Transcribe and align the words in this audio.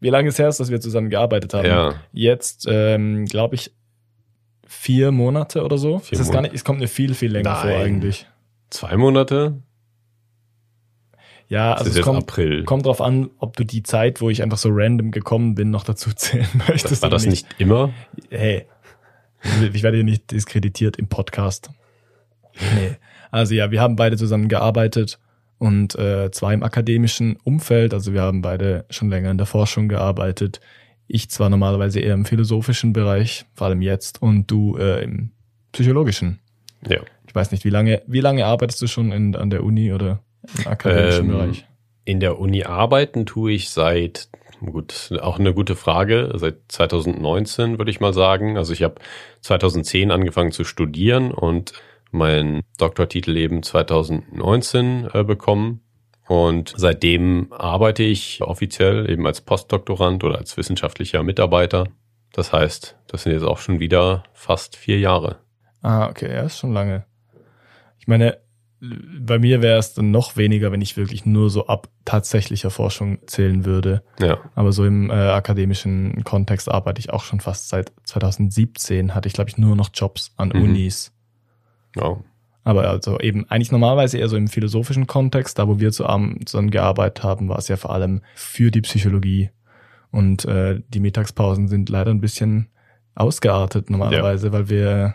wie 0.00 0.10
lange 0.10 0.28
ist 0.28 0.38
her, 0.38 0.46
dass 0.46 0.70
wir 0.70 0.80
zusammen 0.80 1.10
gearbeitet 1.10 1.54
haben? 1.54 1.66
Ja. 1.66 1.94
Jetzt, 2.12 2.66
ähm, 2.68 3.24
glaube 3.26 3.54
ich, 3.54 3.72
vier 4.66 5.10
Monate 5.10 5.64
oder 5.64 5.78
so. 5.78 5.98
Vier 5.98 6.20
es, 6.20 6.28
ist 6.28 6.34
nicht, 6.34 6.54
es 6.54 6.64
kommt 6.64 6.80
mir 6.80 6.88
viel, 6.88 7.14
viel 7.14 7.32
länger 7.32 7.56
vor 7.56 7.70
Nein. 7.70 7.82
eigentlich. 7.82 8.26
Zwei 8.70 8.96
Monate? 8.96 9.62
Ja, 11.48 11.72
Das 11.72 11.80
also 11.80 11.90
ist 11.90 11.96
es 11.98 12.02
kommt, 12.02 12.66
kommt 12.66 12.86
drauf 12.86 13.00
an, 13.00 13.30
ob 13.38 13.56
du 13.56 13.64
die 13.64 13.84
Zeit, 13.84 14.20
wo 14.20 14.30
ich 14.30 14.42
einfach 14.42 14.58
so 14.58 14.68
random 14.72 15.12
gekommen 15.12 15.54
bin, 15.54 15.70
noch 15.70 15.84
dazu 15.84 16.10
zählen 16.14 16.48
möchtest. 16.68 17.02
War 17.02 17.10
das 17.10 17.26
nicht 17.26 17.46
immer? 17.58 17.92
Hey, 18.30 18.66
ich 19.72 19.82
werde 19.82 19.98
hier 19.98 20.04
nicht 20.04 20.30
diskreditiert 20.32 20.96
im 20.96 21.08
Podcast. 21.08 21.70
Nee. 22.74 22.96
Also 23.30 23.54
ja, 23.54 23.70
wir 23.70 23.80
haben 23.80 23.96
beide 23.96 24.16
zusammen 24.16 24.48
gearbeitet 24.48 25.18
und 25.58 25.94
äh, 25.98 26.30
zwar 26.30 26.52
im 26.52 26.62
akademischen 26.62 27.36
Umfeld. 27.44 27.94
Also 27.94 28.12
wir 28.12 28.22
haben 28.22 28.42
beide 28.42 28.84
schon 28.90 29.08
länger 29.08 29.30
in 29.30 29.38
der 29.38 29.46
Forschung 29.46 29.88
gearbeitet. 29.88 30.60
Ich 31.06 31.30
zwar 31.30 31.48
normalerweise 31.48 32.00
eher 32.00 32.14
im 32.14 32.24
philosophischen 32.24 32.92
Bereich, 32.92 33.46
vor 33.54 33.68
allem 33.68 33.80
jetzt, 33.80 34.20
und 34.20 34.50
du 34.50 34.76
äh, 34.76 35.04
im 35.04 35.30
psychologischen. 35.72 36.40
Ja. 36.88 37.00
Ich 37.26 37.34
weiß 37.34 37.52
nicht, 37.52 37.64
wie 37.64 37.70
lange, 37.70 38.02
wie 38.06 38.20
lange 38.20 38.44
arbeitest 38.44 38.82
du 38.82 38.86
schon 38.86 39.12
in, 39.12 39.36
an 39.36 39.50
der 39.50 39.62
Uni 39.62 39.92
oder 39.92 40.20
im 40.58 40.66
akademischen 40.66 41.26
Ähm, 41.26 41.28
Bereich? 41.28 41.66
In 42.04 42.20
der 42.20 42.38
Uni 42.38 42.64
arbeiten 42.64 43.26
tue 43.26 43.52
ich 43.52 43.70
seit, 43.70 44.28
gut, 44.60 45.10
auch 45.20 45.38
eine 45.38 45.54
gute 45.54 45.74
Frage, 45.74 46.32
seit 46.36 46.56
2019 46.68 47.78
würde 47.78 47.90
ich 47.90 48.00
mal 48.00 48.12
sagen. 48.12 48.56
Also 48.56 48.72
ich 48.72 48.82
habe 48.82 48.96
2010 49.40 50.10
angefangen 50.10 50.52
zu 50.52 50.64
studieren 50.64 51.32
und 51.32 51.72
meinen 52.16 52.62
Doktortitel 52.78 53.36
eben 53.36 53.62
2019 53.62 55.08
äh, 55.12 55.24
bekommen. 55.24 55.80
Und 56.28 56.74
seitdem 56.76 57.52
arbeite 57.52 58.02
ich 58.02 58.42
offiziell 58.42 59.08
eben 59.08 59.26
als 59.26 59.40
Postdoktorand 59.42 60.24
oder 60.24 60.38
als 60.38 60.56
wissenschaftlicher 60.56 61.22
Mitarbeiter. 61.22 61.86
Das 62.32 62.52
heißt, 62.52 62.96
das 63.06 63.22
sind 63.22 63.32
jetzt 63.32 63.44
auch 63.44 63.58
schon 63.58 63.78
wieder 63.78 64.24
fast 64.32 64.76
vier 64.76 64.98
Jahre. 64.98 65.38
Ah, 65.82 66.08
okay, 66.08 66.32
ja, 66.32 66.42
ist 66.42 66.58
schon 66.58 66.72
lange. 66.72 67.06
Ich 67.98 68.08
meine, 68.08 68.38
bei 68.80 69.38
mir 69.38 69.62
wäre 69.62 69.78
es 69.78 69.94
dann 69.94 70.10
noch 70.10 70.36
weniger, 70.36 70.70
wenn 70.72 70.82
ich 70.82 70.96
wirklich 70.96 71.24
nur 71.24 71.48
so 71.48 71.66
ab 71.66 71.88
tatsächlicher 72.04 72.70
Forschung 72.70 73.18
zählen 73.26 73.64
würde. 73.64 74.02
Ja, 74.20 74.38
Aber 74.54 74.72
so 74.72 74.84
im 74.84 75.08
äh, 75.10 75.14
akademischen 75.14 76.24
Kontext 76.24 76.68
arbeite 76.70 76.98
ich 76.98 77.10
auch 77.10 77.22
schon 77.22 77.40
fast 77.40 77.68
seit 77.68 77.92
2017. 78.04 79.14
Hatte 79.14 79.28
ich, 79.28 79.34
glaube 79.34 79.48
ich, 79.50 79.58
nur 79.58 79.76
noch 79.76 79.90
Jobs 79.94 80.32
an 80.36 80.50
Mhm. 80.54 80.62
Unis. 80.62 81.12
Ja. 81.96 82.16
Aber 82.64 82.88
also 82.88 83.20
eben 83.20 83.48
eigentlich 83.48 83.70
normalerweise 83.70 84.18
eher 84.18 84.28
so 84.28 84.36
im 84.36 84.48
philosophischen 84.48 85.06
Kontext, 85.06 85.56
da 85.58 85.68
wo 85.68 85.78
wir 85.78 85.92
zusammen, 85.92 86.70
gearbeitet 86.70 87.22
haben, 87.22 87.48
war 87.48 87.58
es 87.58 87.68
ja 87.68 87.76
vor 87.76 87.92
allem 87.92 88.22
für 88.34 88.72
die 88.72 88.80
Psychologie. 88.80 89.50
Und 90.10 90.44
äh, 90.46 90.80
die 90.88 90.98
Mittagspausen 90.98 91.68
sind 91.68 91.88
leider 91.88 92.10
ein 92.10 92.20
bisschen 92.20 92.68
ausgeartet 93.14 93.88
normalerweise, 93.88 94.52
weil 94.52 94.68
wir 94.68 95.14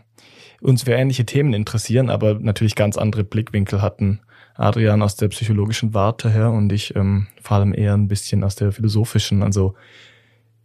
uns 0.62 0.84
für 0.84 0.94
ähnliche 0.94 1.26
Themen 1.26 1.54
interessieren, 1.54 2.10
aber 2.10 2.36
natürlich 2.36 2.76
ganz 2.76 2.98
andere 2.98 3.24
Blickwinkel 3.26 3.82
hatten. 3.82 4.22
Adrian 4.56 5.02
aus 5.02 5.16
der 5.16 5.28
psychologischen 5.30 5.94
Warte 5.94 6.30
her 6.30 6.52
und 6.52 6.72
ich 6.72 6.96
ähm, 6.96 7.28
vor 7.42 7.58
allem 7.58 7.74
eher 7.74 7.96
ein 7.96 8.08
bisschen 8.08 8.44
aus 8.44 8.56
der 8.56 8.72
philosophischen, 8.72 9.44
also 9.44 9.76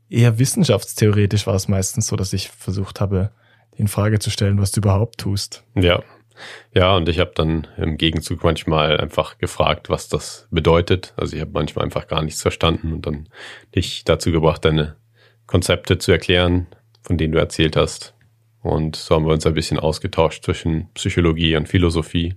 eher 0.09 0.39
wissenschaftstheoretisch 0.39 1.47
war 1.47 1.55
es 1.55 1.67
meistens 1.67 2.07
so, 2.07 2.17
dass 2.17 2.33
ich 2.33 2.49
versucht 2.51 3.01
habe, 3.01 3.31
in 3.77 3.89
Frage 3.89 4.19
zu 4.19 4.31
stellen, 4.31 4.59
was 4.59 4.73
du 4.73 4.81
überhaupt 4.81 5.19
tust. 5.19 5.65
Ja. 5.75 6.03
Ja, 6.75 6.95
und 6.95 7.09
ich 7.09 7.19
habe 7.19 7.33
dann 7.35 7.67
im 7.79 7.97
Gegenzug 7.97 8.45
manchmal 8.45 9.01
einfach 9.01 9.39
gefragt, 9.39 9.89
was 9.89 10.11
das 10.11 10.47
bedeutet. 10.51 11.15
Also 11.17 11.35
ich 11.35 11.41
habe 11.41 11.53
manchmal 11.55 11.87
einfach 11.87 12.09
gar 12.09 12.23
nichts 12.23 12.43
verstanden 12.43 12.93
und 12.93 13.07
dann 13.07 13.29
dich 13.75 14.05
dazu 14.05 14.33
gebracht, 14.33 14.65
deine 14.67 14.97
Konzepte 15.47 15.97
zu 15.97 16.13
erklären, 16.13 16.67
von 17.03 17.17
denen 17.17 17.33
du 17.33 17.39
erzählt 17.39 17.75
hast. 17.77 18.15
Und 18.61 18.97
so 18.97 19.15
haben 19.15 19.25
wir 19.25 19.33
uns 19.33 19.47
ein 19.47 19.55
bisschen 19.55 19.79
ausgetauscht 19.79 20.45
zwischen 20.45 20.91
Psychologie 20.93 21.57
und 21.57 21.69
Philosophie. 21.69 22.35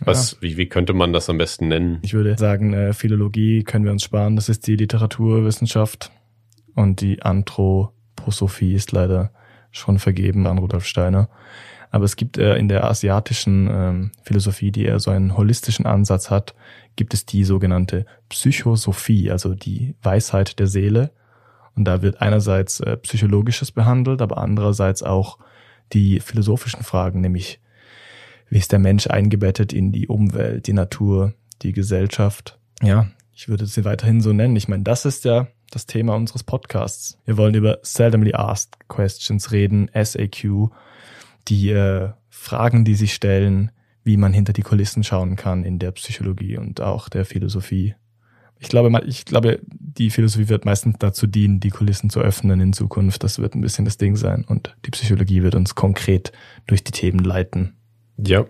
Was, 0.00 0.40
wie, 0.40 0.56
wie 0.56 0.68
könnte 0.68 0.92
man 0.92 1.12
das 1.12 1.28
am 1.28 1.38
besten 1.38 1.68
nennen? 1.68 1.98
Ich 2.02 2.14
würde 2.14 2.36
sagen, 2.38 2.72
äh, 2.72 2.92
Philologie 2.92 3.64
können 3.64 3.84
wir 3.84 3.92
uns 3.92 4.04
sparen. 4.04 4.36
Das 4.36 4.48
ist 4.48 4.66
die 4.66 4.76
Literaturwissenschaft. 4.76 6.12
Und 6.74 7.00
die 7.00 7.22
Anthroposophie 7.22 8.74
ist 8.74 8.92
leider 8.92 9.32
schon 9.70 9.98
vergeben 9.98 10.46
an 10.46 10.58
Rudolf 10.58 10.84
Steiner. 10.84 11.28
Aber 11.90 12.04
es 12.04 12.16
gibt 12.16 12.36
äh, 12.38 12.56
in 12.56 12.68
der 12.68 12.84
asiatischen 12.84 13.68
ähm, 13.70 14.10
Philosophie, 14.22 14.70
die 14.70 14.84
eher 14.84 15.00
so 15.00 15.10
einen 15.10 15.36
holistischen 15.36 15.86
Ansatz 15.86 16.30
hat, 16.30 16.54
gibt 16.96 17.14
es 17.14 17.24
die 17.24 17.44
sogenannte 17.44 18.04
Psychosophie, 18.28 19.30
also 19.30 19.54
die 19.54 19.94
Weisheit 20.02 20.58
der 20.58 20.66
Seele. 20.66 21.12
Und 21.74 21.84
da 21.84 22.02
wird 22.02 22.20
einerseits 22.20 22.80
äh, 22.80 22.96
Psychologisches 22.98 23.72
behandelt, 23.72 24.20
aber 24.20 24.38
andererseits 24.38 25.02
auch 25.02 25.38
die 25.92 26.20
philosophischen 26.20 26.82
Fragen, 26.82 27.20
nämlich 27.20 27.60
wie 28.50 28.58
ist 28.58 28.72
der 28.72 28.78
Mensch 28.78 29.06
eingebettet 29.06 29.72
in 29.72 29.92
die 29.92 30.08
Umwelt, 30.08 30.66
die 30.66 30.72
Natur, 30.72 31.34
die 31.62 31.72
Gesellschaft. 31.72 32.58
Ja, 32.82 33.08
ich 33.34 33.48
würde 33.48 33.66
sie 33.66 33.84
weiterhin 33.84 34.20
so 34.20 34.32
nennen. 34.32 34.56
Ich 34.56 34.68
meine, 34.68 34.82
das 34.82 35.04
ist 35.04 35.24
ja 35.24 35.48
das 35.70 35.86
Thema 35.86 36.14
unseres 36.14 36.44
Podcasts. 36.44 37.18
Wir 37.24 37.36
wollen 37.36 37.54
über 37.54 37.78
Seldomly 37.82 38.34
Asked 38.34 38.88
Questions 38.88 39.52
reden, 39.52 39.90
SAQ, 39.94 40.70
die 41.48 41.70
äh, 41.70 42.10
Fragen, 42.28 42.84
die 42.84 42.94
sich 42.94 43.14
stellen, 43.14 43.70
wie 44.04 44.16
man 44.16 44.32
hinter 44.32 44.52
die 44.52 44.62
Kulissen 44.62 45.04
schauen 45.04 45.36
kann 45.36 45.64
in 45.64 45.78
der 45.78 45.92
Psychologie 45.92 46.56
und 46.56 46.80
auch 46.80 47.08
der 47.08 47.24
Philosophie. 47.24 47.94
Ich 48.60 48.68
glaube, 48.68 49.02
ich 49.06 49.24
glaube, 49.24 49.60
die 49.66 50.10
Philosophie 50.10 50.48
wird 50.48 50.64
meistens 50.64 50.96
dazu 50.98 51.26
dienen, 51.26 51.60
die 51.60 51.70
Kulissen 51.70 52.10
zu 52.10 52.20
öffnen 52.20 52.60
in 52.60 52.72
Zukunft. 52.72 53.22
Das 53.22 53.38
wird 53.38 53.54
ein 53.54 53.60
bisschen 53.60 53.84
das 53.84 53.98
Ding 53.98 54.16
sein. 54.16 54.44
Und 54.48 54.76
die 54.84 54.90
Psychologie 54.90 55.42
wird 55.42 55.54
uns 55.54 55.74
konkret 55.74 56.32
durch 56.66 56.82
die 56.82 56.92
Themen 56.92 57.20
leiten. 57.20 57.76
Ja. 58.16 58.46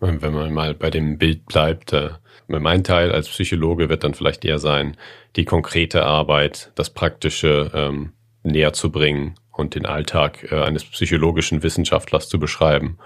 Wenn 0.00 0.34
man 0.34 0.52
mal 0.52 0.74
bei 0.74 0.90
dem 0.90 1.18
Bild 1.18 1.46
bleibt, 1.46 1.92
äh, 1.92 2.10
mein 2.46 2.84
Teil 2.84 3.10
als 3.12 3.28
Psychologe 3.28 3.88
wird 3.88 4.04
dann 4.04 4.14
vielleicht 4.14 4.44
eher 4.44 4.58
sein, 4.58 4.96
die 5.36 5.44
konkrete 5.44 6.04
Arbeit, 6.04 6.72
das 6.74 6.90
Praktische 6.90 7.70
ähm, 7.74 8.12
näher 8.42 8.72
zu 8.72 8.90
bringen 8.92 9.36
und 9.50 9.74
den 9.74 9.86
Alltag 9.86 10.46
äh, 10.50 10.62
eines 10.62 10.84
psychologischen 10.84 11.62
Wissenschaftlers 11.62 12.28
zu 12.28 12.38
beschreiben. 12.38 12.98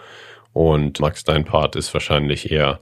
Und 0.53 1.01
Max, 1.01 1.25
dein 1.25 1.45
Part 1.45 1.77
ist 1.77 1.93
wahrscheinlich 1.95 2.51
eher 2.51 2.81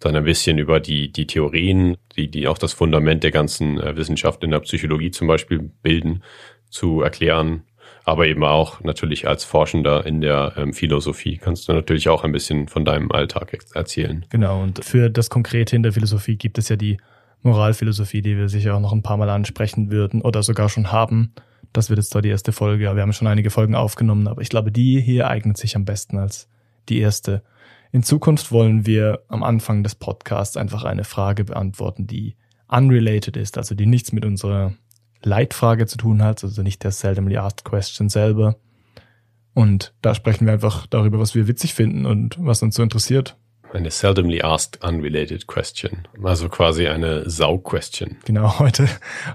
dann 0.00 0.16
ein 0.16 0.24
bisschen 0.24 0.58
über 0.58 0.80
die, 0.80 1.12
die 1.12 1.26
Theorien, 1.26 1.96
die, 2.16 2.30
die 2.30 2.48
auch 2.48 2.58
das 2.58 2.72
Fundament 2.72 3.22
der 3.22 3.30
ganzen 3.30 3.80
äh, 3.80 3.96
Wissenschaft 3.96 4.42
in 4.42 4.50
der 4.50 4.60
Psychologie 4.60 5.10
zum 5.10 5.28
Beispiel 5.28 5.58
bilden, 5.60 6.22
zu 6.68 7.02
erklären. 7.02 7.62
Aber 8.04 8.26
eben 8.26 8.44
auch 8.44 8.82
natürlich 8.82 9.26
als 9.26 9.44
Forschender 9.44 10.04
in 10.04 10.20
der 10.20 10.52
ähm, 10.56 10.74
Philosophie 10.74 11.38
kannst 11.38 11.68
du 11.68 11.72
natürlich 11.72 12.08
auch 12.08 12.22
ein 12.22 12.32
bisschen 12.32 12.68
von 12.68 12.84
deinem 12.84 13.10
Alltag 13.10 13.58
erzählen. 13.74 14.26
Genau, 14.28 14.62
und 14.62 14.84
für 14.84 15.08
das 15.08 15.30
Konkrete 15.30 15.74
in 15.74 15.82
der 15.82 15.92
Philosophie 15.92 16.36
gibt 16.36 16.58
es 16.58 16.68
ja 16.68 16.76
die 16.76 16.98
Moralphilosophie, 17.42 18.22
die 18.22 18.36
wir 18.36 18.48
sicher 18.48 18.74
auch 18.74 18.80
noch 18.80 18.92
ein 18.92 19.02
paar 19.02 19.16
Mal 19.16 19.30
ansprechen 19.30 19.90
würden 19.90 20.22
oder 20.22 20.42
sogar 20.42 20.68
schon 20.68 20.92
haben. 20.92 21.32
Das 21.72 21.88
wird 21.88 21.98
jetzt 21.98 22.10
zwar 22.10 22.22
die 22.22 22.28
erste 22.28 22.52
Folge, 22.52 22.94
wir 22.94 23.02
haben 23.02 23.12
schon 23.12 23.26
einige 23.26 23.50
Folgen 23.50 23.74
aufgenommen, 23.74 24.28
aber 24.28 24.42
ich 24.42 24.48
glaube, 24.48 24.70
die 24.70 25.00
hier 25.00 25.28
eignet 25.28 25.56
sich 25.56 25.74
am 25.74 25.84
besten 25.84 26.18
als 26.18 26.48
die 26.88 27.00
erste. 27.00 27.42
In 27.90 28.02
Zukunft 28.02 28.52
wollen 28.52 28.86
wir 28.86 29.20
am 29.28 29.42
Anfang 29.42 29.82
des 29.82 29.94
Podcasts 29.94 30.56
einfach 30.56 30.84
eine 30.84 31.04
Frage 31.04 31.44
beantworten, 31.44 32.06
die 32.06 32.36
unrelated 32.68 33.36
ist, 33.36 33.58
also 33.58 33.74
die 33.74 33.86
nichts 33.86 34.12
mit 34.12 34.24
unserer 34.24 34.74
Leitfrage 35.24 35.86
zu 35.86 35.96
tun 35.96 36.22
hat, 36.22 36.44
also 36.44 36.62
nicht 36.62 36.84
der 36.84 36.90
seldomly 36.90 37.36
asked 37.36 37.64
question 37.64 38.08
selber. 38.08 38.56
Und 39.54 39.94
da 40.02 40.14
sprechen 40.14 40.46
wir 40.46 40.52
einfach 40.52 40.86
darüber, 40.86 41.18
was 41.18 41.34
wir 41.34 41.46
witzig 41.46 41.74
finden 41.74 42.06
und 42.06 42.36
was 42.38 42.62
uns 42.62 42.74
so 42.74 42.82
interessiert. 42.82 43.36
Eine 43.72 43.90
seldomly 43.90 44.42
asked 44.42 44.84
unrelated 44.84 45.46
question. 45.46 46.06
Also 46.22 46.48
quasi 46.48 46.86
eine 46.86 47.28
Sau-Question. 47.28 48.16
Genau, 48.24 48.58
heute, 48.58 48.88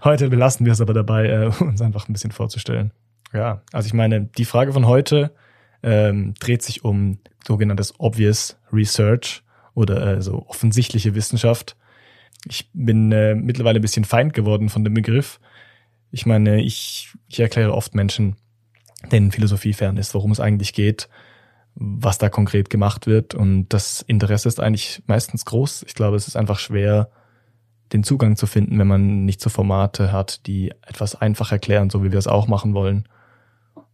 heute 0.04 0.30
belassen 0.30 0.66
wir 0.66 0.74
es 0.74 0.82
aber 0.82 0.94
dabei, 0.94 1.28
äh, 1.28 1.52
uns 1.64 1.82
einfach 1.82 2.08
ein 2.08 2.14
bisschen 2.14 2.32
vorzustellen. 2.32 2.92
Ja, 3.34 3.62
also 3.72 3.88
ich 3.88 3.94
meine, 3.94 4.22
die 4.26 4.46
Frage 4.46 4.74
von 4.74 4.88
heute 4.88 5.32
ähm, 5.84 6.34
dreht 6.40 6.64
sich 6.64 6.84
um 6.84 7.20
sogenanntes 7.46 7.94
Obvious 8.00 8.58
Research 8.72 9.44
oder 9.74 10.18
äh, 10.18 10.22
so 10.22 10.46
offensichtliche 10.48 11.16
Wissenschaft. 11.16 11.76
Ich 12.46 12.70
bin 12.74 13.12
äh, 13.12 13.36
mittlerweile 13.36 13.80
ein 13.80 13.82
bisschen 13.82 14.06
Feind 14.06 14.34
geworden 14.34 14.70
von 14.70 14.84
dem 14.84 14.94
Begriff. 14.94 15.40
Ich 16.12 16.26
meine, 16.26 16.62
ich, 16.62 17.14
ich 17.28 17.40
erkläre 17.40 17.74
oft 17.74 17.96
Menschen, 17.96 18.36
denen 19.12 19.32
Philosophie 19.32 19.74
fern 19.74 19.98
ist, 19.98 20.14
worum 20.14 20.32
es 20.32 20.40
eigentlich 20.40 20.74
geht, 20.74 21.10
was 21.76 22.18
da 22.18 22.30
konkret 22.30 22.70
gemacht 22.70 23.08
wird. 23.08 23.36
Und 23.36 23.70
das 23.70 24.02
Interesse 24.02 24.48
ist 24.48 24.60
eigentlich 24.60 25.02
meistens 25.08 25.46
groß. 25.46 25.84
Ich 25.88 25.94
glaube, 25.94 26.18
es 26.18 26.28
ist 26.28 26.36
einfach 26.36 26.60
schwer, 26.60 27.10
den 27.94 28.04
Zugang 28.04 28.36
zu 28.36 28.46
finden, 28.46 28.78
wenn 28.78 28.88
man 28.88 29.26
nicht 29.26 29.42
so 29.42 29.50
Formate 29.50 30.12
hat, 30.12 30.46
die 30.48 30.72
etwas 30.86 31.16
einfach 31.16 31.52
erklären, 31.52 31.90
so 31.90 32.04
wie 32.04 32.12
wir 32.12 32.20
es 32.20 32.28
auch 32.28 32.48
machen 32.48 32.74
wollen. 32.74 33.08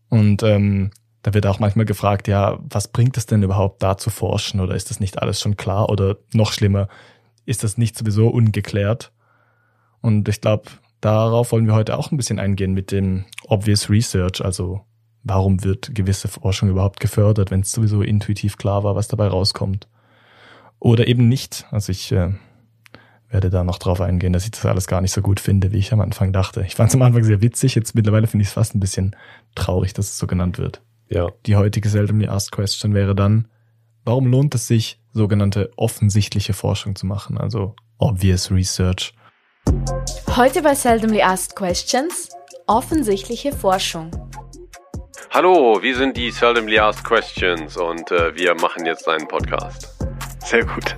Und 0.09 0.44
ähm, 0.44 0.91
da 1.21 1.33
wird 1.33 1.47
auch 1.47 1.59
manchmal 1.59 1.85
gefragt, 1.85 2.27
ja, 2.27 2.59
was 2.62 2.88
bringt 2.88 3.17
es 3.17 3.25
denn 3.25 3.44
überhaupt 3.44 3.81
da 3.81 3.97
zu 3.97 4.09
forschen? 4.09 4.59
Oder 4.59 4.75
ist 4.75 4.89
das 4.89 5.00
nicht 5.00 5.21
alles 5.21 5.39
schon 5.39 5.57
klar? 5.57 5.89
Oder 5.89 6.17
noch 6.33 6.51
schlimmer, 6.51 6.88
ist 7.45 7.63
das 7.63 7.77
nicht 7.77 7.97
sowieso 7.97 8.27
ungeklärt? 8.27 9.12
Und 10.01 10.27
ich 10.29 10.41
glaube, 10.41 10.69
darauf 11.05 11.51
wollen 11.51 11.67
wir 11.67 11.75
heute 11.75 11.97
auch 11.97 12.11
ein 12.11 12.17
bisschen 12.17 12.39
eingehen 12.39 12.73
mit 12.73 12.91
dem 12.91 13.25
Obvious 13.47 13.89
Research, 13.91 14.43
also 14.43 14.81
warum 15.23 15.63
wird 15.63 15.93
gewisse 15.93 16.27
Forschung 16.27 16.69
überhaupt 16.69 16.99
gefördert, 16.99 17.51
wenn 17.51 17.61
es 17.61 17.71
sowieso 17.71 18.01
intuitiv 18.01 18.57
klar 18.57 18.83
war, 18.83 18.95
was 18.95 19.07
dabei 19.07 19.27
rauskommt. 19.27 19.87
Oder 20.79 21.07
eben 21.07 21.29
nicht. 21.29 21.67
Also 21.69 21.91
ich 21.91 22.11
äh, 22.11 22.31
werde 23.29 23.51
da 23.51 23.63
noch 23.63 23.77
drauf 23.77 24.01
eingehen, 24.01 24.33
dass 24.33 24.45
ich 24.45 24.51
das 24.51 24.65
alles 24.65 24.87
gar 24.87 25.01
nicht 25.01 25.11
so 25.11 25.21
gut 25.21 25.39
finde, 25.39 25.71
wie 25.71 25.77
ich 25.77 25.93
am 25.93 26.01
Anfang 26.01 26.33
dachte. 26.33 26.63
Ich 26.65 26.75
fand 26.75 26.89
es 26.89 26.95
am 26.95 27.03
Anfang 27.03 27.23
sehr 27.23 27.41
witzig, 27.41 27.75
jetzt 27.75 27.93
mittlerweile 27.93 28.25
finde 28.25 28.41
ich 28.41 28.49
es 28.49 28.53
fast 28.53 28.73
ein 28.73 28.79
bisschen 28.79 29.15
traurig, 29.53 29.93
dass 29.93 30.07
es 30.07 30.17
so 30.17 30.25
genannt 30.25 30.57
wird. 30.57 30.81
Ja. 31.09 31.29
Die 31.45 31.55
heutige 31.55 31.87
Seldomly 31.87 32.27
Asked 32.27 32.51
Question 32.51 32.95
wäre 32.95 33.13
dann, 33.13 33.47
warum 34.05 34.25
lohnt 34.25 34.55
es 34.55 34.67
sich, 34.67 34.99
sogenannte 35.13 35.71
offensichtliche 35.77 36.53
Forschung 36.53 36.95
zu 36.95 37.05
machen, 37.05 37.37
also 37.37 37.75
obvious 37.99 38.51
research? 38.51 39.13
Heute 40.37 40.61
bei 40.61 40.75
Seldomly 40.75 41.21
Asked 41.21 41.55
Questions 41.55 42.29
offensichtliche 42.67 43.53
Forschung. 43.53 44.11
Hallo, 45.29 45.81
wir 45.81 45.95
sind 45.95 46.17
die 46.17 46.29
Seldomly 46.29 46.77
Asked 46.77 47.05
Questions 47.05 47.77
und 47.77 48.11
äh, 48.11 48.35
wir 48.35 48.53
machen 48.55 48.85
jetzt 48.85 49.07
einen 49.07 49.29
Podcast. 49.29 49.95
Sehr 50.43 50.65
gut. 50.65 50.97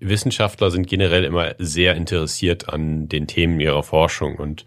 Wissenschaftler 0.00 0.72
sind 0.72 0.88
generell 0.88 1.22
immer 1.22 1.54
sehr 1.58 1.94
interessiert 1.94 2.68
an 2.68 3.08
den 3.08 3.28
Themen 3.28 3.60
ihrer 3.60 3.84
Forschung 3.84 4.34
und 4.34 4.64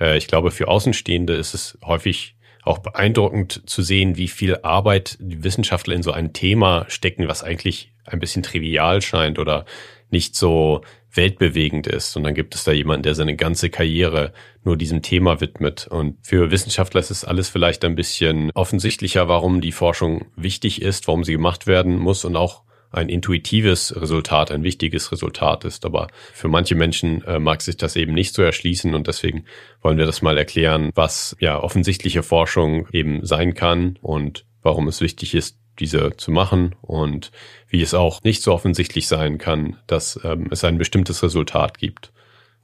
äh, 0.00 0.18
ich 0.18 0.26
glaube, 0.26 0.50
für 0.50 0.66
Außenstehende 0.66 1.34
ist 1.34 1.54
es 1.54 1.78
häufig 1.84 2.34
auch 2.64 2.78
beeindruckend 2.78 3.70
zu 3.70 3.82
sehen, 3.82 4.16
wie 4.16 4.28
viel 4.28 4.58
Arbeit 4.64 5.16
die 5.20 5.44
Wissenschaftler 5.44 5.94
in 5.94 6.02
so 6.02 6.10
ein 6.10 6.32
Thema 6.32 6.86
stecken, 6.88 7.28
was 7.28 7.44
eigentlich 7.44 7.92
ein 8.04 8.18
bisschen 8.18 8.42
trivial 8.42 9.00
scheint 9.00 9.38
oder 9.38 9.64
nicht 10.10 10.34
so 10.34 10.82
weltbewegend 11.14 11.86
ist. 11.86 12.16
Und 12.16 12.24
dann 12.24 12.34
gibt 12.34 12.54
es 12.54 12.64
da 12.64 12.72
jemanden, 12.72 13.04
der 13.04 13.14
seine 13.14 13.36
ganze 13.36 13.70
Karriere 13.70 14.32
nur 14.64 14.76
diesem 14.76 15.02
Thema 15.02 15.40
widmet. 15.40 15.86
Und 15.88 16.16
für 16.22 16.50
Wissenschaftler 16.50 17.00
ist 17.00 17.10
es 17.10 17.24
alles 17.24 17.48
vielleicht 17.48 17.84
ein 17.84 17.94
bisschen 17.94 18.50
offensichtlicher, 18.52 19.28
warum 19.28 19.60
die 19.60 19.72
Forschung 19.72 20.26
wichtig 20.36 20.82
ist, 20.82 21.06
warum 21.08 21.24
sie 21.24 21.32
gemacht 21.32 21.66
werden 21.66 21.98
muss 21.98 22.24
und 22.24 22.36
auch 22.36 22.62
ein 22.92 23.08
intuitives 23.08 23.94
Resultat, 23.96 24.50
ein 24.50 24.62
wichtiges 24.62 25.10
Resultat 25.12 25.64
ist. 25.64 25.84
Aber 25.84 26.08
für 26.34 26.48
manche 26.48 26.74
Menschen 26.74 27.22
äh, 27.24 27.38
mag 27.38 27.62
sich 27.62 27.76
das 27.76 27.96
eben 27.96 28.12
nicht 28.12 28.34
so 28.34 28.42
erschließen 28.42 28.94
und 28.94 29.06
deswegen 29.06 29.46
wollen 29.80 29.98
wir 29.98 30.06
das 30.06 30.22
mal 30.22 30.36
erklären, 30.36 30.90
was 30.94 31.36
ja 31.40 31.58
offensichtliche 31.58 32.22
Forschung 32.22 32.86
eben 32.92 33.24
sein 33.24 33.54
kann 33.54 33.98
und 34.02 34.44
warum 34.62 34.88
es 34.88 35.00
wichtig 35.00 35.34
ist, 35.34 35.58
diese 35.82 36.16
zu 36.16 36.30
machen 36.30 36.74
und 36.80 37.32
wie 37.68 37.82
es 37.82 37.92
auch 37.92 38.22
nicht 38.22 38.42
so 38.42 38.52
offensichtlich 38.52 39.08
sein 39.08 39.38
kann, 39.38 39.76
dass 39.86 40.18
ähm, 40.22 40.46
es 40.50 40.62
ein 40.64 40.78
bestimmtes 40.78 41.22
Resultat 41.22 41.78
gibt. 41.78 42.12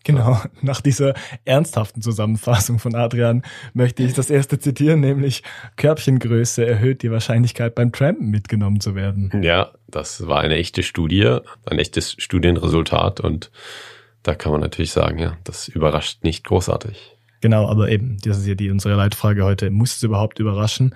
Genau, 0.04 0.40
nach 0.62 0.80
dieser 0.80 1.14
ernsthaften 1.44 2.00
Zusammenfassung 2.00 2.78
von 2.78 2.94
Adrian 2.94 3.42
möchte 3.74 4.04
ich 4.04 4.14
das 4.14 4.30
erste 4.30 4.60
zitieren, 4.60 5.00
nämlich 5.00 5.42
Körbchengröße 5.76 6.64
erhöht 6.64 7.02
die 7.02 7.10
Wahrscheinlichkeit 7.10 7.74
beim 7.74 7.90
Trampen 7.90 8.30
mitgenommen 8.30 8.80
zu 8.80 8.94
werden. 8.94 9.42
Ja, 9.42 9.72
das 9.88 10.28
war 10.28 10.40
eine 10.40 10.54
echte 10.54 10.84
Studie, 10.84 11.38
ein 11.66 11.78
echtes 11.78 12.14
Studienresultat 12.18 13.20
und 13.20 13.50
da 14.22 14.36
kann 14.36 14.52
man 14.52 14.60
natürlich 14.60 14.92
sagen, 14.92 15.18
ja, 15.18 15.36
das 15.42 15.66
überrascht 15.66 16.22
nicht 16.22 16.44
großartig. 16.44 17.16
Genau, 17.40 17.68
aber 17.68 17.88
eben, 17.88 18.18
das 18.24 18.38
ist 18.38 18.46
ja 18.46 18.54
die 18.54 18.70
unsere 18.70 18.94
Leitfrage 18.94 19.44
heute, 19.44 19.70
muss 19.70 19.96
es 19.96 20.02
überhaupt 20.02 20.40
überraschen? 20.40 20.94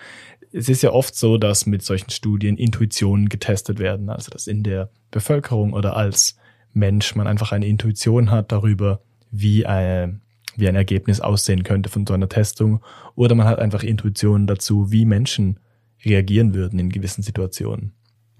Es 0.52 0.68
ist 0.68 0.82
ja 0.82 0.92
oft 0.92 1.14
so, 1.14 1.38
dass 1.38 1.66
mit 1.66 1.82
solchen 1.82 2.10
Studien 2.10 2.56
Intuitionen 2.56 3.28
getestet 3.28 3.78
werden, 3.78 4.10
also 4.10 4.30
dass 4.30 4.46
in 4.46 4.62
der 4.62 4.90
Bevölkerung 5.10 5.72
oder 5.72 5.96
als 5.96 6.36
Mensch 6.74 7.14
man 7.14 7.26
einfach 7.26 7.52
eine 7.52 7.66
Intuition 7.66 8.30
hat 8.30 8.52
darüber, 8.52 9.00
wie 9.30 9.66
ein, 9.66 10.20
wie 10.56 10.68
ein 10.68 10.76
Ergebnis 10.76 11.20
aussehen 11.20 11.62
könnte 11.64 11.88
von 11.88 12.06
so 12.06 12.14
einer 12.14 12.28
Testung. 12.28 12.82
Oder 13.14 13.34
man 13.34 13.46
hat 13.46 13.58
einfach 13.58 13.82
Intuitionen 13.82 14.46
dazu, 14.46 14.92
wie 14.92 15.04
Menschen 15.04 15.58
reagieren 16.04 16.54
würden 16.54 16.78
in 16.78 16.90
gewissen 16.90 17.22
Situationen. 17.22 17.92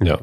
Ja, 0.03 0.21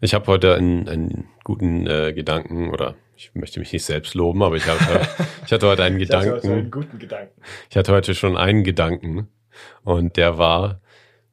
ich 0.00 0.14
habe 0.14 0.26
heute 0.26 0.54
einen, 0.54 0.88
einen 0.88 1.24
guten 1.42 1.86
äh, 1.86 2.12
Gedanken 2.12 2.70
oder 2.70 2.96
ich 3.16 3.34
möchte 3.34 3.60
mich 3.60 3.72
nicht 3.72 3.84
selbst 3.84 4.14
loben, 4.14 4.42
aber 4.42 4.56
ich 4.56 4.66
hatte, 4.66 5.08
ich 5.46 5.52
hatte 5.52 5.66
heute 5.66 5.84
einen 5.84 5.98
Gedanken. 5.98 6.28
Ich 6.28 6.34
hatte 6.34 6.48
heute 6.48 6.58
einen 6.58 6.70
guten 6.70 6.98
Gedanken. 6.98 7.42
Ich 7.70 7.76
hatte 7.76 7.92
heute 7.92 8.14
schon 8.14 8.36
einen 8.36 8.62
Gedanken 8.62 9.28
und 9.84 10.16
der 10.16 10.36
war, 10.36 10.80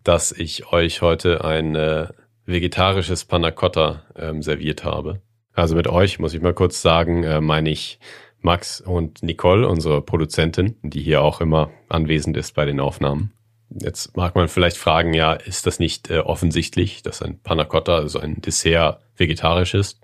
dass 0.04 0.32
ich 0.32 0.72
euch 0.72 1.02
heute 1.02 1.44
ein 1.44 1.76
äh, 1.76 2.08
vegetarisches 2.46 3.26
Panna 3.26 3.52
Cotta 3.52 4.04
ähm, 4.16 4.42
serviert 4.42 4.84
habe. 4.84 5.22
Also 5.54 5.76
mit 5.76 5.88
euch 5.88 6.20
muss 6.20 6.34
ich 6.34 6.42
mal 6.42 6.54
kurz 6.54 6.82
sagen, 6.82 7.24
äh, 7.24 7.42
meine 7.42 7.70
ich 7.70 8.00
Max 8.42 8.82
und 8.82 9.24
Nicole, 9.24 9.68
unsere 9.68 10.02
Produzentin, 10.02 10.76
die 10.82 11.02
hier 11.02 11.22
auch 11.22 11.40
immer 11.40 11.72
anwesend 11.88 12.36
ist 12.36 12.54
bei 12.54 12.66
den 12.66 12.80
Aufnahmen. 12.80 13.32
Jetzt 13.70 14.18
mag 14.18 14.36
man 14.36 14.50
vielleicht 14.50 14.78
fragen, 14.78 15.14
ja, 15.14 15.34
ist 15.34 15.66
das 15.66 15.80
nicht 15.80 16.10
äh, 16.10 16.20
offensichtlich, 16.20 17.02
dass 17.02 17.22
ein 17.22 17.40
Panna 17.42 17.66
Cotta, 17.66 17.96
also 17.96 18.20
ein 18.20 18.42
Dessert, 18.42 19.00
vegetarisch 19.16 19.74
ist? 19.74 20.02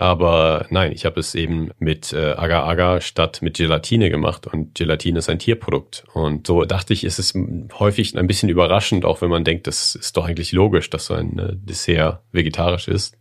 Aber 0.00 0.64
nein, 0.70 0.92
ich 0.92 1.04
habe 1.04 1.20
es 1.20 1.34
eben 1.34 1.72
mit 1.78 2.14
äh, 2.14 2.32
Agar 2.32 2.64
Agar 2.64 3.02
statt 3.02 3.40
mit 3.42 3.58
Gelatine 3.58 4.08
gemacht 4.08 4.46
und 4.46 4.74
Gelatine 4.74 5.18
ist 5.18 5.28
ein 5.28 5.38
Tierprodukt. 5.38 6.04
Und 6.14 6.46
so 6.46 6.64
dachte 6.64 6.94
ich, 6.94 7.04
ist 7.04 7.18
es 7.18 7.34
häufig 7.78 8.16
ein 8.16 8.26
bisschen 8.26 8.48
überraschend, 8.48 9.04
auch 9.04 9.20
wenn 9.20 9.28
man 9.28 9.44
denkt, 9.44 9.66
das 9.66 9.94
ist 9.94 10.16
doch 10.16 10.26
eigentlich 10.26 10.52
logisch, 10.52 10.88
dass 10.88 11.04
so 11.04 11.12
ein 11.12 11.38
äh, 11.38 11.52
Dessert 11.54 12.22
vegetarisch 12.32 12.88
ist. 12.88 13.18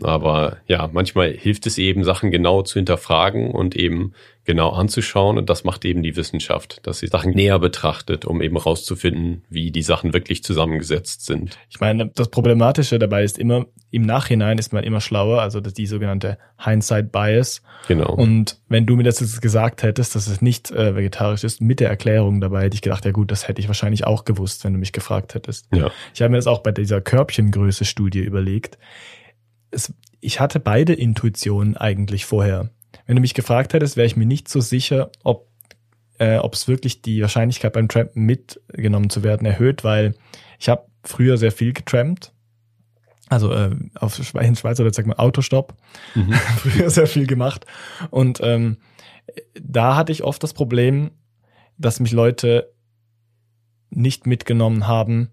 Aber 0.00 0.58
ja, 0.66 0.88
manchmal 0.92 1.32
hilft 1.32 1.66
es 1.66 1.78
eben, 1.78 2.04
Sachen 2.04 2.30
genau 2.30 2.62
zu 2.62 2.74
hinterfragen 2.74 3.50
und 3.50 3.76
eben 3.76 4.12
genau 4.44 4.70
anzuschauen. 4.70 5.38
Und 5.38 5.50
das 5.50 5.64
macht 5.64 5.84
eben 5.84 6.02
die 6.02 6.16
Wissenschaft, 6.16 6.80
dass 6.84 6.98
sie 6.98 7.06
Sachen 7.06 7.32
näher 7.32 7.58
betrachtet, 7.58 8.24
um 8.24 8.42
eben 8.42 8.56
rauszufinden, 8.56 9.44
wie 9.48 9.70
die 9.70 9.82
Sachen 9.82 10.12
wirklich 10.12 10.42
zusammengesetzt 10.42 11.24
sind. 11.24 11.58
Ich 11.70 11.80
meine, 11.80 12.10
das 12.14 12.28
Problematische 12.28 12.98
dabei 12.98 13.22
ist 13.22 13.38
immer, 13.38 13.66
im 13.90 14.02
Nachhinein 14.02 14.58
ist 14.58 14.72
man 14.72 14.84
immer 14.84 15.00
schlauer, 15.00 15.40
also 15.42 15.60
die 15.60 15.86
sogenannte 15.86 16.38
Hindsight 16.58 17.12
Bias. 17.12 17.62
Genau. 17.88 18.14
Und 18.14 18.58
wenn 18.68 18.86
du 18.86 18.96
mir 18.96 19.04
das 19.04 19.20
jetzt 19.20 19.42
gesagt 19.42 19.82
hättest, 19.82 20.14
dass 20.14 20.26
es 20.26 20.40
nicht 20.40 20.70
äh, 20.70 20.96
vegetarisch 20.96 21.44
ist, 21.44 21.60
mit 21.60 21.78
der 21.80 21.90
Erklärung 21.90 22.40
dabei, 22.40 22.64
hätte 22.64 22.74
ich 22.74 22.82
gedacht, 22.82 23.04
ja 23.04 23.12
gut, 23.12 23.30
das 23.30 23.48
hätte 23.48 23.60
ich 23.60 23.68
wahrscheinlich 23.68 24.06
auch 24.06 24.24
gewusst, 24.24 24.64
wenn 24.64 24.72
du 24.72 24.78
mich 24.78 24.92
gefragt 24.92 25.34
hättest. 25.34 25.68
Ja. 25.74 25.90
Ich 26.14 26.22
habe 26.22 26.30
mir 26.30 26.38
das 26.38 26.46
auch 26.46 26.60
bei 26.60 26.72
dieser 26.72 27.00
Körbchengröße-Studie 27.00 28.20
überlegt 28.20 28.78
es, 29.72 29.92
ich 30.20 30.38
hatte 30.38 30.60
beide 30.60 30.92
Intuitionen 30.92 31.76
eigentlich 31.76 32.24
vorher. 32.24 32.70
Wenn 33.06 33.16
du 33.16 33.22
mich 33.22 33.34
gefragt 33.34 33.74
hättest, 33.74 33.96
wäre 33.96 34.06
ich 34.06 34.16
mir 34.16 34.26
nicht 34.26 34.48
so 34.48 34.60
sicher, 34.60 35.10
ob 35.24 35.48
äh, 36.18 36.40
es 36.52 36.68
wirklich 36.68 37.02
die 37.02 37.20
Wahrscheinlichkeit 37.20 37.72
beim 37.72 37.88
Trampen 37.88 38.24
mitgenommen 38.24 39.10
zu 39.10 39.22
werden 39.22 39.46
erhöht, 39.46 39.82
weil 39.82 40.14
ich 40.58 40.68
habe 40.68 40.86
früher 41.02 41.36
sehr 41.36 41.52
viel 41.52 41.72
getrampt. 41.72 42.32
Also 43.28 43.52
äh, 43.52 43.74
auf 43.94 44.20
in 44.34 44.56
Schweiz 44.56 44.78
oder 44.78 44.92
sag 44.92 45.06
mal 45.06 45.16
Autostopp. 45.16 45.74
Mhm. 46.14 46.32
früher 46.58 46.90
sehr 46.90 47.06
viel 47.06 47.26
gemacht. 47.26 47.66
Und 48.10 48.40
ähm, 48.42 48.76
da 49.54 49.96
hatte 49.96 50.12
ich 50.12 50.22
oft 50.22 50.42
das 50.42 50.52
Problem, 50.52 51.10
dass 51.78 51.98
mich 51.98 52.12
Leute 52.12 52.72
nicht 53.90 54.26
mitgenommen 54.26 54.86
haben, 54.86 55.30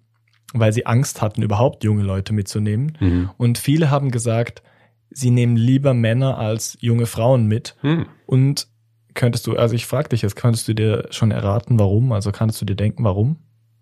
weil 0.54 0.74
sie 0.74 0.86
Angst 0.86 1.22
hatten, 1.22 1.42
überhaupt 1.42 1.84
junge 1.84 2.04
Leute 2.04 2.34
mitzunehmen. 2.34 2.98
Mhm. 3.00 3.30
Und 3.38 3.58
viele 3.58 3.90
haben 3.90 4.12
gesagt, 4.12 4.62
sie 5.10 5.32
nehmen 5.32 5.56
lieber 5.56 5.94
Männer 5.94 6.38
als 6.38 6.78
junge 6.80 7.06
Frauen 7.06 7.48
mit. 7.48 7.76
Mhm. 7.82 8.08
Und 8.26 8.68
könntest 9.14 9.48
du, 9.48 9.56
also 9.58 9.76
ich 9.76 9.86
frage 9.86 10.10
dich 10.10 10.22
jetzt, 10.22 10.36
könntest 10.36 10.68
du 10.68 10.74
dir 10.74 11.08
schon 11.12 11.32
erraten, 11.32 11.80
warum? 11.80 12.12
Also 12.12 12.32
kannst 12.32 12.62
du 12.62 12.66
dir 12.66 12.76
denken, 12.76 13.04
warum? 13.04 13.38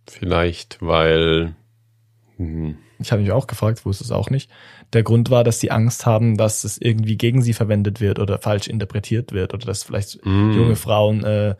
Vielleicht, 0.07 0.77
weil. 0.81 1.55
Mh. 2.38 2.75
Ich 3.00 3.12
habe 3.12 3.21
mich 3.21 3.31
auch 3.31 3.45
gefragt, 3.45 3.86
wusste 3.86 4.03
es 4.03 4.12
auch 4.12 4.31
nicht. 4.31 4.50
Der 4.93 5.03
Grund 5.03 5.29
war, 5.29 5.43
dass 5.43 5.59
sie 5.59 5.69
Angst 5.69 6.07
haben, 6.07 6.36
dass 6.36 6.63
es 6.63 6.79
irgendwie 6.79 7.15
gegen 7.15 7.43
sie 7.43 7.53
verwendet 7.53 8.01
wird 8.01 8.17
oder 8.17 8.39
falsch 8.39 8.67
interpretiert 8.67 9.33
wird 9.33 9.53
oder 9.53 9.67
dass 9.67 9.83
vielleicht 9.83 10.25
mhm. 10.25 10.53
junge 10.53 10.75
Frauen 10.75 11.24
äh, 11.24 11.55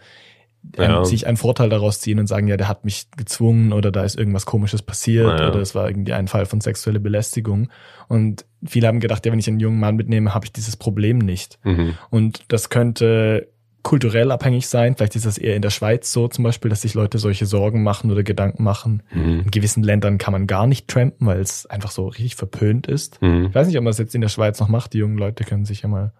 ja. 0.78 1.06
sich 1.06 1.28
einen 1.28 1.38
Vorteil 1.38 1.70
daraus 1.70 2.00
ziehen 2.00 2.20
und 2.20 2.28
sagen, 2.28 2.48
ja, 2.48 2.58
der 2.58 2.68
hat 2.68 2.86
mich 2.86 3.08
gezwungen 3.16 3.74
oder 3.74 3.92
da 3.92 4.04
ist 4.04 4.18
irgendwas 4.18 4.46
komisches 4.46 4.82
passiert 4.82 5.40
ja. 5.40 5.50
oder 5.50 5.60
es 5.60 5.76
war 5.76 5.88
irgendwie 5.88 6.14
ein 6.14 6.28
Fall 6.28 6.46
von 6.46 6.62
sexueller 6.62 7.00
Belästigung. 7.00 7.70
Und 8.08 8.46
viele 8.66 8.88
haben 8.88 9.00
gedacht, 9.00 9.26
ja, 9.26 9.32
wenn 9.32 9.40
ich 9.40 9.48
einen 9.48 9.60
jungen 9.60 9.80
Mann 9.80 9.96
mitnehme, 9.96 10.34
habe 10.34 10.46
ich 10.46 10.52
dieses 10.52 10.76
Problem 10.78 11.18
nicht. 11.20 11.60
Mhm. 11.64 11.94
Und 12.10 12.46
das 12.48 12.70
könnte 12.70 13.48
kulturell 13.88 14.32
abhängig 14.32 14.68
sein. 14.68 14.98
Vielleicht 14.98 15.16
ist 15.16 15.26
das 15.26 15.38
eher 15.38 15.56
in 15.56 15.62
der 15.62 15.70
Schweiz 15.70 16.12
so 16.12 16.28
zum 16.28 16.44
Beispiel, 16.44 16.68
dass 16.68 16.82
sich 16.82 16.94
Leute 16.94 17.20
solche 17.20 17.46
Sorgen 17.46 17.84
machen 17.84 18.12
oder 18.12 18.22
Gedanken 18.22 18.64
machen. 18.64 19.02
Mhm. 19.14 19.44
In 19.46 19.52
gewissen 19.52 19.82
Ländern 19.82 20.18
kann 20.18 20.34
man 20.34 20.46
gar 20.46 20.68
nicht 20.68 20.90
trampen, 20.90 21.26
weil 21.26 21.40
es 21.40 21.66
einfach 21.68 21.92
so 21.92 22.08
richtig 22.08 22.36
verpönt 22.36 22.88
ist. 22.88 23.22
Mhm. 23.22 23.46
Ich 23.46 23.56
weiß 23.56 23.68
nicht, 23.68 23.78
ob 23.78 23.84
man 23.84 23.92
das 23.92 23.98
jetzt 23.98 24.14
in 24.14 24.20
der 24.20 24.28
Schweiz 24.28 24.60
noch 24.60 24.68
macht. 24.68 24.92
Die 24.92 24.98
jungen 24.98 25.18
Leute 25.18 25.46
können 25.46 25.64
sich 25.64 25.84
ja 25.84 25.88
mal 25.88 26.12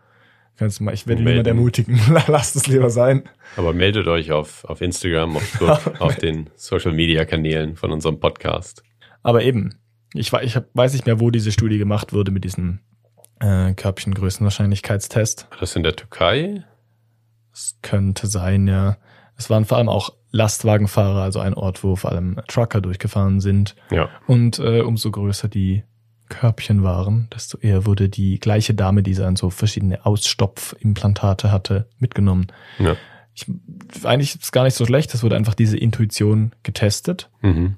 Kannst 0.58 0.80
du 0.80 0.86
mal, 0.86 0.94
ich 0.94 1.06
werde 1.06 1.22
niemand 1.22 1.46
ermutigen. 1.46 2.00
Lasst 2.28 2.56
es 2.56 2.66
lieber 2.68 2.90
sein. 2.90 3.30
Aber 3.58 3.74
meldet 3.74 4.08
euch 4.08 4.32
auf, 4.32 4.66
auf 4.66 4.82
Instagram, 4.82 5.36
auf, 5.38 5.44
Facebook, 5.44 6.02
auf 6.02 6.16
den 6.16 6.50
Social 6.56 6.94
Media 6.94 7.26
Kanälen 7.26 7.76
von 7.76 7.92
unserem 7.92 8.20
Podcast. 8.20 8.84
Aber 9.22 9.44
eben, 9.44 9.76
ich, 10.14 10.34
ich 10.34 10.60
weiß 10.74 10.94
nicht 10.94 11.06
mehr, 11.06 11.20
wo 11.20 11.30
diese 11.30 11.52
Studie 11.52 11.78
gemacht 11.78 12.12
wurde 12.12 12.32
mit 12.32 12.44
diesen 12.44 12.82
äh, 13.40 13.74
Körbchengrößenwahrscheinlichkeitstest. 13.74 15.48
War 15.52 15.60
das 15.60 15.76
in 15.76 15.84
der 15.84 15.96
Türkei? 15.96 16.64
Es 17.54 17.78
könnte 17.84 18.26
sein, 18.26 18.68
ja. 18.68 18.98
Es 19.38 19.52
waren 19.52 19.66
vor 19.66 19.78
allem 19.78 19.90
auch 19.90 20.12
Lastwagenfahrer, 20.32 21.22
also 21.22 21.40
ein 21.40 21.54
Ort, 21.54 21.84
wo 21.84 21.96
vor 21.96 22.12
allem 22.12 22.40
Trucker 22.48 22.82
durchgefahren 22.82 23.42
sind. 23.42 23.76
Ja. 23.92 24.10
Und 24.26 24.58
äh, 24.58 24.82
umso 24.82 25.12
größer 25.12 25.50
die 25.50 25.84
Körbchen 26.30 26.84
waren, 26.84 27.28
desto 27.34 27.58
eher 27.58 27.86
wurde 27.86 28.10
die 28.10 28.40
gleiche 28.40 28.74
Dame, 28.74 29.04
die 29.04 29.14
dann 29.14 29.36
so 29.36 29.50
verschiedene 29.50 30.06
Ausstopfimplantate 30.06 31.52
hatte, 31.52 31.88
mitgenommen. 32.00 32.48
Ja. 32.80 32.96
Ich, 33.34 33.46
eigentlich 34.04 34.36
ist 34.36 34.44
es 34.44 34.52
gar 34.52 34.64
nicht 34.64 34.76
so 34.76 34.86
schlecht, 34.86 35.14
es 35.14 35.24
wurde 35.24 35.36
einfach 35.36 35.54
diese 35.54 35.78
Intuition 35.78 36.54
getestet 36.64 37.30
Mhm. 37.42 37.78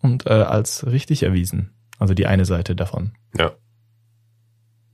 und 0.00 0.26
äh, 0.26 0.30
als 0.30 0.86
richtig 0.86 1.22
erwiesen. 1.24 1.70
Also 1.98 2.14
die 2.14 2.26
eine 2.26 2.44
Seite 2.44 2.74
davon. 2.76 3.12
Ja. 3.36 3.52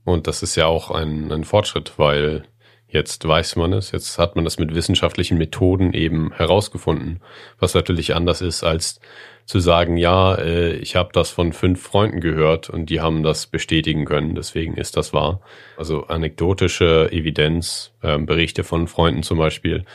Und 0.03 0.27
das 0.27 0.41
ist 0.43 0.55
ja 0.55 0.65
auch 0.65 0.89
ein, 0.91 1.31
ein 1.31 1.43
Fortschritt, 1.43 1.93
weil 1.97 2.43
jetzt 2.89 3.27
weiß 3.27 3.55
man 3.57 3.73
es, 3.73 3.91
jetzt 3.91 4.17
hat 4.17 4.35
man 4.35 4.45
das 4.45 4.59
mit 4.59 4.73
wissenschaftlichen 4.73 5.37
Methoden 5.37 5.93
eben 5.93 6.31
herausgefunden, 6.33 7.21
was 7.59 7.73
natürlich 7.73 8.15
anders 8.15 8.41
ist 8.41 8.63
als 8.63 8.99
zu 9.45 9.59
sagen, 9.59 9.95
ja, 9.95 10.35
äh, 10.35 10.73
ich 10.75 10.95
habe 10.97 11.09
das 11.13 11.29
von 11.29 11.53
fünf 11.53 11.81
Freunden 11.81 12.19
gehört 12.19 12.69
und 12.69 12.89
die 12.89 12.99
haben 12.99 13.23
das 13.23 13.47
bestätigen 13.47 14.03
können, 14.05 14.35
deswegen 14.35 14.75
ist 14.75 14.97
das 14.97 15.13
wahr. 15.13 15.39
Also 15.77 16.07
anekdotische 16.07 17.09
Evidenz, 17.11 17.93
ähm, 18.03 18.25
Berichte 18.25 18.63
von 18.65 18.87
Freunden 18.87 19.23
zum 19.23 19.37
Beispiel, 19.37 19.85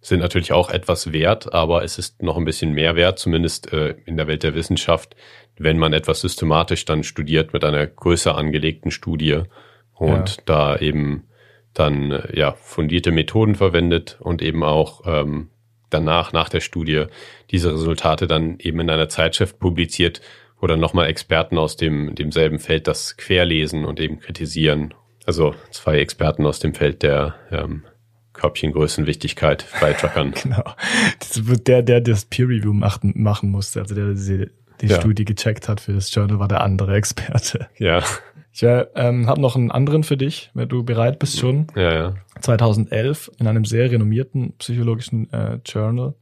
sind 0.00 0.20
natürlich 0.20 0.52
auch 0.52 0.70
etwas 0.70 1.12
wert, 1.12 1.52
aber 1.52 1.82
es 1.84 1.98
ist 1.98 2.22
noch 2.22 2.36
ein 2.36 2.44
bisschen 2.44 2.72
mehr 2.72 2.96
wert, 2.96 3.18
zumindest 3.18 3.72
äh, 3.72 3.96
in 4.06 4.16
der 4.16 4.28
Welt 4.28 4.44
der 4.44 4.54
Wissenschaft, 4.54 5.14
wenn 5.58 5.76
man 5.76 5.92
etwas 5.92 6.20
systematisch 6.20 6.84
dann 6.84 7.02
studiert 7.02 7.52
mit 7.52 7.64
einer 7.64 7.86
größer 7.86 8.36
angelegten 8.36 8.90
Studie 8.90 9.42
und 9.92 10.36
Ja. 10.36 10.42
da 10.46 10.76
eben 10.78 11.24
dann 11.74 12.10
äh, 12.10 12.36
ja 12.38 12.52
fundierte 12.52 13.10
Methoden 13.12 13.54
verwendet 13.54 14.16
und 14.20 14.42
eben 14.42 14.62
auch 14.64 15.02
ähm, 15.06 15.48
danach 15.90 16.32
nach 16.32 16.48
der 16.48 16.60
Studie 16.60 17.06
diese 17.50 17.72
Resultate 17.72 18.26
dann 18.26 18.58
eben 18.58 18.80
in 18.80 18.90
einer 18.90 19.08
Zeitschrift 19.08 19.58
publiziert, 19.58 20.20
wo 20.60 20.66
dann 20.66 20.80
nochmal 20.80 21.08
Experten 21.08 21.58
aus 21.58 21.76
dem 21.76 22.14
demselben 22.14 22.58
Feld 22.58 22.86
das 22.86 23.16
querlesen 23.16 23.84
und 23.84 23.98
eben 24.00 24.20
kritisieren. 24.20 24.94
Also 25.26 25.54
zwei 25.70 25.98
Experten 25.98 26.46
aus 26.46 26.58
dem 26.60 26.74
Feld 26.74 27.02
der 27.02 27.34
ähm, 27.50 27.84
Körbchengrößenwichtigkeit 28.32 29.66
bei 29.80 29.92
Truckern. 29.92 30.32
Genau. 30.42 30.64
Das 31.18 31.46
wird 31.46 31.66
Der, 31.68 31.82
der 31.82 32.00
das 32.00 32.24
Peer 32.24 32.46
Review 32.48 32.72
machen, 32.72 33.12
machen 33.16 33.50
musste, 33.50 33.80
also 33.80 33.94
der 33.94 34.10
diese, 34.10 34.50
die 34.80 34.86
Ja. 34.86 34.98
Studie 35.00 35.24
gecheckt 35.24 35.68
hat 35.68 35.80
für 35.80 35.92
das 35.92 36.12
Journal, 36.14 36.38
war 36.38 36.48
der 36.48 36.62
andere 36.62 36.94
Experte. 36.96 37.68
ja, 37.78 38.02
Ich 38.52 38.62
äh, 38.62 38.86
ähm, 38.94 39.26
habe 39.26 39.40
noch 39.40 39.56
einen 39.56 39.70
anderen 39.70 40.02
für 40.02 40.16
dich, 40.16 40.50
wenn 40.54 40.68
du 40.68 40.82
bereit 40.82 41.18
bist 41.18 41.38
schon. 41.38 41.68
ja, 41.76 41.92
ja. 41.92 42.14
2011 42.40 43.30
in 43.38 43.46
einem 43.46 43.64
sehr 43.64 43.90
renommierten 43.90 44.54
psychologischen 44.58 45.32
äh, 45.32 45.58
Journal. 45.64 46.14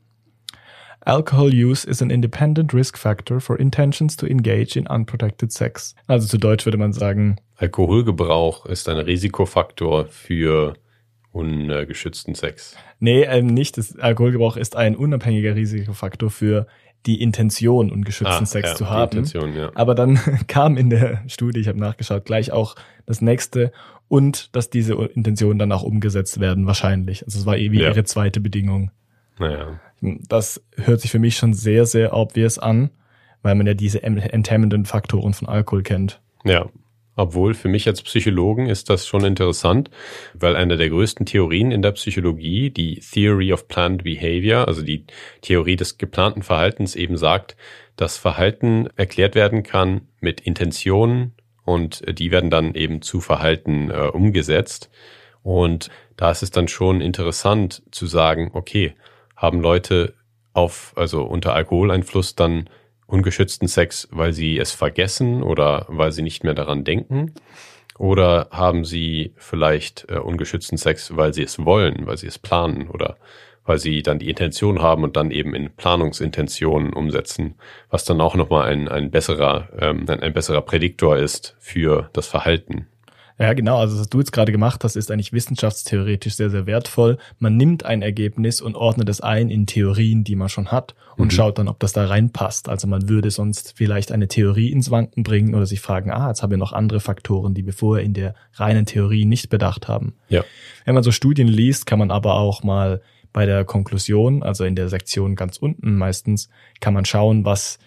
Alcohol 1.00 1.50
use 1.54 1.88
is 1.88 2.02
an 2.02 2.10
independent 2.10 2.74
risk 2.74 2.98
factor 2.98 3.40
for 3.40 3.58
intentions 3.58 4.16
to 4.16 4.26
engage 4.26 4.76
in 4.76 4.86
unprotected 4.86 5.52
sex. 5.52 5.94
Also 6.06 6.26
zu 6.26 6.38
Deutsch 6.38 6.66
würde 6.66 6.76
man 6.76 6.92
sagen, 6.92 7.36
Alkoholgebrauch 7.56 8.66
ist 8.66 8.88
ein 8.88 8.98
Risikofaktor 8.98 10.06
für 10.06 10.74
ungeschützten 11.32 12.34
Sex. 12.34 12.76
nee, 12.98 13.22
ähm, 13.22 13.46
nicht. 13.46 13.78
Das 13.78 13.98
Alkoholgebrauch 13.98 14.56
ist 14.56 14.76
ein 14.76 14.96
unabhängiger 14.96 15.54
Risikofaktor 15.54 16.30
für 16.30 16.66
die 17.06 17.22
Intention, 17.22 17.90
ungeschützten 17.90 18.46
Sex 18.46 18.68
Ah, 18.68 18.72
ja, 18.72 18.76
zu 18.76 18.90
haben. 18.90 19.24
Ja. 19.54 19.70
Aber 19.74 19.94
dann 19.94 20.18
kam 20.48 20.76
in 20.76 20.90
der 20.90 21.22
Studie, 21.28 21.60
ich 21.60 21.68
habe 21.68 21.78
nachgeschaut, 21.78 22.24
gleich 22.24 22.52
auch 22.52 22.74
das 23.06 23.20
nächste 23.20 23.72
und 24.08 24.54
dass 24.56 24.70
diese 24.70 24.94
Intentionen 24.94 25.58
dann 25.58 25.72
auch 25.72 25.82
umgesetzt 25.82 26.40
werden, 26.40 26.66
wahrscheinlich. 26.66 27.24
Also 27.24 27.38
es 27.38 27.46
war 27.46 27.56
irgendwie 27.56 27.80
Ja. 27.82 27.88
ihre 27.88 28.04
zweite 28.04 28.40
Bedingung. 28.40 28.90
Naja. 29.38 29.78
Das 30.00 30.62
hört 30.76 31.00
sich 31.00 31.10
für 31.10 31.18
mich 31.18 31.36
schon 31.36 31.54
sehr, 31.54 31.86
sehr 31.86 32.14
obvious 32.14 32.58
an, 32.58 32.90
weil 33.42 33.54
man 33.54 33.66
ja 33.66 33.74
diese 33.74 34.02
em- 34.02 34.18
enthemmenden 34.18 34.84
Faktoren 34.84 35.32
von 35.34 35.48
Alkohol 35.48 35.82
kennt. 35.82 36.20
Ja. 36.44 36.66
Obwohl 37.18 37.54
für 37.54 37.66
mich 37.66 37.88
als 37.88 38.00
Psychologen 38.02 38.68
ist 38.68 38.90
das 38.90 39.08
schon 39.08 39.24
interessant, 39.24 39.90
weil 40.34 40.54
eine 40.54 40.76
der 40.76 40.88
größten 40.88 41.26
Theorien 41.26 41.72
in 41.72 41.82
der 41.82 41.90
Psychologie, 41.90 42.70
die 42.70 43.00
Theory 43.00 43.52
of 43.52 43.66
Planned 43.66 44.04
Behavior, 44.04 44.68
also 44.68 44.82
die 44.82 45.04
Theorie 45.42 45.74
des 45.74 45.98
geplanten 45.98 46.44
Verhaltens 46.44 46.94
eben 46.94 47.16
sagt, 47.16 47.56
dass 47.96 48.16
Verhalten 48.18 48.88
erklärt 48.94 49.34
werden 49.34 49.64
kann 49.64 50.02
mit 50.20 50.40
Intentionen 50.40 51.34
und 51.64 52.04
die 52.16 52.30
werden 52.30 52.50
dann 52.50 52.76
eben 52.76 53.02
zu 53.02 53.20
Verhalten 53.20 53.90
äh, 53.90 53.96
umgesetzt. 54.12 54.88
Und 55.42 55.90
da 56.16 56.30
ist 56.30 56.44
es 56.44 56.52
dann 56.52 56.68
schon 56.68 57.00
interessant 57.00 57.82
zu 57.90 58.06
sagen, 58.06 58.52
okay, 58.54 58.94
haben 59.34 59.60
Leute 59.60 60.14
auf, 60.52 60.92
also 60.94 61.24
unter 61.24 61.52
Alkoholeinfluss 61.52 62.36
dann 62.36 62.70
ungeschützten 63.08 63.66
Sex, 63.66 64.06
weil 64.12 64.32
sie 64.32 64.58
es 64.58 64.70
vergessen 64.70 65.42
oder 65.42 65.86
weil 65.88 66.12
sie 66.12 66.22
nicht 66.22 66.44
mehr 66.44 66.54
daran 66.54 66.84
denken? 66.84 67.34
Oder 67.98 68.48
haben 68.52 68.84
sie 68.84 69.32
vielleicht 69.36 70.06
äh, 70.08 70.18
ungeschützten 70.18 70.78
Sex, 70.78 71.16
weil 71.16 71.34
sie 71.34 71.42
es 71.42 71.64
wollen, 71.64 72.06
weil 72.06 72.16
sie 72.16 72.28
es 72.28 72.38
planen 72.38 72.88
oder 72.88 73.16
weil 73.64 73.78
sie 73.78 74.02
dann 74.02 74.18
die 74.18 74.30
Intention 74.30 74.80
haben 74.80 75.02
und 75.02 75.16
dann 75.16 75.30
eben 75.30 75.54
in 75.54 75.70
Planungsintentionen 75.70 76.92
umsetzen, 76.92 77.56
was 77.90 78.04
dann 78.04 78.20
auch 78.20 78.34
nochmal 78.34 78.70
ein, 78.70 78.88
ein 78.88 79.10
besserer, 79.10 79.68
ähm, 79.78 80.06
ein, 80.08 80.32
besserer 80.32 80.62
Prädiktor 80.62 81.18
ist 81.18 81.56
für 81.58 82.08
das 82.12 82.28
Verhalten. 82.28 82.86
Ja, 83.38 83.52
genau. 83.52 83.78
Also 83.78 83.98
was 84.00 84.08
du 84.08 84.18
jetzt 84.18 84.32
gerade 84.32 84.50
gemacht 84.50 84.82
hast, 84.82 84.96
ist 84.96 85.10
eigentlich 85.10 85.32
wissenschaftstheoretisch 85.32 86.34
sehr, 86.34 86.50
sehr 86.50 86.66
wertvoll. 86.66 87.18
Man 87.38 87.56
nimmt 87.56 87.84
ein 87.84 88.02
Ergebnis 88.02 88.60
und 88.60 88.74
ordnet 88.74 89.08
es 89.08 89.20
ein 89.20 89.48
in 89.48 89.66
Theorien, 89.66 90.24
die 90.24 90.34
man 90.34 90.48
schon 90.48 90.72
hat 90.72 90.96
und 91.16 91.26
Mhm. 91.26 91.30
schaut 91.30 91.58
dann, 91.58 91.68
ob 91.68 91.78
das 91.78 91.92
da 91.92 92.06
reinpasst. 92.06 92.68
Also 92.68 92.88
man 92.88 93.08
würde 93.08 93.30
sonst 93.30 93.74
vielleicht 93.76 94.10
eine 94.10 94.26
Theorie 94.26 94.72
ins 94.72 94.90
Wanken 94.90 95.22
bringen 95.22 95.54
oder 95.54 95.66
sich 95.66 95.80
fragen, 95.80 96.10
ah, 96.10 96.28
jetzt 96.28 96.42
haben 96.42 96.50
wir 96.50 96.58
noch 96.58 96.72
andere 96.72 96.98
Faktoren, 96.98 97.54
die 97.54 97.64
wir 97.64 97.72
vorher 97.72 98.04
in 98.04 98.12
der 98.12 98.34
reinen 98.54 98.86
Theorie 98.86 99.24
nicht 99.24 99.50
bedacht 99.50 99.86
haben. 99.86 100.14
Ja. 100.28 100.42
Wenn 100.84 100.94
man 100.94 101.04
so 101.04 101.12
Studien 101.12 101.46
liest, 101.48 101.86
kann 101.86 102.00
man 102.00 102.10
aber 102.10 102.34
auch 102.34 102.64
mal 102.64 103.02
bei 103.32 103.46
der 103.46 103.64
Konklusion, 103.64 104.42
also 104.42 104.64
in 104.64 104.74
der 104.74 104.88
Sektion 104.88 105.36
ganz 105.36 105.58
unten 105.58 105.96
meistens, 105.96 106.48
kann 106.80 106.94
man 106.94 107.04
schauen, 107.04 107.44
was 107.44 107.78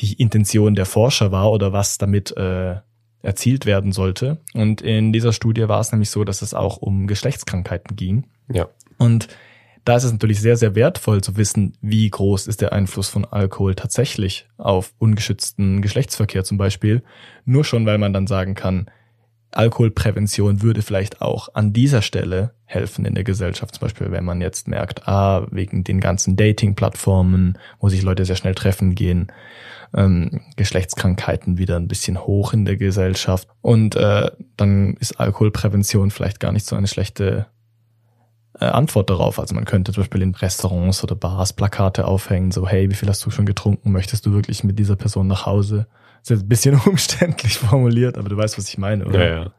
die 0.00 0.14
Intention 0.14 0.74
der 0.74 0.86
Forscher 0.86 1.30
war 1.30 1.52
oder 1.52 1.72
was 1.72 1.98
damit 1.98 2.36
äh, 2.36 2.76
erzielt 3.24 3.66
werden 3.66 3.92
sollte. 3.92 4.38
Und 4.52 4.82
in 4.82 5.12
dieser 5.12 5.32
Studie 5.32 5.68
war 5.68 5.80
es 5.80 5.90
nämlich 5.90 6.10
so, 6.10 6.24
dass 6.24 6.42
es 6.42 6.54
auch 6.54 6.76
um 6.76 7.06
Geschlechtskrankheiten 7.06 7.96
ging. 7.96 8.24
Ja. 8.52 8.68
Und 8.98 9.28
da 9.84 9.96
ist 9.96 10.04
es 10.04 10.12
natürlich 10.12 10.40
sehr, 10.40 10.56
sehr 10.56 10.74
wertvoll 10.74 11.22
zu 11.22 11.36
wissen, 11.36 11.76
wie 11.80 12.08
groß 12.08 12.46
ist 12.46 12.60
der 12.60 12.72
Einfluss 12.72 13.08
von 13.08 13.24
Alkohol 13.24 13.74
tatsächlich 13.74 14.46
auf 14.56 14.94
ungeschützten 14.98 15.82
Geschlechtsverkehr 15.82 16.44
zum 16.44 16.58
Beispiel. 16.58 17.02
Nur 17.44 17.64
schon, 17.64 17.84
weil 17.84 17.98
man 17.98 18.12
dann 18.12 18.26
sagen 18.26 18.54
kann, 18.54 18.86
Alkoholprävention 19.56 20.62
würde 20.62 20.82
vielleicht 20.82 21.22
auch 21.22 21.48
an 21.54 21.72
dieser 21.72 22.02
Stelle 22.02 22.54
helfen 22.64 23.04
in 23.04 23.14
der 23.14 23.24
Gesellschaft. 23.24 23.74
Zum 23.74 23.82
Beispiel, 23.82 24.10
wenn 24.10 24.24
man 24.24 24.40
jetzt 24.40 24.68
merkt, 24.68 25.06
ah, 25.08 25.46
wegen 25.50 25.84
den 25.84 26.00
ganzen 26.00 26.36
Dating-Plattformen, 26.36 27.58
wo 27.78 27.88
sich 27.88 28.02
Leute 28.02 28.24
sehr 28.24 28.36
schnell 28.36 28.54
treffen 28.54 28.94
gehen, 28.94 29.32
ähm, 29.94 30.40
Geschlechtskrankheiten 30.56 31.58
wieder 31.58 31.76
ein 31.76 31.88
bisschen 31.88 32.26
hoch 32.26 32.52
in 32.52 32.64
der 32.64 32.76
Gesellschaft. 32.76 33.48
Und 33.60 33.96
äh, 33.96 34.30
dann 34.56 34.94
ist 34.94 35.20
Alkoholprävention 35.20 36.10
vielleicht 36.10 36.40
gar 36.40 36.52
nicht 36.52 36.66
so 36.66 36.76
eine 36.76 36.88
schlechte 36.88 37.46
äh, 38.58 38.66
Antwort 38.66 39.10
darauf. 39.10 39.38
Also 39.38 39.54
man 39.54 39.64
könnte 39.64 39.92
zum 39.92 40.02
Beispiel 40.02 40.22
in 40.22 40.34
Restaurants 40.34 41.02
oder 41.02 41.14
Bars 41.14 41.52
Plakate 41.52 42.06
aufhängen, 42.06 42.50
so 42.50 42.66
hey, 42.66 42.90
wie 42.90 42.94
viel 42.94 43.08
hast 43.08 43.24
du 43.24 43.30
schon 43.30 43.46
getrunken? 43.46 43.92
Möchtest 43.92 44.26
du 44.26 44.32
wirklich 44.32 44.64
mit 44.64 44.78
dieser 44.78 44.96
Person 44.96 45.26
nach 45.26 45.46
Hause? 45.46 45.86
Ist 46.24 46.30
jetzt 46.30 46.42
ein 46.44 46.48
bisschen 46.48 46.80
umständlich 46.86 47.58
formuliert, 47.58 48.18
aber 48.18 48.28
du 48.28 48.36
weißt, 48.36 48.58
was 48.58 48.68
ich 48.68 48.78
meine, 48.78 49.04
oder? 49.06 49.24
Ja, 49.28 49.42
ja. 49.44 49.52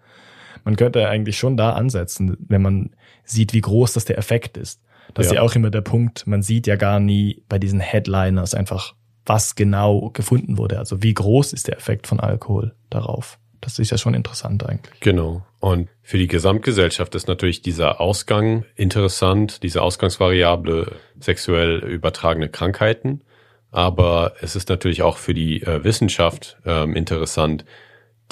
Man 0.63 0.75
könnte 0.75 1.07
eigentlich 1.07 1.37
schon 1.37 1.57
da 1.57 1.73
ansetzen, 1.73 2.35
wenn 2.47 2.61
man 2.61 2.89
sieht, 3.23 3.53
wie 3.53 3.61
groß 3.61 3.93
das 3.93 4.05
der 4.05 4.17
Effekt 4.17 4.57
ist. 4.57 4.81
Das 5.13 5.27
ist 5.27 5.31
Ja. 5.33 5.37
ja 5.37 5.41
auch 5.43 5.53
immer 5.55 5.69
der 5.69 5.81
Punkt, 5.81 6.25
man 6.25 6.41
sieht 6.41 6.65
ja 6.65 6.75
gar 6.75 6.99
nie 6.99 7.43
bei 7.47 7.59
diesen 7.59 7.79
Headliners 7.79 8.55
einfach, 8.55 8.95
was 9.27 9.53
genau 9.55 10.09
gefunden 10.09 10.57
wurde. 10.57 10.79
Also 10.79 11.03
wie 11.03 11.13
groß 11.13 11.53
ist 11.53 11.67
der 11.67 11.77
Effekt 11.77 12.07
von 12.07 12.19
Alkohol 12.19 12.73
darauf? 12.89 13.37
Das 13.61 13.79
ist 13.79 13.91
ja 13.91 13.97
schon 13.97 14.13
interessant 14.15 14.65
eigentlich. 14.67 14.99
Genau. 14.99 15.43
Und 15.59 15.89
für 16.01 16.17
die 16.17 16.27
Gesamtgesellschaft 16.27 17.13
ist 17.15 17.27
natürlich 17.27 17.61
dieser 17.61 17.99
Ausgang 18.01 18.65
interessant, 18.75 19.63
diese 19.63 19.81
Ausgangsvariable 19.81 20.91
sexuell 21.19 21.77
übertragene 21.79 22.49
Krankheiten. 22.49 23.21
Aber 23.75 24.35
es 24.39 24.55
ist 24.55 24.69
natürlich 24.69 25.01
auch 25.01 25.17
für 25.17 25.33
die 25.33 25.61
äh, 25.61 25.83
Wissenschaft 25.83 26.55
ähm, 26.65 26.95
interessant, 26.95 27.65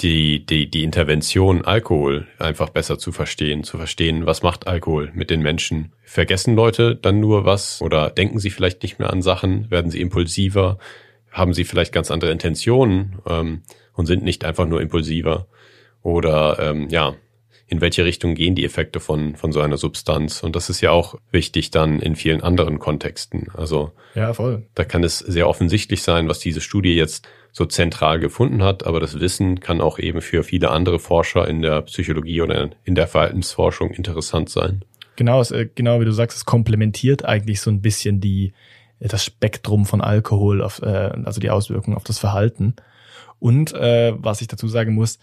die, 0.00 0.46
die, 0.46 0.70
die 0.70 0.82
Intervention 0.82 1.66
Alkohol 1.66 2.26
einfach 2.38 2.70
besser 2.70 2.98
zu 2.98 3.12
verstehen, 3.12 3.62
zu 3.62 3.76
verstehen, 3.76 4.24
was 4.24 4.42
macht 4.42 4.66
Alkohol 4.66 5.10
mit 5.12 5.28
den 5.28 5.42
Menschen. 5.42 5.92
Vergessen 6.02 6.54
Leute 6.54 6.96
dann 6.96 7.20
nur 7.20 7.44
was 7.44 7.82
oder 7.82 8.08
denken 8.08 8.38
sie 8.38 8.48
vielleicht 8.48 8.82
nicht 8.82 8.98
mehr 8.98 9.12
an 9.12 9.20
Sachen, 9.20 9.70
werden 9.70 9.90
sie 9.90 10.00
impulsiver, 10.00 10.78
haben 11.30 11.52
sie 11.52 11.64
vielleicht 11.64 11.92
ganz 11.92 12.10
andere 12.10 12.30
Intentionen 12.30 13.18
ähm, 13.28 13.64
und 13.92 14.06
sind 14.06 14.24
nicht 14.24 14.46
einfach 14.46 14.66
nur 14.66 14.80
impulsiver. 14.80 15.46
oder 16.00 16.58
ähm, 16.58 16.88
ja, 16.88 17.16
in 17.66 17.80
welche 17.80 18.04
Richtung 18.04 18.34
gehen 18.34 18.54
die 18.54 18.64
Effekte 18.64 19.00
von, 19.00 19.36
von 19.36 19.52
so 19.52 19.60
einer 19.60 19.78
Substanz. 19.78 20.42
Und 20.42 20.54
das 20.54 20.68
ist 20.68 20.80
ja 20.80 20.90
auch 20.90 21.16
wichtig 21.30 21.70
dann 21.70 22.00
in 22.00 22.14
vielen 22.16 22.42
anderen 22.42 22.78
Kontexten. 22.78 23.48
Also 23.54 23.92
ja, 24.14 24.34
voll. 24.34 24.66
da 24.74 24.84
kann 24.84 25.02
es 25.02 25.18
sehr 25.18 25.48
offensichtlich 25.48 26.02
sein, 26.02 26.28
was 26.28 26.38
diese 26.38 26.60
Studie 26.60 26.94
jetzt 26.94 27.26
so 27.52 27.64
zentral 27.64 28.18
gefunden 28.18 28.62
hat, 28.64 28.84
aber 28.84 28.98
das 28.98 29.20
Wissen 29.20 29.60
kann 29.60 29.80
auch 29.80 29.98
eben 30.00 30.20
für 30.20 30.42
viele 30.42 30.70
andere 30.72 30.98
Forscher 30.98 31.46
in 31.46 31.62
der 31.62 31.82
Psychologie 31.82 32.42
oder 32.42 32.70
in 32.84 32.94
der 32.96 33.06
Verhaltensforschung 33.06 33.92
interessant 33.92 34.50
sein. 34.50 34.84
Genau, 35.16 35.40
es, 35.40 35.52
äh, 35.52 35.68
genau 35.72 36.00
wie 36.00 36.04
du 36.04 36.12
sagst, 36.12 36.36
es 36.36 36.44
komplementiert 36.44 37.24
eigentlich 37.24 37.60
so 37.60 37.70
ein 37.70 37.80
bisschen 37.80 38.20
die, 38.20 38.52
das 38.98 39.24
Spektrum 39.24 39.86
von 39.86 40.00
Alkohol, 40.00 40.62
auf, 40.62 40.82
äh, 40.82 41.12
also 41.24 41.40
die 41.40 41.50
Auswirkungen 41.50 41.96
auf 41.96 42.02
das 42.02 42.18
Verhalten. 42.18 42.74
Und 43.38 43.72
äh, 43.72 44.14
was 44.16 44.40
ich 44.40 44.48
dazu 44.48 44.66
sagen 44.66 44.94
muss, 44.94 45.20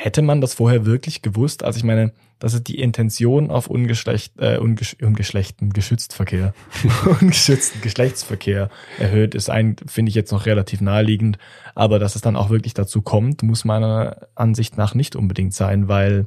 hätte 0.00 0.22
man 0.22 0.40
das 0.40 0.54
vorher 0.54 0.86
wirklich 0.86 1.22
gewusst? 1.22 1.64
Also 1.64 1.76
ich 1.76 1.84
meine, 1.84 2.12
dass 2.38 2.54
es 2.54 2.62
die 2.62 2.78
Intention 2.78 3.50
auf 3.50 3.66
ungeschlecht, 3.66 4.32
äh, 4.38 4.58
ungesch 4.58 4.96
ungeschlechten 5.02 5.72
Geschütztverkehr, 5.72 6.54
ungeschützten 7.20 7.80
Geschlechtsverkehr 7.80 8.70
erhöht, 9.00 9.34
ist 9.34 9.50
ein, 9.50 9.74
finde 9.86 10.10
ich 10.10 10.14
jetzt 10.14 10.30
noch 10.30 10.46
relativ 10.46 10.80
naheliegend. 10.80 11.38
Aber 11.74 11.98
dass 11.98 12.14
es 12.14 12.22
dann 12.22 12.36
auch 12.36 12.48
wirklich 12.48 12.74
dazu 12.74 13.02
kommt, 13.02 13.42
muss 13.42 13.64
meiner 13.64 14.28
Ansicht 14.36 14.76
nach 14.76 14.94
nicht 14.94 15.16
unbedingt 15.16 15.52
sein, 15.52 15.88
weil 15.88 16.26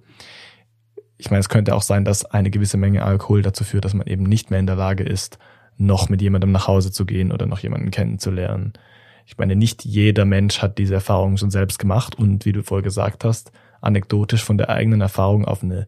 ich 1.17 1.29
meine, 1.29 1.39
es 1.39 1.49
könnte 1.49 1.73
auch 1.73 1.83
sein, 1.83 2.03
dass 2.03 2.25
eine 2.25 2.49
gewisse 2.49 2.77
Menge 2.77 3.05
Alkohol 3.05 3.41
dazu 3.41 3.63
führt, 3.63 3.85
dass 3.85 3.93
man 3.93 4.07
eben 4.07 4.23
nicht 4.23 4.51
mehr 4.51 4.59
in 4.59 4.67
der 4.67 4.75
Lage 4.75 5.03
ist, 5.03 5.37
noch 5.77 6.09
mit 6.09 6.21
jemandem 6.21 6.51
nach 6.51 6.67
Hause 6.67 6.91
zu 6.91 7.05
gehen 7.05 7.31
oder 7.31 7.45
noch 7.45 7.59
jemanden 7.59 7.89
kennenzulernen. 7.89 8.73
Ich 9.25 9.37
meine, 9.37 9.55
nicht 9.55 9.85
jeder 9.85 10.25
Mensch 10.25 10.61
hat 10.61 10.77
diese 10.77 10.95
Erfahrung 10.95 11.37
schon 11.37 11.51
selbst 11.51 11.79
gemacht 11.79 12.15
und 12.15 12.43
wie 12.43 12.51
du 12.51 12.63
vorher 12.63 12.83
gesagt 12.83 13.23
hast, 13.23 13.53
anekdotisch 13.81 14.43
von 14.43 14.57
der 14.57 14.69
eigenen 14.69 15.01
Erfahrung 15.01 15.45
auf 15.45 15.63
eine 15.63 15.87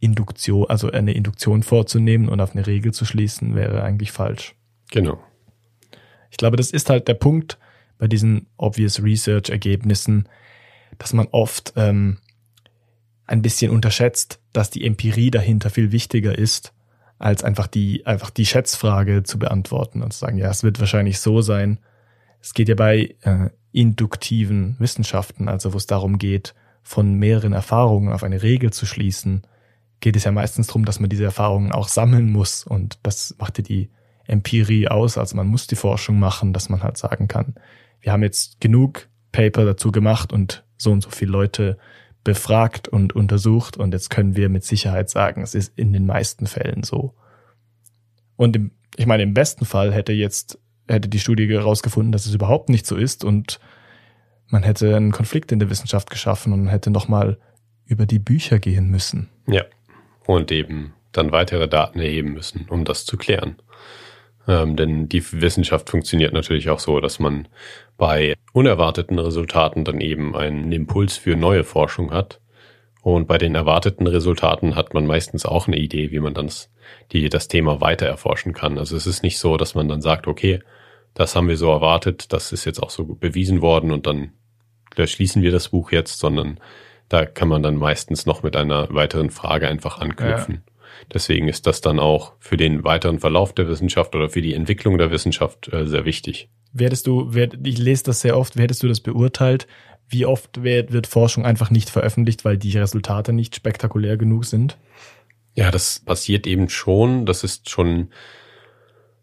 Induktion, 0.00 0.66
also 0.68 0.90
eine 0.90 1.12
Induktion 1.12 1.62
vorzunehmen 1.62 2.28
und 2.28 2.40
auf 2.40 2.52
eine 2.52 2.66
Regel 2.66 2.92
zu 2.92 3.04
schließen, 3.04 3.54
wäre 3.54 3.82
eigentlich 3.82 4.12
falsch. 4.12 4.54
Genau. 4.90 5.18
Ich 6.30 6.36
glaube, 6.36 6.56
das 6.56 6.70
ist 6.70 6.90
halt 6.90 7.08
der 7.08 7.14
Punkt 7.14 7.58
bei 7.98 8.08
diesen 8.08 8.46
obvious 8.56 9.02
Research 9.02 9.48
Ergebnissen, 9.48 10.28
dass 10.98 11.12
man 11.12 11.28
oft 11.28 11.72
ähm, 11.76 12.18
ein 13.26 13.42
bisschen 13.42 13.70
unterschätzt, 13.70 14.40
dass 14.52 14.70
die 14.70 14.84
Empirie 14.84 15.30
dahinter 15.30 15.70
viel 15.70 15.92
wichtiger 15.92 16.36
ist, 16.36 16.72
als 17.18 17.42
einfach 17.42 17.66
die, 17.66 18.04
einfach 18.06 18.30
die 18.30 18.46
Schätzfrage 18.46 19.22
zu 19.22 19.38
beantworten 19.38 20.02
und 20.02 20.12
zu 20.12 20.18
sagen, 20.18 20.38
ja, 20.38 20.50
es 20.50 20.62
wird 20.62 20.78
wahrscheinlich 20.78 21.18
so 21.18 21.40
sein. 21.40 21.78
Es 22.40 22.54
geht 22.54 22.68
ja 22.68 22.74
bei 22.74 23.16
äh, 23.22 23.50
induktiven 23.72 24.76
Wissenschaften, 24.78 25.48
also 25.48 25.72
wo 25.72 25.76
es 25.78 25.86
darum 25.86 26.18
geht, 26.18 26.54
von 26.86 27.14
mehreren 27.14 27.52
Erfahrungen 27.52 28.12
auf 28.12 28.22
eine 28.22 28.44
Regel 28.44 28.72
zu 28.72 28.86
schließen, 28.86 29.42
geht 29.98 30.14
es 30.14 30.22
ja 30.22 30.30
meistens 30.30 30.68
darum, 30.68 30.84
dass 30.84 31.00
man 31.00 31.10
diese 31.10 31.24
Erfahrungen 31.24 31.72
auch 31.72 31.88
sammeln 31.88 32.30
muss. 32.30 32.62
Und 32.62 33.00
das 33.02 33.34
macht 33.38 33.58
ja 33.58 33.64
die 33.64 33.90
Empirie 34.28 34.86
aus. 34.86 35.18
Also 35.18 35.34
man 35.34 35.48
muss 35.48 35.66
die 35.66 35.74
Forschung 35.74 36.20
machen, 36.20 36.52
dass 36.52 36.68
man 36.68 36.84
halt 36.84 36.96
sagen 36.96 37.26
kann, 37.26 37.56
wir 38.00 38.12
haben 38.12 38.22
jetzt 38.22 38.60
genug 38.60 39.08
Paper 39.32 39.64
dazu 39.64 39.90
gemacht 39.90 40.32
und 40.32 40.64
so 40.76 40.92
und 40.92 41.02
so 41.02 41.10
viele 41.10 41.32
Leute 41.32 41.76
befragt 42.22 42.86
und 42.86 43.16
untersucht 43.16 43.76
und 43.76 43.92
jetzt 43.92 44.08
können 44.08 44.36
wir 44.36 44.48
mit 44.48 44.62
Sicherheit 44.62 45.10
sagen, 45.10 45.42
es 45.42 45.56
ist 45.56 45.76
in 45.76 45.92
den 45.92 46.06
meisten 46.06 46.46
Fällen 46.46 46.84
so. 46.84 47.14
Und 48.36 48.54
im, 48.54 48.70
ich 48.94 49.06
meine, 49.06 49.24
im 49.24 49.34
besten 49.34 49.64
Fall 49.64 49.92
hätte 49.92 50.12
jetzt, 50.12 50.60
hätte 50.86 51.08
die 51.08 51.18
Studie 51.18 51.48
herausgefunden, 51.48 52.12
dass 52.12 52.26
es 52.26 52.34
überhaupt 52.34 52.68
nicht 52.68 52.86
so 52.86 52.94
ist 52.94 53.24
und 53.24 53.58
man 54.48 54.62
hätte 54.62 54.94
einen 54.94 55.12
Konflikt 55.12 55.52
in 55.52 55.58
der 55.58 55.70
Wissenschaft 55.70 56.10
geschaffen 56.10 56.52
und 56.52 56.68
hätte 56.68 56.90
nochmal 56.90 57.38
über 57.86 58.06
die 58.06 58.18
Bücher 58.18 58.58
gehen 58.58 58.90
müssen. 58.90 59.28
Ja. 59.46 59.64
Und 60.26 60.50
eben 60.50 60.92
dann 61.12 61.32
weitere 61.32 61.68
Daten 61.68 62.00
erheben 62.00 62.32
müssen, 62.32 62.66
um 62.68 62.84
das 62.84 63.04
zu 63.04 63.16
klären. 63.16 63.56
Ähm, 64.48 64.76
denn 64.76 65.08
die 65.08 65.24
Wissenschaft 65.32 65.90
funktioniert 65.90 66.32
natürlich 66.32 66.70
auch 66.70 66.78
so, 66.78 67.00
dass 67.00 67.18
man 67.18 67.48
bei 67.96 68.34
unerwarteten 68.52 69.18
Resultaten 69.18 69.84
dann 69.84 70.00
eben 70.00 70.36
einen 70.36 70.70
Impuls 70.72 71.16
für 71.16 71.36
neue 71.36 71.64
Forschung 71.64 72.12
hat. 72.12 72.40
Und 73.02 73.28
bei 73.28 73.38
den 73.38 73.54
erwarteten 73.54 74.06
Resultaten 74.06 74.74
hat 74.74 74.92
man 74.92 75.06
meistens 75.06 75.46
auch 75.46 75.68
eine 75.68 75.78
Idee, 75.78 76.10
wie 76.10 76.18
man 76.18 76.34
dann 76.34 76.46
das, 76.46 76.70
das 77.30 77.48
Thema 77.48 77.80
weiter 77.80 78.06
erforschen 78.06 78.52
kann. 78.52 78.78
Also 78.78 78.96
es 78.96 79.06
ist 79.06 79.22
nicht 79.22 79.38
so, 79.38 79.56
dass 79.56 79.74
man 79.74 79.88
dann 79.88 80.02
sagt, 80.02 80.26
okay, 80.26 80.60
das 81.16 81.34
haben 81.34 81.48
wir 81.48 81.56
so 81.56 81.70
erwartet, 81.70 82.32
das 82.32 82.52
ist 82.52 82.66
jetzt 82.66 82.80
auch 82.80 82.90
so 82.90 83.04
bewiesen 83.04 83.62
worden 83.62 83.90
und 83.90 84.06
dann 84.06 84.32
schließen 85.02 85.42
wir 85.42 85.50
das 85.50 85.70
Buch 85.70 85.90
jetzt, 85.90 86.18
sondern 86.18 86.60
da 87.08 87.24
kann 87.24 87.48
man 87.48 87.62
dann 87.62 87.76
meistens 87.76 88.26
noch 88.26 88.42
mit 88.42 88.54
einer 88.54 88.88
weiteren 88.92 89.30
Frage 89.30 89.66
einfach 89.66 89.98
anknüpfen. 89.98 90.62
Ja. 90.66 90.72
Deswegen 91.12 91.48
ist 91.48 91.66
das 91.66 91.80
dann 91.80 91.98
auch 91.98 92.34
für 92.38 92.58
den 92.58 92.84
weiteren 92.84 93.18
Verlauf 93.18 93.54
der 93.54 93.66
Wissenschaft 93.68 94.14
oder 94.14 94.28
für 94.28 94.42
die 94.42 94.54
Entwicklung 94.54 94.98
der 94.98 95.10
Wissenschaft 95.10 95.72
äh, 95.72 95.86
sehr 95.86 96.04
wichtig. 96.04 96.48
Werdest 96.72 97.06
du, 97.06 97.32
werd, 97.32 97.56
ich 97.64 97.78
lese 97.78 98.04
das 98.04 98.20
sehr 98.20 98.36
oft, 98.36 98.56
hättest 98.56 98.82
du 98.82 98.88
das 98.88 99.00
beurteilt? 99.00 99.66
Wie 100.08 100.26
oft 100.26 100.62
wird, 100.62 100.92
wird 100.92 101.06
Forschung 101.06 101.46
einfach 101.46 101.70
nicht 101.70 101.88
veröffentlicht, 101.88 102.44
weil 102.44 102.58
die 102.58 102.76
Resultate 102.76 103.32
nicht 103.32 103.56
spektakulär 103.56 104.18
genug 104.18 104.44
sind? 104.44 104.76
Ja, 105.54 105.70
das 105.70 106.00
passiert 106.00 106.46
eben 106.46 106.68
schon. 106.68 107.24
Das 107.24 107.42
ist 107.42 107.70
schon 107.70 108.10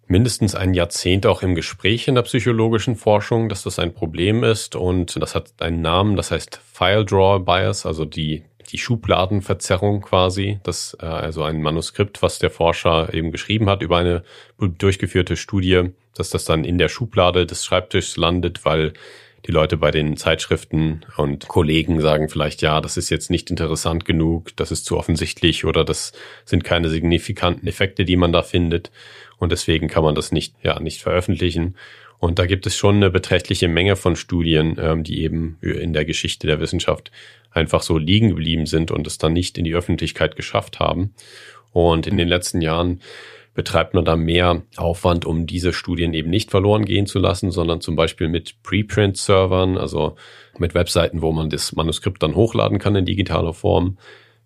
mindestens 0.08 0.56
ein 0.56 0.74
Jahrzehnt 0.74 1.26
auch 1.26 1.42
im 1.42 1.56
Gespräch 1.56 2.08
in 2.08 2.16
der 2.16 2.24
psychologischen 2.24 2.96
Forschung, 2.96 3.50
dass 3.50 3.64
das 3.64 3.80
ein 3.80 3.94
Problem 3.94 4.44
ist 4.44 4.76
und 4.76 5.22
das 5.22 5.36
hat 5.36 5.54
einen 5.60 5.82
Namen, 5.82 6.16
das 6.16 6.32
heißt 6.32 6.60
File 6.72 7.06
Drawer 7.06 7.40
Bias, 7.40 7.86
also 7.86 8.06
die 8.06 8.44
die 8.72 8.78
Schubladenverzerrung 8.78 10.02
quasi, 10.02 10.60
das 10.64 10.98
äh, 11.00 11.06
also 11.06 11.44
ein 11.44 11.62
Manuskript, 11.62 12.22
was 12.22 12.40
der 12.40 12.50
Forscher 12.50 13.14
eben 13.14 13.32
geschrieben 13.32 13.70
hat 13.70 13.82
über 13.82 13.98
eine 13.98 14.24
durchgeführte 14.58 15.36
Studie, 15.36 15.92
dass 16.16 16.30
das 16.30 16.46
dann 16.46 16.64
in 16.64 16.78
der 16.78 16.90
Schublade 16.90 17.46
des 17.46 17.66
Schreibtischs 17.66 18.18
landet, 18.18 18.66
weil 18.66 18.94
die 19.46 19.52
Leute 19.52 19.76
bei 19.76 19.92
den 19.92 20.16
Zeitschriften 20.16 21.06
und 21.18 21.50
Kollegen 21.50 22.00
sagen 22.00 22.30
vielleicht, 22.30 22.62
ja, 22.62 22.80
das 22.80 22.96
ist 22.96 23.10
jetzt 23.10 23.30
nicht 23.30 23.50
interessant 23.50 24.06
genug, 24.06 24.56
das 24.56 24.72
ist 24.72 24.86
zu 24.86 24.98
offensichtlich 24.98 25.66
oder 25.66 25.84
das 25.84 26.14
sind 26.46 26.64
keine 26.64 26.90
signifikanten 26.90 27.68
Effekte, 27.68 28.06
die 28.06 28.16
man 28.16 28.32
da 28.32 28.42
findet. 28.42 28.90
Und 29.44 29.52
deswegen 29.52 29.90
kann 29.90 30.04
man 30.06 30.16
das 30.16 30.32
nicht, 30.32 30.56
ja, 30.64 30.80
nicht 30.80 31.02
veröffentlichen. 31.02 31.76
Und 32.18 32.40
da 32.40 32.46
gibt 32.46 32.66
es 32.66 32.78
schon 32.78 32.96
eine 32.96 33.10
beträchtliche 33.10 33.68
Menge 33.68 33.98
von 33.98 34.16
Studien, 34.16 34.78
ähm, 34.80 35.04
die 35.04 35.22
eben 35.22 35.58
in 35.60 35.92
der 35.92 36.06
Geschichte 36.06 36.48
der 36.48 36.62
Wissenschaft 36.62 37.12
einfach 37.52 37.82
so 37.82 37.98
liegen 37.98 38.30
geblieben 38.30 38.68
sind 38.68 38.90
und 38.90 39.06
es 39.06 39.18
dann 39.18 39.34
nicht 39.34 39.58
in 39.58 39.66
die 39.66 39.76
Öffentlichkeit 39.76 40.38
geschafft 40.38 40.80
haben. 40.80 41.14
Und 41.74 42.08
in 42.08 42.16
den 42.16 42.30
letzten 42.30 42.62
Jahren 42.62 43.02
betreibt 43.54 43.96
man 43.96 44.06
da 44.06 44.16
mehr 44.16 44.62
Aufwand, 44.78 45.26
um 45.26 45.46
diese 45.46 45.74
Studien 45.74 46.14
eben 46.14 46.30
nicht 46.30 46.50
verloren 46.50 46.86
gehen 46.86 47.06
zu 47.06 47.20
lassen, 47.20 47.52
sondern 47.52 47.82
zum 47.82 47.98
Beispiel 47.98 48.30
mit 48.30 48.64
Preprint-Servern, 48.64 49.78
also 49.78 50.16
mit 50.58 50.74
Webseiten, 50.74 51.22
wo 51.22 51.34
man 51.34 51.50
das 51.50 51.74
Manuskript 51.74 52.24
dann 52.24 52.36
hochladen 52.36 52.80
kann 52.80 52.96
in 52.96 53.04
digitaler 53.04 53.54
Form, 53.54 53.98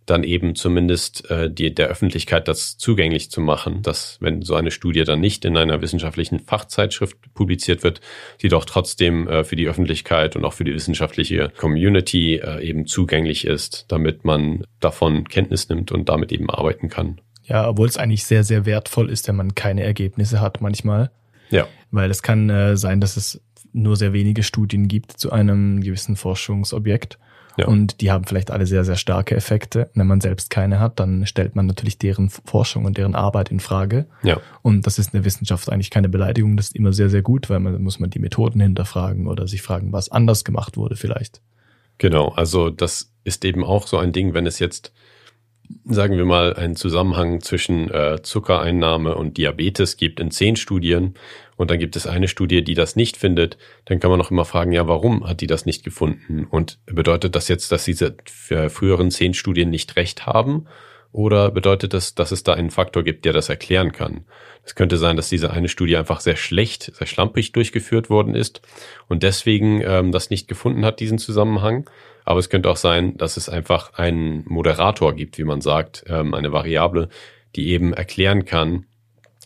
dann 0.07 0.23
eben 0.23 0.55
zumindest 0.55 1.29
äh, 1.29 1.51
die, 1.51 1.75
der 1.75 1.87
Öffentlichkeit 1.87 2.47
das 2.47 2.77
zugänglich 2.77 3.29
zu 3.29 3.41
machen, 3.41 3.81
dass 3.83 4.17
wenn 4.21 4.41
so 4.41 4.55
eine 4.55 4.71
Studie 4.71 5.03
dann 5.03 5.19
nicht 5.19 5.45
in 5.45 5.55
einer 5.55 5.81
wissenschaftlichen 5.81 6.39
Fachzeitschrift 6.39 7.17
publiziert 7.33 7.83
wird, 7.83 8.01
die 8.41 8.47
doch 8.47 8.65
trotzdem 8.65 9.27
äh, 9.27 9.43
für 9.43 9.55
die 9.55 9.67
Öffentlichkeit 9.67 10.35
und 10.35 10.45
auch 10.45 10.53
für 10.53 10.63
die 10.63 10.73
wissenschaftliche 10.73 11.51
Community 11.57 12.35
äh, 12.35 12.63
eben 12.65 12.87
zugänglich 12.87 13.45
ist, 13.45 13.85
damit 13.89 14.23
man 14.23 14.63
davon 14.79 15.27
Kenntnis 15.27 15.67
nimmt 15.69 15.91
und 15.91 16.09
damit 16.09 16.31
eben 16.31 16.49
arbeiten 16.49 16.89
kann. 16.89 17.19
Ja, 17.43 17.67
obwohl 17.67 17.87
es 17.87 17.97
eigentlich 17.97 18.23
sehr, 18.23 18.43
sehr 18.43 18.65
wertvoll 18.65 19.09
ist, 19.09 19.27
wenn 19.27 19.35
man 19.35 19.55
keine 19.55 19.83
Ergebnisse 19.83 20.39
hat 20.41 20.61
manchmal. 20.61 21.11
Ja. 21.49 21.67
Weil 21.91 22.11
es 22.11 22.21
kann 22.23 22.49
äh, 22.49 22.77
sein, 22.77 23.01
dass 23.01 23.17
es 23.17 23.41
nur 23.73 23.97
sehr 23.97 24.13
wenige 24.13 24.43
Studien 24.43 24.87
gibt 24.87 25.13
zu 25.13 25.31
einem 25.31 25.81
gewissen 25.81 26.15
Forschungsobjekt. 26.15 27.19
Ja. 27.57 27.67
Und 27.67 28.01
die 28.01 28.11
haben 28.11 28.25
vielleicht 28.25 28.51
alle 28.51 28.67
sehr, 28.67 28.85
sehr 28.85 28.95
starke 28.95 29.35
Effekte. 29.35 29.89
Wenn 29.95 30.05
man 30.05 30.21
selbst 30.21 30.49
keine 30.51 30.79
hat, 30.79 30.99
dann 30.99 31.25
stellt 31.25 31.55
man 31.55 31.65
natürlich 31.65 31.97
deren 31.97 32.29
Forschung 32.29 32.85
und 32.85 32.97
deren 32.97 33.15
Arbeit 33.15 33.49
in 33.49 33.59
Frage. 33.59 34.05
Ja. 34.21 34.39
Und 34.61 34.85
das 34.85 34.99
ist 34.99 35.13
in 35.13 35.19
der 35.19 35.25
Wissenschaft 35.25 35.71
eigentlich 35.71 35.89
keine 35.89 36.07
Beleidigung. 36.07 36.55
Das 36.55 36.67
ist 36.67 36.75
immer 36.75 36.93
sehr, 36.93 37.09
sehr 37.09 37.23
gut, 37.23 37.49
weil 37.49 37.59
man 37.59 37.81
muss 37.81 37.99
man 37.99 38.11
die 38.11 38.19
Methoden 38.19 38.59
hinterfragen 38.59 39.27
oder 39.27 39.47
sich 39.47 39.63
fragen, 39.63 39.91
was 39.91 40.09
anders 40.09 40.45
gemacht 40.45 40.77
wurde 40.77 40.95
vielleicht. 40.95 41.41
Genau. 41.97 42.29
Also 42.29 42.69
das 42.69 43.11
ist 43.23 43.43
eben 43.43 43.63
auch 43.63 43.87
so 43.87 43.97
ein 43.97 44.11
Ding, 44.11 44.35
wenn 44.35 44.45
es 44.45 44.59
jetzt 44.59 44.93
sagen 45.85 46.17
wir 46.17 46.25
mal, 46.25 46.53
einen 46.53 46.75
Zusammenhang 46.75 47.41
zwischen 47.41 47.89
äh, 47.89 48.21
Zuckereinnahme 48.21 49.15
und 49.15 49.37
Diabetes 49.37 49.97
gibt 49.97 50.19
in 50.19 50.31
zehn 50.31 50.55
Studien 50.55 51.15
und 51.57 51.71
dann 51.71 51.79
gibt 51.79 51.95
es 51.95 52.05
eine 52.05 52.27
Studie, 52.27 52.63
die 52.63 52.75
das 52.75 52.95
nicht 52.95 53.17
findet, 53.17 53.57
dann 53.85 53.99
kann 53.99 54.11
man 54.11 54.19
noch 54.19 54.31
immer 54.31 54.45
fragen, 54.45 54.71
ja, 54.71 54.87
warum 54.87 55.27
hat 55.27 55.41
die 55.41 55.47
das 55.47 55.65
nicht 55.65 55.83
gefunden? 55.83 56.45
Und 56.49 56.77
bedeutet 56.85 57.35
das 57.35 57.47
jetzt, 57.47 57.71
dass 57.71 57.85
diese 57.85 58.15
früheren 58.69 59.11
zehn 59.11 59.33
Studien 59.33 59.69
nicht 59.69 59.95
recht 59.95 60.25
haben? 60.25 60.67
Oder 61.11 61.49
bedeutet 61.49 61.93
das, 61.93 62.13
dass 62.13 62.31
es 62.31 62.43
da 62.43 62.53
einen 62.53 62.69
Faktor 62.69 63.03
gibt, 63.03 63.25
der 63.25 63.33
das 63.33 63.49
erklären 63.49 63.91
kann? 63.91 64.25
Es 64.63 64.75
könnte 64.75 64.97
sein, 64.97 65.15
dass 65.15 65.29
diese 65.29 65.51
eine 65.51 65.69
Studie 65.69 65.97
einfach 65.97 66.19
sehr 66.19 66.35
schlecht, 66.35 66.95
sehr 66.95 67.07
schlampig 67.07 67.53
durchgeführt 67.53 68.09
worden 68.09 68.35
ist 68.35 68.61
und 69.07 69.23
deswegen 69.23 69.81
ähm, 69.81 70.11
das 70.11 70.29
nicht 70.29 70.47
gefunden 70.47 70.85
hat, 70.85 70.99
diesen 70.99 71.17
Zusammenhang. 71.17 71.89
Aber 72.27 72.41
es 72.41 72.49
könnte 72.49 72.69
auch 72.69 72.75
sein, 72.75 73.15
dass 73.15 73.37
es 73.37 73.47
einfach 73.47 73.93
einen 73.93 74.43
Moderator 74.47 75.15
gibt, 75.15 75.37
wie 75.37 75.45
man 75.45 75.61
sagt, 75.61 76.03
ähm, 76.07 76.33
eine 76.33 76.51
Variable, 76.51 77.07
die 77.55 77.69
eben 77.69 77.93
erklären 77.93 78.43
kann, 78.43 78.85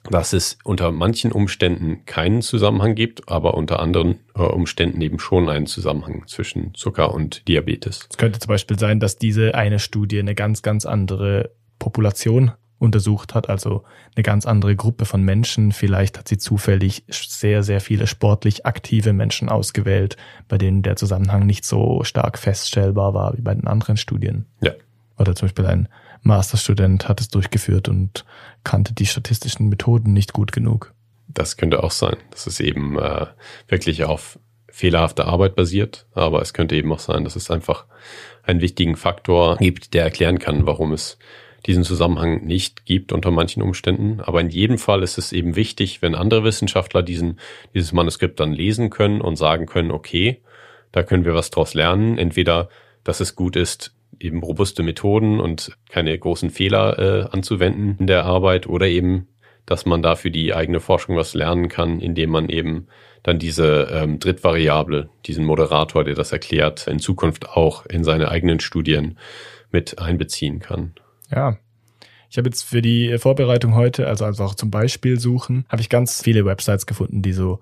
dass 0.10 0.34
es 0.34 0.58
unter 0.64 0.92
manchen 0.92 1.32
Umständen 1.32 2.06
keinen 2.06 2.42
Zusammenhang 2.42 2.96
gibt, 2.96 3.30
aber 3.30 3.54
unter 3.54 3.80
anderen 3.80 4.22
äh, 4.34 4.42
Umständen 4.42 5.00
eben 5.00 5.20
schon 5.20 5.48
einen 5.48 5.68
Zusammenhang 5.68 6.24
zwischen 6.26 6.74
Zucker 6.74 7.14
und 7.14 7.48
Diabetes. 7.48 8.08
Es 8.10 8.18
könnte 8.18 8.40
zum 8.40 8.50
Beispiel 8.50 8.80
sein, 8.80 9.00
dass 9.00 9.20
diese 9.20 9.54
eine 9.54 9.78
Studie 9.78 10.18
eine 10.18 10.34
ganz, 10.34 10.64
ganz 10.64 10.88
andere 10.88 11.52
Population 11.78 12.52
untersucht 12.82 13.36
hat, 13.36 13.50
also 13.50 13.84
eine 14.16 14.24
ganz 14.24 14.46
andere 14.46 14.76
Gruppe 14.76 15.06
von 15.06 15.22
Menschen. 15.22 15.72
Vielleicht 15.72 16.18
hat 16.18 16.28
sie 16.28 16.38
zufällig 16.38 17.04
sehr, 17.10 17.64
sehr 17.64 17.80
viele 17.80 18.08
sportlich 18.08 18.66
aktive 18.66 19.14
Menschen 19.14 19.50
ausgewählt, 19.50 20.18
bei 20.48 20.58
denen 20.58 20.82
der 20.82 20.96
Zusammenhang 20.96 21.46
nicht 21.46 21.64
so 21.64 22.04
stark 22.04 22.40
feststellbar 22.40 23.14
war 23.14 23.38
wie 23.38 23.42
bei 23.42 23.54
den 23.54 23.68
anderen 23.68 23.98
Studien. 23.98 24.46
Ja. 24.62 24.72
Oder 25.18 25.36
zum 25.36 25.48
Beispiel 25.48 25.68
ein 25.68 25.88
Masterstudent 26.24 27.08
hat 27.08 27.22
es 27.22 27.30
durchgeführt 27.30 27.88
und 27.88 28.26
kannte 28.64 28.94
die 28.94 29.06
statistischen 29.06 29.70
Methoden 29.70 30.14
nicht 30.14 30.34
gut 30.34 30.52
genug. 30.52 30.94
Das 31.28 31.58
könnte 31.58 31.84
auch 31.84 31.92
sein, 31.92 32.18
dass 32.32 32.48
es 32.48 32.60
eben 32.60 32.98
äh, 33.00 33.28
wirklich 33.68 34.04
auf 34.04 34.40
fehlerhafte 34.70 35.26
Arbeit 35.26 35.56
basiert, 35.56 36.08
aber 36.14 36.42
es 36.42 36.54
könnte 36.54 36.76
eben 36.76 36.92
auch 36.92 37.00
sein, 37.00 37.24
dass 37.24 37.36
es 37.36 37.52
einfach 37.52 37.86
einen 38.44 38.62
wichtigen 38.62 38.96
Faktor 38.96 39.58
gibt, 39.58 39.94
der 39.94 40.04
erklären 40.04 40.40
kann, 40.40 40.66
warum 40.66 40.94
es 40.94 41.18
diesen 41.66 41.84
Zusammenhang 41.84 42.46
nicht 42.46 42.86
gibt 42.86 43.14
unter 43.14 43.32
manchen 43.32 43.62
Umständen. 43.62 44.20
Aber 44.20 44.42
in 44.42 44.50
jedem 44.50 44.78
Fall 44.78 45.04
ist 45.04 45.18
es 45.18 45.32
eben 45.32 45.56
wichtig, 45.56 46.02
wenn 46.02 46.16
andere 46.16 46.44
Wissenschaftler 46.44 47.04
diesen, 47.04 47.40
dieses 47.74 47.94
Manuskript 47.94 48.40
dann 48.40 48.52
lesen 48.52 48.90
können 48.90 49.22
und 49.22 49.36
sagen 49.36 49.66
können, 49.66 49.92
okay, 49.92 50.42
da 50.92 51.04
können 51.04 51.26
wir 51.26 51.36
was 51.36 51.52
draus 51.52 51.74
lernen. 51.74 52.18
Entweder, 52.18 52.70
dass 53.04 53.20
es 53.20 53.36
gut 53.36 53.56
ist, 53.56 53.94
eben 54.20 54.44
robuste 54.44 54.84
Methoden 54.84 55.40
und 55.40 55.78
keine 55.90 56.18
großen 56.18 56.50
Fehler 56.50 57.00
äh, 57.00 57.30
anzuwenden 57.32 57.96
in 58.00 58.08
der 58.08 58.26
Arbeit 58.26 58.68
oder 58.68 58.88
eben, 58.88 59.28
dass 59.66 59.86
man 59.86 60.02
da 60.02 60.16
für 60.16 60.32
die 60.32 60.54
eigene 60.54 60.80
Forschung 60.80 61.16
was 61.16 61.34
lernen 61.34 61.70
kann, 61.70 62.00
indem 62.00 62.32
man 62.32 62.50
eben 62.50 62.88
dann 63.24 63.40
diese 63.40 63.88
ähm, 63.92 64.20
Drittvariable, 64.20 65.10
diesen 65.26 65.46
Moderator, 65.46 66.04
der 66.04 66.16
das 66.16 66.32
erklärt, 66.32 66.88
in 66.88 67.00
Zukunft 67.00 67.50
auch 67.50 67.86
in 67.86 68.04
seine 68.04 68.30
eigenen 68.30 68.60
Studien 68.60 69.18
mit 69.72 70.00
einbeziehen 70.00 70.60
kann. 70.60 70.94
Ja. 71.32 71.58
Ich 72.30 72.38
habe 72.38 72.48
jetzt 72.48 72.64
für 72.64 72.82
die 72.82 73.18
Vorbereitung 73.18 73.76
heute, 73.76 74.08
also, 74.08 74.26
auch 74.26 74.56
zum 74.56 74.72
Beispiel 74.72 75.20
suchen, 75.20 75.66
habe 75.68 75.82
ich 75.82 75.90
ganz 75.90 76.22
viele 76.22 76.46
Websites 76.46 76.86
gefunden, 76.86 77.22
die 77.22 77.34
so 77.34 77.60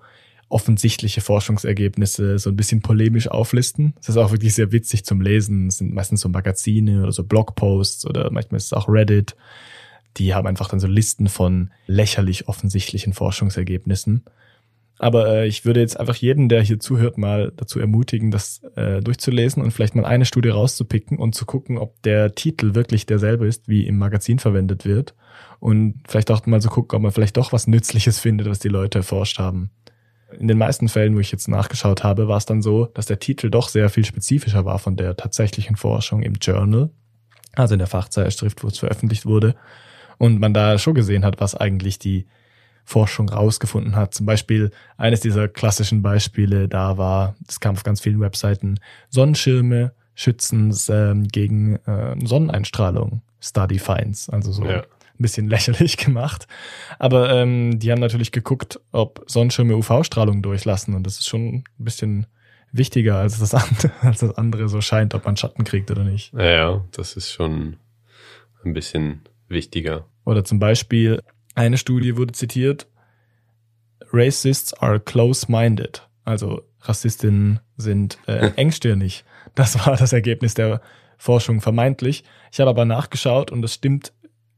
offensichtliche 0.48 1.20
Forschungsergebnisse 1.20 2.38
so 2.38 2.50
ein 2.50 2.56
bisschen 2.56 2.82
polemisch 2.82 3.28
auflisten. 3.28 3.94
Das 3.96 4.10
ist 4.10 4.16
auch 4.16 4.32
wirklich 4.32 4.54
sehr 4.54 4.72
witzig 4.72 5.04
zum 5.04 5.20
Lesen. 5.20 5.68
Es 5.68 5.78
sind 5.78 5.94
meistens 5.94 6.20
so 6.20 6.28
Magazine 6.28 7.02
oder 7.02 7.12
so 7.12 7.24
Blogposts 7.24 8.04
oder 8.06 8.30
manchmal 8.30 8.58
ist 8.58 8.66
es 8.66 8.72
auch 8.72 8.88
Reddit. 8.88 9.36
Die 10.16 10.34
haben 10.34 10.48
einfach 10.48 10.68
dann 10.68 10.80
so 10.80 10.88
Listen 10.88 11.28
von 11.28 11.70
lächerlich 11.86 12.48
offensichtlichen 12.48 13.12
Forschungsergebnissen. 13.12 14.24
Aber 15.00 15.28
äh, 15.28 15.46
ich 15.46 15.64
würde 15.64 15.80
jetzt 15.80 15.98
einfach 15.98 16.16
jeden, 16.16 16.50
der 16.50 16.60
hier 16.60 16.78
zuhört, 16.78 17.16
mal 17.16 17.54
dazu 17.56 17.80
ermutigen, 17.80 18.30
das 18.30 18.60
äh, 18.76 19.00
durchzulesen 19.00 19.62
und 19.62 19.70
vielleicht 19.70 19.94
mal 19.94 20.04
eine 20.04 20.26
Studie 20.26 20.50
rauszupicken 20.50 21.16
und 21.16 21.34
zu 21.34 21.46
gucken, 21.46 21.78
ob 21.78 22.02
der 22.02 22.34
Titel 22.34 22.74
wirklich 22.74 23.06
derselbe 23.06 23.46
ist, 23.46 23.66
wie 23.66 23.86
im 23.86 23.96
Magazin 23.96 24.38
verwendet 24.38 24.84
wird. 24.84 25.14
Und 25.58 26.02
vielleicht 26.06 26.30
auch 26.30 26.44
mal 26.44 26.60
so 26.60 26.68
gucken, 26.68 26.96
ob 26.96 27.02
man 27.02 27.12
vielleicht 27.12 27.38
doch 27.38 27.50
was 27.50 27.66
Nützliches 27.66 28.20
findet, 28.20 28.46
was 28.46 28.58
die 28.58 28.68
Leute 28.68 28.98
erforscht 28.98 29.38
haben. 29.38 29.70
In 30.38 30.48
den 30.48 30.58
meisten 30.58 30.86
Fällen, 30.90 31.16
wo 31.16 31.20
ich 31.20 31.32
jetzt 31.32 31.48
nachgeschaut 31.48 32.04
habe, 32.04 32.28
war 32.28 32.36
es 32.36 32.44
dann 32.44 32.60
so, 32.60 32.84
dass 32.84 33.06
der 33.06 33.20
Titel 33.20 33.48
doch 33.48 33.70
sehr 33.70 33.88
viel 33.88 34.04
spezifischer 34.04 34.66
war 34.66 34.78
von 34.78 34.96
der 34.96 35.16
tatsächlichen 35.16 35.76
Forschung 35.76 36.22
im 36.22 36.34
Journal, 36.34 36.90
also 37.54 37.74
in 37.74 37.78
der 37.78 37.88
Fachzeitschrift, 37.88 38.62
wo 38.62 38.68
es 38.68 38.78
veröffentlicht 38.78 39.24
wurde. 39.24 39.54
Und 40.18 40.40
man 40.40 40.52
da 40.52 40.76
schon 40.76 40.92
gesehen 40.92 41.24
hat, 41.24 41.40
was 41.40 41.54
eigentlich 41.54 41.98
die 41.98 42.26
Forschung 42.84 43.28
rausgefunden 43.28 43.96
hat. 43.96 44.14
Zum 44.14 44.26
Beispiel 44.26 44.70
eines 44.96 45.20
dieser 45.20 45.48
klassischen 45.48 46.02
Beispiele 46.02 46.68
da 46.68 46.98
war, 46.98 47.36
das 47.46 47.60
kam 47.60 47.74
auf 47.74 47.82
ganz 47.82 48.00
vielen 48.00 48.20
Webseiten, 48.20 48.80
Sonnenschirme 49.08 49.92
schützen 50.14 50.76
ähm, 50.88 51.28
gegen 51.28 51.76
äh, 51.86 52.16
Sonneneinstrahlung. 52.24 53.22
Study 53.40 53.78
finds, 53.78 54.28
also 54.28 54.52
so 54.52 54.64
ja. 54.64 54.80
ein 54.80 54.84
bisschen 55.18 55.48
lächerlich 55.48 55.96
gemacht. 55.96 56.46
Aber 56.98 57.30
ähm, 57.30 57.78
die 57.78 57.90
haben 57.90 58.00
natürlich 58.00 58.32
geguckt, 58.32 58.80
ob 58.92 59.24
Sonnenschirme 59.26 59.76
UV-Strahlung 59.76 60.42
durchlassen 60.42 60.94
und 60.94 61.06
das 61.06 61.18
ist 61.18 61.28
schon 61.28 61.54
ein 61.56 61.64
bisschen 61.78 62.26
wichtiger 62.72 63.16
als 63.16 63.38
das, 63.38 63.54
andere, 63.54 63.90
als 64.02 64.20
das 64.20 64.36
andere 64.36 64.68
so 64.68 64.80
scheint, 64.80 65.14
ob 65.14 65.24
man 65.24 65.36
Schatten 65.36 65.64
kriegt 65.64 65.90
oder 65.90 66.04
nicht. 66.04 66.32
Ja, 66.34 66.84
das 66.92 67.16
ist 67.16 67.32
schon 67.32 67.76
ein 68.64 68.74
bisschen 68.74 69.22
wichtiger. 69.48 70.04
Oder 70.24 70.44
zum 70.44 70.58
Beispiel 70.58 71.20
eine 71.54 71.78
Studie 71.78 72.16
wurde 72.16 72.32
zitiert, 72.32 72.86
Racists 74.12 74.74
are 74.74 75.00
close-minded. 75.00 76.08
Also 76.24 76.62
Rassistinnen 76.80 77.60
sind 77.76 78.18
äh, 78.26 78.50
engstirnig. 78.56 79.24
Das 79.54 79.86
war 79.86 79.96
das 79.96 80.12
Ergebnis 80.12 80.54
der 80.54 80.80
Forschung 81.16 81.60
vermeintlich. 81.60 82.24
Ich 82.50 82.60
habe 82.60 82.70
aber 82.70 82.84
nachgeschaut 82.84 83.50
und 83.50 83.62
das 83.62 83.74
stimmt 83.74 84.12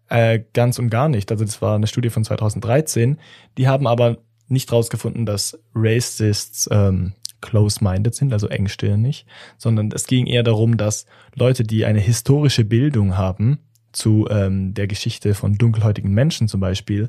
äh, 0.08 0.40
ganz 0.52 0.78
und 0.78 0.90
gar 0.90 1.08
nicht. 1.08 1.30
Also 1.30 1.44
das 1.44 1.60
war 1.62 1.74
eine 1.74 1.86
Studie 1.86 2.10
von 2.10 2.24
2013. 2.24 3.18
Die 3.58 3.68
haben 3.68 3.86
aber 3.86 4.18
nicht 4.48 4.70
rausgefunden, 4.70 5.26
dass 5.26 5.58
Racists 5.74 6.68
ähm, 6.70 7.14
close-minded 7.40 8.14
sind, 8.14 8.32
also 8.32 8.48
engstirnig, 8.48 9.26
sondern 9.58 9.90
es 9.92 10.06
ging 10.06 10.26
eher 10.26 10.42
darum, 10.42 10.76
dass 10.76 11.06
Leute, 11.34 11.64
die 11.64 11.84
eine 11.84 12.00
historische 12.00 12.64
Bildung 12.64 13.16
haben, 13.16 13.58
zu 13.92 14.26
ähm, 14.30 14.74
der 14.74 14.86
Geschichte 14.86 15.34
von 15.34 15.54
dunkelhäutigen 15.54 16.12
Menschen 16.12 16.48
zum 16.48 16.60
Beispiel 16.60 17.08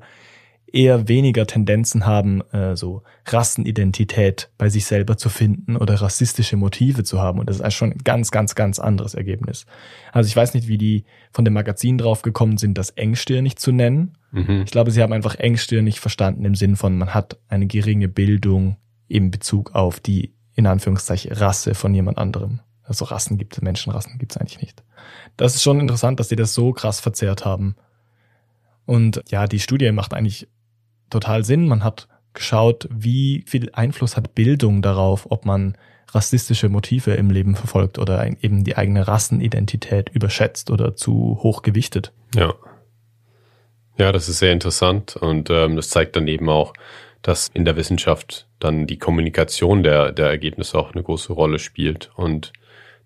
eher 0.73 1.07
weniger 1.07 1.45
Tendenzen 1.45 2.05
haben, 2.05 2.41
äh, 2.51 2.75
so 2.75 3.03
Rassenidentität 3.27 4.49
bei 4.57 4.69
sich 4.69 4.85
selber 4.85 5.17
zu 5.17 5.29
finden 5.29 5.77
oder 5.77 6.01
rassistische 6.01 6.57
Motive 6.57 7.03
zu 7.03 7.21
haben. 7.21 7.39
Und 7.39 7.47
das 7.47 7.59
ist 7.59 7.73
schon 7.75 7.91
ein 7.91 7.99
ganz, 8.03 8.31
ganz, 8.31 8.55
ganz 8.55 8.79
anderes 8.79 9.13
Ergebnis. 9.13 9.67
Also 10.11 10.27
ich 10.27 10.35
weiß 10.35 10.55
nicht, 10.55 10.67
wie 10.67 10.79
die 10.79 11.05
von 11.31 11.45
dem 11.45 11.53
Magazin 11.53 11.99
drauf 11.99 12.23
gekommen 12.23 12.57
sind, 12.57 12.77
das 12.77 12.89
engstirnig 12.89 13.57
zu 13.57 13.71
nennen. 13.71 14.17
Mhm. 14.31 14.63
Ich 14.65 14.71
glaube, 14.71 14.89
sie 14.89 15.03
haben 15.03 15.13
einfach 15.13 15.35
engstirnig 15.35 15.99
verstanden 15.99 16.43
im 16.43 16.55
Sinn 16.55 16.75
von, 16.75 16.97
man 16.97 17.13
hat 17.13 17.37
eine 17.47 17.67
geringe 17.67 18.07
Bildung 18.07 18.77
in 19.07 19.29
Bezug 19.29 19.75
auf 19.75 19.99
die, 19.99 20.33
in 20.55 20.65
Anführungszeichen, 20.65 21.33
Rasse 21.33 21.75
von 21.75 21.93
jemand 21.93 22.17
anderem. 22.17 22.61
Also 22.83 23.05
Rassen 23.05 23.37
gibt 23.37 23.55
es, 23.55 23.61
Menschenrassen 23.61 24.17
gibt 24.17 24.33
es 24.33 24.37
eigentlich 24.37 24.61
nicht. 24.61 24.83
Das 25.37 25.55
ist 25.55 25.63
schon 25.63 25.79
interessant, 25.79 26.19
dass 26.19 26.27
die 26.27 26.35
das 26.35 26.53
so 26.53 26.73
krass 26.73 26.99
verzerrt 26.99 27.45
haben. 27.45 27.75
Und 28.85 29.21
ja, 29.29 29.47
die 29.47 29.59
Studie 29.59 29.91
macht 29.91 30.13
eigentlich 30.13 30.47
total 31.09 31.45
Sinn. 31.45 31.67
Man 31.67 31.83
hat 31.83 32.07
geschaut, 32.33 32.87
wie 32.91 33.43
viel 33.47 33.69
Einfluss 33.73 34.17
hat 34.17 34.35
Bildung 34.35 34.81
darauf, 34.81 35.31
ob 35.31 35.45
man 35.45 35.77
rassistische 36.09 36.69
Motive 36.69 37.13
im 37.13 37.29
Leben 37.29 37.55
verfolgt 37.55 37.97
oder 37.97 38.25
eben 38.41 38.63
die 38.63 38.75
eigene 38.75 39.07
Rassenidentität 39.07 40.09
überschätzt 40.09 40.69
oder 40.69 40.95
zu 40.95 41.39
hoch 41.41 41.61
gewichtet. 41.61 42.11
Ja. 42.35 42.53
Ja, 43.97 44.11
das 44.11 44.27
ist 44.27 44.39
sehr 44.39 44.51
interessant 44.51 45.15
und 45.15 45.49
ähm, 45.51 45.75
das 45.75 45.89
zeigt 45.89 46.15
dann 46.15 46.27
eben 46.27 46.49
auch, 46.49 46.73
dass 47.21 47.47
in 47.53 47.63
der 47.63 47.75
Wissenschaft 47.75 48.47
dann 48.59 48.87
die 48.87 48.97
Kommunikation 48.97 49.83
der, 49.83 50.11
der 50.11 50.27
Ergebnisse 50.27 50.77
auch 50.77 50.93
eine 50.93 51.03
große 51.03 51.31
Rolle 51.31 51.59
spielt 51.59 52.11
und 52.15 52.53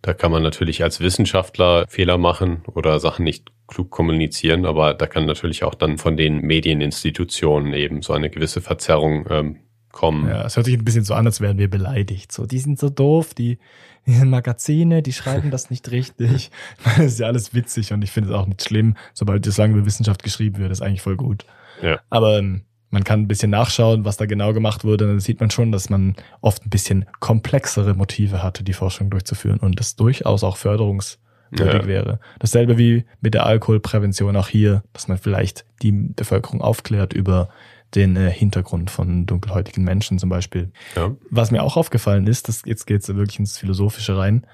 da 0.02 0.14
kann 0.14 0.32
man 0.32 0.44
natürlich 0.44 0.84
als 0.84 1.00
Wissenschaftler 1.00 1.86
Fehler 1.88 2.18
machen 2.18 2.64
oder 2.74 3.00
Sachen 3.00 3.24
nicht 3.24 3.52
klug 3.68 3.90
kommunizieren, 3.90 4.66
aber 4.66 4.94
da 4.94 5.08
kann 5.08 5.26
natürlich 5.26 5.64
auch 5.64 5.76
dann 5.76 5.98
von 5.98 6.18
den 6.18 6.42
Medieninstitutionen 6.42 7.74
eben 7.74 8.02
so 8.02 8.14
eine 8.14 8.30
gewisse 8.30 8.62
Verzerrung 8.62 9.26
ähm, 9.30 9.58
kommen. 9.92 10.30
Ja, 10.30 10.46
es 10.46 10.56
hört 10.56 10.66
sich 10.66 10.78
ein 10.78 10.86
bisschen 10.86 11.04
so 11.04 11.14
an, 11.14 11.26
als 11.26 11.42
wären 11.42 11.58
wir 11.58 11.70
beleidigt. 11.70 12.32
So, 12.32 12.46
die 12.46 12.60
sind 12.60 12.80
so 12.80 12.90
doof, 12.90 13.34
die, 13.34 13.58
die 14.06 14.12
Magazine, 14.24 15.02
die 15.02 15.12
schreiben 15.12 15.52
das 15.52 15.70
nicht 15.70 15.92
richtig. 15.92 16.52
das 16.84 17.00
ist 17.00 17.20
ja 17.20 17.28
alles 17.28 17.54
witzig 17.54 17.92
und 17.92 18.04
ich 18.04 18.12
finde 18.12 18.30
es 18.30 18.36
auch 18.36 18.46
nicht 18.46 18.64
schlimm, 18.64 18.96
sobald 19.14 19.46
das 19.46 19.58
lange 19.58 19.74
über 19.74 19.86
Wissenschaft 19.86 20.24
geschrieben 20.24 20.60
wird, 20.60 20.72
ist 20.72 20.82
eigentlich 20.82 21.02
voll 21.02 21.18
gut. 21.18 21.46
Ja. 21.82 22.00
Aber 22.10 22.38
ähm, 22.38 22.62
man 22.90 23.04
kann 23.04 23.22
ein 23.22 23.28
bisschen 23.28 23.52
nachschauen, 23.52 24.06
was 24.06 24.18
da 24.18 24.26
genau 24.26 24.54
gemacht 24.54 24.84
wurde. 24.84 25.08
Dann 25.08 25.20
sieht 25.20 25.40
man 25.40 25.50
schon, 25.50 25.72
dass 25.72 25.90
man 25.90 26.16
oft 26.42 26.66
ein 26.66 26.70
bisschen 26.70 27.06
komplexere 27.20 27.94
Motive 27.94 28.42
hatte, 28.44 28.64
die 28.64 28.74
Forschung 28.74 29.10
durchzuführen 29.10 29.60
und 29.60 29.80
das 29.80 29.96
durchaus 29.96 30.44
auch 30.44 30.58
förderungswürdig 30.58 31.82
ja. 31.82 31.88
wäre. 31.88 32.20
Dasselbe 32.40 32.78
wie 32.78 33.06
mit 33.20 33.34
der 33.34 33.46
Alkoholprävention 33.46 34.36
auch 34.36 34.48
hier, 34.48 34.84
dass 34.94 35.08
man 35.08 35.18
vielleicht 35.18 35.66
die 35.82 35.92
Bevölkerung 35.92 36.62
aufklärt 36.62 37.14
über 37.14 37.50
den 37.96 38.16
äh, 38.16 38.30
Hintergrund 38.32 38.90
von 38.90 39.26
dunkelhäutigen 39.26 39.84
Menschen 39.84 40.20
zum 40.20 40.30
Beispiel. 40.30 40.72
Ja. 40.96 41.16
Was 41.30 41.52
mir 41.52 41.64
auch 41.64 41.78
aufgefallen 41.78 42.28
ist, 42.28 42.48
das, 42.48 42.64
jetzt 42.66 42.86
geht 42.86 43.02
es 43.02 43.08
wirklich 43.16 43.40
ins 43.40 43.58
Philosophische 43.58 44.18
rein, 44.18 44.46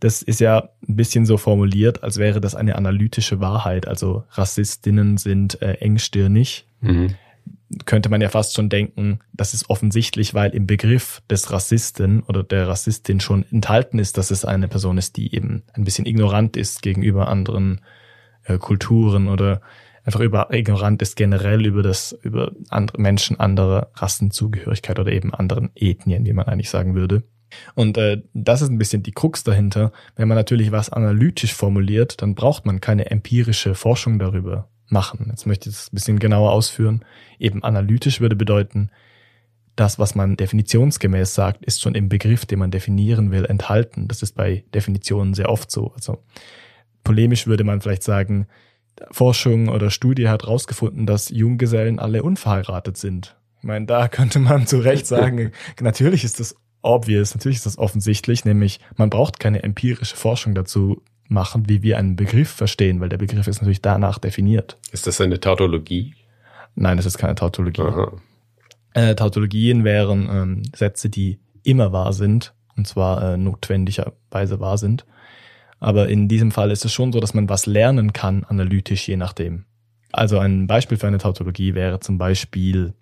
das 0.00 0.22
ist 0.22 0.40
ja 0.40 0.68
ein 0.86 0.96
bisschen 0.96 1.24
so 1.24 1.36
formuliert, 1.38 2.02
als 2.02 2.18
wäre 2.18 2.40
das 2.40 2.54
eine 2.54 2.76
analytische 2.76 3.40
Wahrheit. 3.40 3.88
Also 3.88 4.24
Rassistinnen 4.32 5.16
sind 5.16 5.62
äh, 5.62 5.74
engstirnig. 5.74 6.66
Mhm. 6.80 7.14
Könnte 7.86 8.08
man 8.08 8.20
ja 8.20 8.28
fast 8.28 8.54
schon 8.54 8.68
denken, 8.68 9.18
das 9.32 9.52
ist 9.52 9.68
offensichtlich, 9.68 10.32
weil 10.32 10.54
im 10.54 10.66
Begriff 10.66 11.22
des 11.28 11.50
Rassisten 11.50 12.22
oder 12.22 12.44
der 12.44 12.68
Rassistin 12.68 13.20
schon 13.20 13.44
enthalten 13.50 13.98
ist, 13.98 14.16
dass 14.16 14.30
es 14.30 14.44
eine 14.44 14.68
Person 14.68 14.96
ist, 14.96 15.16
die 15.16 15.34
eben 15.34 15.64
ein 15.72 15.84
bisschen 15.84 16.06
ignorant 16.06 16.56
ist 16.56 16.82
gegenüber 16.82 17.28
anderen 17.28 17.80
äh, 18.44 18.58
Kulturen 18.58 19.28
oder 19.28 19.60
einfach 20.04 20.20
über 20.20 20.52
ignorant 20.52 21.02
ist 21.02 21.16
generell 21.16 21.66
über 21.66 21.82
das 21.82 22.12
über 22.22 22.52
andere 22.68 23.00
Menschen 23.00 23.40
anderer 23.40 23.90
Rassenzugehörigkeit 23.94 24.98
oder 24.98 25.12
eben 25.12 25.34
anderen 25.34 25.70
Ethnien, 25.74 26.26
wie 26.26 26.32
man 26.32 26.46
eigentlich 26.46 26.70
sagen 26.70 26.94
würde. 26.94 27.24
Und 27.74 27.96
äh, 27.98 28.22
das 28.34 28.62
ist 28.62 28.70
ein 28.70 28.78
bisschen 28.78 29.02
die 29.02 29.12
Krux 29.12 29.44
dahinter. 29.44 29.92
Wenn 30.16 30.28
man 30.28 30.36
natürlich 30.36 30.72
was 30.72 30.90
analytisch 30.90 31.54
formuliert, 31.54 32.20
dann 32.22 32.34
braucht 32.34 32.66
man 32.66 32.80
keine 32.80 33.10
empirische 33.10 33.74
Forschung 33.74 34.18
darüber 34.18 34.68
machen. 34.88 35.26
Jetzt 35.30 35.46
möchte 35.46 35.68
ich 35.68 35.76
das 35.76 35.88
ein 35.88 35.94
bisschen 35.94 36.18
genauer 36.18 36.52
ausführen. 36.52 37.04
Eben 37.38 37.62
analytisch 37.62 38.20
würde 38.20 38.36
bedeuten, 38.36 38.90
das, 39.76 39.98
was 39.98 40.14
man 40.14 40.36
definitionsgemäß 40.36 41.34
sagt, 41.34 41.64
ist 41.64 41.80
schon 41.80 41.94
im 41.94 42.08
Begriff, 42.08 42.46
den 42.46 42.60
man 42.60 42.70
definieren 42.70 43.32
will, 43.32 43.44
enthalten. 43.44 44.06
Das 44.08 44.22
ist 44.22 44.36
bei 44.36 44.64
Definitionen 44.72 45.34
sehr 45.34 45.48
oft 45.48 45.70
so. 45.70 45.92
Also 45.94 46.22
polemisch 47.02 47.46
würde 47.46 47.64
man 47.64 47.80
vielleicht 47.80 48.04
sagen, 48.04 48.46
Forschung 49.10 49.68
oder 49.68 49.90
Studie 49.90 50.28
hat 50.28 50.44
herausgefunden, 50.44 51.06
dass 51.06 51.28
Junggesellen 51.28 51.98
alle 51.98 52.22
unverheiratet 52.22 52.96
sind. 52.96 53.36
Ich 53.58 53.64
meine, 53.64 53.86
da 53.86 54.08
könnte 54.08 54.38
man 54.38 54.66
zu 54.66 54.78
Recht 54.78 55.06
sagen, 55.06 55.52
natürlich 55.80 56.24
ist 56.24 56.38
das 56.38 56.54
obvious, 56.82 57.34
natürlich 57.34 57.58
ist 57.58 57.66
das 57.66 57.78
offensichtlich, 57.78 58.44
nämlich 58.44 58.78
man 58.96 59.10
braucht 59.10 59.40
keine 59.40 59.62
empirische 59.62 60.16
Forschung 60.16 60.54
dazu 60.54 61.02
machen, 61.28 61.68
wie 61.68 61.82
wir 61.82 61.98
einen 61.98 62.16
Begriff 62.16 62.50
verstehen, 62.50 63.00
weil 63.00 63.08
der 63.08 63.18
Begriff 63.18 63.46
ist 63.46 63.60
natürlich 63.60 63.82
danach 63.82 64.18
definiert. 64.18 64.78
Ist 64.92 65.06
das 65.06 65.20
eine 65.20 65.40
Tautologie? 65.40 66.14
Nein, 66.74 66.96
das 66.96 67.06
ist 67.06 67.18
keine 67.18 67.34
Tautologie. 67.34 67.82
Äh, 68.94 69.14
Tautologien 69.14 69.84
wären 69.84 70.28
ähm, 70.30 70.62
Sätze, 70.74 71.08
die 71.08 71.38
immer 71.62 71.92
wahr 71.92 72.12
sind, 72.12 72.54
und 72.76 72.86
zwar 72.86 73.34
äh, 73.34 73.36
notwendigerweise 73.36 74.60
wahr 74.60 74.78
sind. 74.78 75.04
Aber 75.80 76.08
in 76.08 76.28
diesem 76.28 76.50
Fall 76.50 76.70
ist 76.70 76.84
es 76.84 76.92
schon 76.92 77.12
so, 77.12 77.20
dass 77.20 77.34
man 77.34 77.48
was 77.48 77.66
lernen 77.66 78.12
kann, 78.12 78.44
analytisch, 78.44 79.08
je 79.08 79.16
nachdem. 79.16 79.64
Also 80.12 80.38
ein 80.38 80.66
Beispiel 80.66 80.96
für 80.96 81.08
eine 81.08 81.18
Tautologie 81.18 81.74
wäre 81.74 82.00
zum 82.00 82.18
Beispiel, 82.18 82.94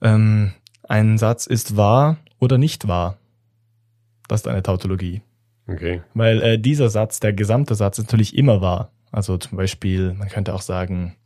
ähm, 0.00 0.52
ein 0.88 1.18
Satz 1.18 1.46
ist 1.46 1.76
wahr 1.76 2.18
oder 2.38 2.58
nicht 2.58 2.88
wahr. 2.88 3.18
Das 4.28 4.42
ist 4.42 4.48
eine 4.48 4.62
Tautologie. 4.62 5.22
Okay. 5.72 6.02
Weil 6.14 6.42
äh, 6.42 6.58
dieser 6.58 6.88
Satz, 6.88 7.20
der 7.20 7.32
gesamte 7.32 7.74
Satz 7.74 7.98
ist 7.98 8.06
natürlich 8.06 8.36
immer 8.36 8.60
wahr. 8.60 8.92
Also 9.10 9.36
zum 9.36 9.56
Beispiel, 9.56 10.14
man 10.14 10.28
könnte 10.28 10.54
auch 10.54 10.62
sagen, 10.62 11.16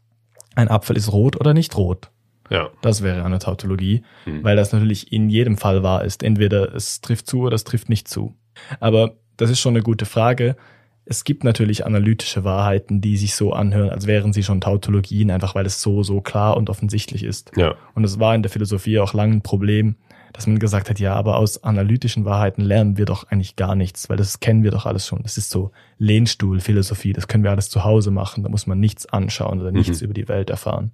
ein 0.55 0.69
Apfel 0.69 0.97
ist 0.97 1.13
rot 1.13 1.39
oder 1.39 1.55
nicht 1.55 1.77
rot. 1.77 2.11
Ja. 2.51 2.71
Das 2.81 3.03
wäre 3.03 3.25
eine 3.25 3.39
Tautologie, 3.39 4.03
hm. 4.25 4.45
weil 4.45 4.57
das 4.57 4.73
natürlich 4.73 5.13
in 5.13 5.31
jedem 5.31 5.57
Fall 5.57 5.83
wahr 5.83 6.05
ist. 6.05 6.23
Entweder 6.23 6.75
es 6.75 7.01
trifft 7.01 7.27
zu 7.27 7.43
oder 7.43 7.55
es 7.55 7.65
trifft 7.65 7.89
nicht 7.89 8.09
zu. 8.09 8.35
Aber 8.81 9.15
das 9.37 9.51
ist 9.51 9.61
schon 9.61 9.75
eine 9.75 9.83
gute 9.83 10.07
Frage. 10.07 10.57
Es 11.05 11.23
gibt 11.23 11.45
natürlich 11.45 11.87
analytische 11.87 12.43
Wahrheiten, 12.43 13.01
die 13.01 13.17
sich 13.17 13.35
so 13.35 13.53
anhören, 13.53 13.91
als 13.91 14.07
wären 14.09 14.33
sie 14.33 14.43
schon 14.43 14.61
Tautologien, 14.61 15.31
einfach 15.31 15.55
weil 15.55 15.67
es 15.67 15.81
so, 15.81 16.03
so 16.03 16.21
klar 16.21 16.57
und 16.57 16.69
offensichtlich 16.69 17.23
ist. 17.23 17.53
Ja. 17.57 17.77
Und 17.95 18.05
es 18.05 18.19
war 18.19 18.35
in 18.35 18.43
der 18.43 18.51
Philosophie 18.51 18.99
auch 18.99 19.15
lange 19.15 19.35
ein 19.35 19.43
Problem, 19.43 19.97
dass 20.37 20.47
man 20.47 20.59
gesagt 20.59 20.91
hat, 20.91 21.01
ja, 21.01 21.15
aber 21.15 21.39
aus 21.39 21.65
analytischen 21.65 22.27
Wahrheiten 22.27 22.61
lernen 22.61 22.99
wir 22.99 23.07
doch 23.07 23.25
eigentlich 23.25 23.57
gar 23.57 23.75
nichts, 23.75 24.11
weil 24.11 24.19
das 24.19 24.39
kennen 24.39 24.63
wir 24.63 24.71
doch 24.71 24.85
alles 24.85 25.07
schon. 25.07 25.23
Das 25.23 25.39
ist 25.39 25.49
so 25.49 25.71
Lehnstuhlphilosophie, 25.97 27.15
das 27.15 27.27
können 27.27 27.43
wir 27.43 27.51
alles 27.51 27.71
zu 27.71 27.85
Hause 27.85 28.11
machen, 28.11 28.43
da 28.43 28.51
muss 28.51 28.67
man 28.67 28.79
nichts 28.79 29.07
anschauen 29.07 29.61
oder 29.63 29.73
nichts 29.73 30.01
mhm. 30.01 30.05
über 30.05 30.15
die 30.15 30.29
Welt 30.29 30.51
erfahren. 30.51 30.93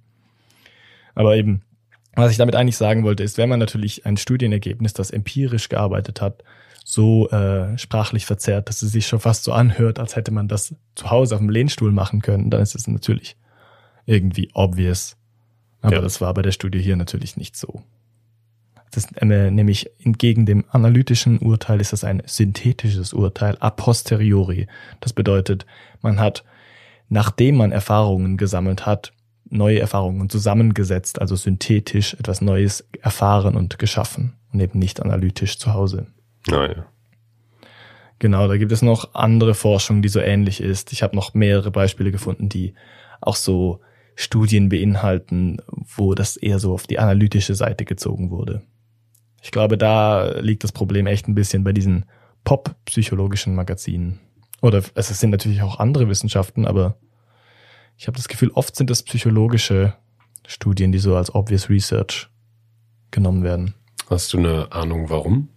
Aber 1.13 1.35
eben, 1.35 1.61
was 2.15 2.31
ich 2.31 2.37
damit 2.37 2.55
eigentlich 2.55 2.77
sagen 2.77 3.03
wollte, 3.03 3.21
ist, 3.23 3.37
wenn 3.37 3.49
man 3.49 3.59
natürlich 3.59 4.05
ein 4.05 4.15
Studienergebnis, 4.15 4.93
das 4.93 5.11
empirisch 5.11 5.67
gearbeitet 5.67 6.21
hat, 6.21 6.41
so 6.85 7.29
äh, 7.29 7.77
sprachlich 7.77 8.25
verzerrt, 8.25 8.69
dass 8.69 8.81
es 8.81 8.93
sich 8.93 9.07
schon 9.07 9.19
fast 9.19 9.43
so 9.43 9.51
anhört, 9.51 9.99
als 9.99 10.15
hätte 10.15 10.31
man 10.31 10.47
das 10.47 10.73
zu 10.95 11.11
Hause 11.11 11.35
auf 11.35 11.41
dem 11.41 11.49
Lehnstuhl 11.49 11.91
machen 11.91 12.21
können, 12.21 12.49
dann 12.49 12.61
ist 12.61 12.75
es 12.75 12.87
natürlich 12.87 13.35
irgendwie 14.05 14.49
obvious. 14.53 15.17
Aber 15.81 15.95
ja. 15.95 16.01
das 16.01 16.21
war 16.21 16.33
bei 16.33 16.41
der 16.41 16.53
Studie 16.53 16.81
hier 16.81 16.95
natürlich 16.95 17.35
nicht 17.35 17.57
so. 17.57 17.83
Das, 18.93 19.11
äh, 19.13 19.51
nämlich 19.51 19.89
entgegen 20.03 20.45
dem 20.45 20.65
analytischen 20.69 21.39
Urteil 21.39 21.81
ist 21.81 21.93
das 21.93 22.03
ein 22.03 22.21
synthetisches 22.25 23.11
Urteil 23.11 23.57
a 23.59 23.71
posteriori. 23.71 24.67
Das 24.99 25.13
bedeutet, 25.13 25.65
man 26.01 26.19
hat, 26.19 26.43
nachdem 27.09 27.57
man 27.57 27.71
Erfahrungen 27.71 28.37
gesammelt 28.37 28.85
hat, 28.85 29.11
neue 29.49 29.79
Erfahrungen 29.79 30.29
zusammengesetzt, 30.29 31.19
also 31.19 31.35
synthetisch 31.35 32.13
etwas 32.15 32.41
Neues 32.41 32.87
erfahren 33.01 33.55
und 33.55 33.79
geschaffen 33.79 34.33
und 34.51 34.59
eben 34.59 34.79
nicht 34.79 35.01
analytisch 35.01 35.57
zu 35.57 35.73
Hause. 35.73 36.07
Naja. 36.47 36.85
Genau, 38.19 38.47
da 38.47 38.57
gibt 38.57 38.71
es 38.71 38.81
noch 38.81 39.15
andere 39.15 39.53
Forschung, 39.53 40.01
die 40.01 40.09
so 40.09 40.19
ähnlich 40.19 40.61
ist. 40.61 40.93
Ich 40.93 41.03
habe 41.03 41.15
noch 41.15 41.33
mehrere 41.33 41.71
Beispiele 41.71 42.11
gefunden, 42.11 42.47
die 42.47 42.73
auch 43.21 43.35
so 43.35 43.79
Studien 44.15 44.69
beinhalten, 44.69 45.57
wo 45.95 46.13
das 46.13 46.37
eher 46.37 46.59
so 46.59 46.73
auf 46.73 46.85
die 46.85 46.99
analytische 46.99 47.55
Seite 47.55 47.85
gezogen 47.85 48.29
wurde. 48.29 48.61
Ich 49.43 49.51
glaube, 49.51 49.77
da 49.77 50.39
liegt 50.39 50.63
das 50.63 50.71
Problem 50.71 51.05
echt 51.05 51.27
ein 51.27 51.35
bisschen 51.35 51.65
bei 51.65 51.73
diesen 51.73 52.05
pop-psychologischen 52.45 53.55
Magazinen. 53.55 54.19
Oder 54.61 54.81
es 54.95 55.09
sind 55.09 55.31
natürlich 55.31 55.61
auch 55.61 55.79
andere 55.79 56.07
Wissenschaften, 56.07 56.65
aber 56.65 56.95
ich 57.97 58.07
habe 58.07 58.15
das 58.15 58.29
Gefühl, 58.29 58.51
oft 58.53 58.73
sind 58.77 58.89
das 58.89 59.03
psychologische 59.03 59.95
Studien, 60.47 60.93
die 60.93 60.97
so 60.97 61.17
als 61.17 61.35
obvious 61.35 61.69
research 61.69 62.29
genommen 63.11 63.43
werden. 63.43 63.73
Hast 64.09 64.31
du 64.31 64.37
eine 64.37 64.71
Ahnung, 64.71 65.09
warum? 65.09 65.49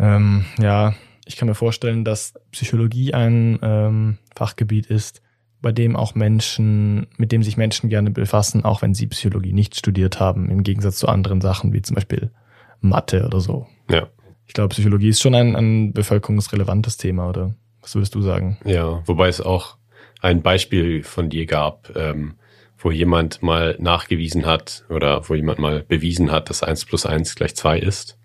Ähm, 0.00 0.44
ja, 0.58 0.94
ich 1.24 1.36
kann 1.36 1.46
mir 1.46 1.54
vorstellen, 1.54 2.04
dass 2.04 2.34
Psychologie 2.50 3.14
ein 3.14 3.60
ähm, 3.62 4.18
Fachgebiet 4.34 4.86
ist, 4.86 5.22
bei 5.62 5.70
dem 5.70 5.94
auch 5.94 6.16
Menschen, 6.16 7.06
mit 7.18 7.30
dem 7.30 7.44
sich 7.44 7.56
Menschen 7.56 7.88
gerne 7.88 8.10
befassen, 8.10 8.64
auch 8.64 8.82
wenn 8.82 8.94
sie 8.94 9.06
Psychologie 9.06 9.52
nicht 9.52 9.76
studiert 9.76 10.18
haben, 10.18 10.50
im 10.50 10.64
Gegensatz 10.64 10.96
zu 10.96 11.06
anderen 11.06 11.40
Sachen 11.40 11.72
wie 11.72 11.82
zum 11.82 11.94
Beispiel 11.94 12.32
Mathe 12.80 13.24
oder 13.24 13.40
so. 13.40 13.66
Ja. 13.90 14.08
Ich 14.46 14.54
glaube, 14.54 14.70
Psychologie 14.70 15.10
ist 15.10 15.20
schon 15.20 15.34
ein, 15.34 15.56
ein 15.56 15.92
bevölkerungsrelevantes 15.92 16.96
Thema, 16.96 17.28
oder 17.28 17.54
was 17.82 17.94
würdest 17.94 18.14
du 18.14 18.22
sagen? 18.22 18.58
Ja, 18.64 19.02
wobei 19.06 19.28
es 19.28 19.40
auch 19.40 19.76
ein 20.20 20.42
Beispiel 20.42 21.02
von 21.02 21.28
dir 21.28 21.46
gab, 21.46 21.94
ähm, 21.96 22.34
wo 22.78 22.90
jemand 22.90 23.42
mal 23.42 23.76
nachgewiesen 23.78 24.46
hat 24.46 24.84
oder 24.88 25.28
wo 25.28 25.34
jemand 25.34 25.58
mal 25.58 25.82
bewiesen 25.82 26.30
hat, 26.30 26.48
dass 26.48 26.62
eins 26.62 26.84
plus 26.84 27.06
eins 27.06 27.34
gleich 27.34 27.56
zwei 27.56 27.78
ist. 27.78 28.18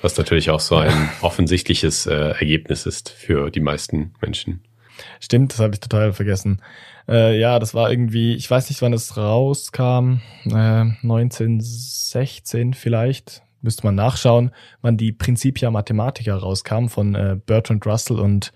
Was 0.00 0.16
natürlich 0.16 0.50
auch 0.50 0.60
so 0.60 0.76
ein 0.76 1.10
offensichtliches 1.22 2.06
äh, 2.06 2.30
Ergebnis 2.30 2.86
ist 2.86 3.10
für 3.10 3.50
die 3.50 3.60
meisten 3.60 4.14
Menschen. 4.20 4.62
Stimmt, 5.20 5.52
das 5.52 5.60
habe 5.60 5.74
ich 5.74 5.80
total 5.80 6.12
vergessen. 6.12 6.62
Äh, 7.08 7.38
ja, 7.38 7.58
das 7.58 7.74
war 7.74 7.90
irgendwie, 7.90 8.34
ich 8.34 8.50
weiß 8.50 8.68
nicht, 8.68 8.82
wann 8.82 8.92
es 8.92 9.16
rauskam, 9.16 10.20
äh, 10.46 10.84
1916 11.02 12.74
vielleicht, 12.74 13.42
müsste 13.60 13.84
man 13.84 13.94
nachschauen, 13.94 14.50
wann 14.82 14.96
die 14.96 15.12
Principia 15.12 15.70
Mathematica 15.70 16.36
rauskam 16.36 16.88
von 16.88 17.14
äh, 17.14 17.38
Bertrand 17.44 17.86
Russell 17.86 18.18
und 18.18 18.52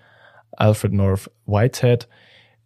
Alfred 0.52 0.92
North 0.92 1.30
Whitehead. 1.46 2.08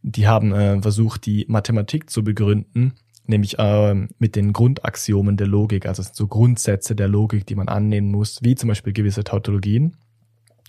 Die 0.03 0.27
haben 0.27 0.53
äh, 0.53 0.81
versucht, 0.81 1.27
die 1.27 1.47
Mathematik 1.49 2.11
zu 2.11 2.23
begründen, 2.23 2.95
nämlich 3.27 3.59
äh, 3.59 3.95
mit 4.19 4.37
den 4.37 4.53
Grundaxiomen 4.53 5.37
der 5.37 5.47
Logik, 5.47 5.87
also 5.87 6.03
so 6.13 6.27
Grundsätze 6.27 6.95
der 6.95 7.09
Logik, 7.09 7.47
die 7.47 7.55
man 7.55 7.69
annehmen 7.69 8.11
muss, 8.11 8.41
wie 8.43 8.55
zum 8.55 8.69
Beispiel 8.69 8.93
gewisse 8.93 9.25
Tautologien. 9.25 9.97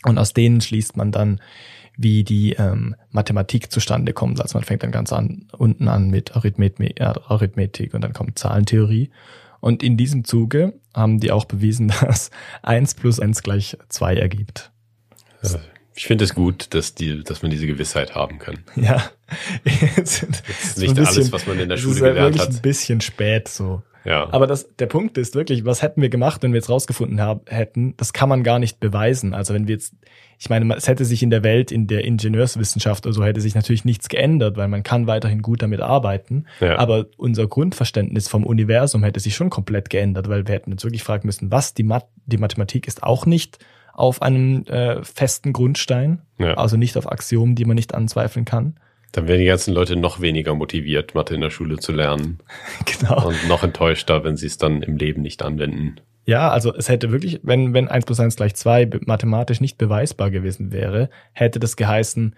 Und 0.05 0.17
aus 0.17 0.33
denen 0.33 0.61
schließt 0.61 0.95
man 0.95 1.11
dann, 1.11 1.41
wie 1.97 2.23
die 2.23 2.53
ähm, 2.53 2.95
Mathematik 3.09 3.71
zustande 3.71 4.13
kommt. 4.13 4.39
Also 4.39 4.57
man 4.57 4.63
fängt 4.63 4.83
dann 4.83 4.91
ganz 4.91 5.11
an, 5.11 5.47
unten 5.57 5.87
an 5.87 6.09
mit 6.09 6.35
Arithmetik, 6.35 7.01
Arithmetik 7.01 7.93
und 7.93 8.01
dann 8.01 8.13
kommt 8.13 8.37
Zahlentheorie. 8.37 9.09
Und 9.59 9.83
in 9.83 9.97
diesem 9.97 10.23
Zuge 10.23 10.73
haben 10.93 11.19
die 11.19 11.31
auch 11.31 11.45
bewiesen, 11.45 11.87
dass 12.01 12.31
eins 12.61 12.93
plus 12.93 13.19
eins 13.19 13.43
gleich 13.43 13.77
zwei 13.89 14.15
ergibt. 14.15 14.71
Ich 15.95 16.05
finde 16.05 16.25
es 16.25 16.35
gut, 16.35 16.73
dass, 16.75 16.93
die, 16.93 17.23
dass 17.23 17.41
man 17.41 17.49
diese 17.49 17.65
Gewissheit 17.65 18.13
haben 18.13 18.37
kann. 18.37 18.59
Ja. 18.75 19.09
das 19.95 20.21
ist 20.21 20.77
nicht 20.77 20.95
bisschen, 20.95 21.07
alles, 21.07 21.31
was 21.31 21.47
man 21.47 21.59
in 21.59 21.69
der 21.69 21.77
Schule 21.77 21.95
gelernt 21.95 22.35
wirklich 22.35 22.41
hat. 22.41 22.49
ein 22.49 22.61
bisschen 22.61 23.01
spät 23.01 23.47
so. 23.47 23.81
Ja. 24.07 24.29
Aber 24.31 24.47
das, 24.47 24.73
der 24.77 24.85
Punkt 24.85 25.17
ist 25.17 25.35
wirklich, 25.35 25.65
was 25.65 25.81
hätten 25.81 26.01
wir 26.01 26.07
gemacht, 26.07 26.41
wenn 26.41 26.53
wir 26.53 26.59
jetzt 26.59 26.69
rausgefunden 26.69 27.19
haben, 27.19 27.41
hätten, 27.45 27.93
das 27.97 28.13
kann 28.13 28.29
man 28.29 28.41
gar 28.41 28.57
nicht 28.57 28.79
beweisen. 28.79 29.33
Also 29.33 29.53
wenn 29.53 29.67
wir 29.67 29.75
jetzt, 29.75 29.93
ich 30.39 30.49
meine, 30.49 30.73
es 30.75 30.87
hätte 30.87 31.03
sich 31.03 31.21
in 31.23 31.29
der 31.29 31.43
Welt, 31.43 31.73
in 31.73 31.87
der 31.87 32.05
Ingenieurswissenschaft 32.05 33.05
oder 33.05 33.13
so, 33.13 33.25
hätte 33.25 33.41
sich 33.41 33.53
natürlich 33.53 33.83
nichts 33.83 34.07
geändert, 34.07 34.55
weil 34.55 34.69
man 34.69 34.83
kann 34.83 35.07
weiterhin 35.07 35.41
gut 35.41 35.61
damit 35.61 35.81
arbeiten. 35.81 36.45
Ja. 36.61 36.79
Aber 36.79 37.07
unser 37.17 37.47
Grundverständnis 37.47 38.29
vom 38.29 38.45
Universum 38.45 39.03
hätte 39.03 39.19
sich 39.19 39.35
schon 39.35 39.49
komplett 39.49 39.89
geändert, 39.89 40.29
weil 40.29 40.47
wir 40.47 40.55
hätten 40.55 40.71
uns 40.71 40.85
wirklich 40.85 41.03
fragen 41.03 41.27
müssen, 41.27 41.51
was 41.51 41.73
die, 41.73 41.83
Math 41.83 42.07
die 42.25 42.37
Mathematik 42.37 42.87
ist 42.87 43.03
auch 43.03 43.25
nicht 43.25 43.59
auf 43.93 44.21
einem 44.21 44.63
äh, 44.67 45.03
festen 45.03 45.51
Grundstein, 45.51 46.21
Ja. 46.37 46.53
also 46.53 46.77
nicht 46.77 46.95
auf 46.97 47.11
Axiomen, 47.11 47.55
die 47.55 47.65
man 47.65 47.75
nicht 47.75 47.93
anzweifeln 47.93 48.45
kann. 48.45 48.75
Dann 49.11 49.27
werden 49.27 49.39
die 49.39 49.45
ganzen 49.47 49.73
Leute 49.73 49.95
noch 49.95 50.19
weniger 50.21 50.53
motiviert, 50.53 51.15
Mathe 51.15 51.33
in 51.35 51.41
der 51.41 51.49
Schule 51.49 51.77
zu 51.77 51.91
lernen 51.91 52.39
Genau. 52.85 53.27
und 53.27 53.47
noch 53.47 53.63
enttäuschter, 53.63 54.23
wenn 54.23 54.37
sie 54.37 54.47
es 54.47 54.57
dann 54.57 54.81
im 54.83 54.97
Leben 54.97 55.21
nicht 55.21 55.41
anwenden. 55.41 55.95
Ja, 56.25 56.49
also 56.49 56.75
es 56.75 56.89
hätte 56.89 57.11
wirklich, 57.11 57.39
wenn, 57.43 57.73
wenn 57.73 57.87
1 57.87 58.05
plus 58.05 58.19
1 58.19 58.35
gleich 58.35 58.53
2 58.55 58.85
be- 58.85 58.99
mathematisch 59.05 59.61
nicht 59.61 59.77
beweisbar 59.77 60.29
gewesen 60.29 60.71
wäre, 60.73 61.09
hätte 61.31 61.59
das 61.59 61.77
geheißen, 61.77 62.35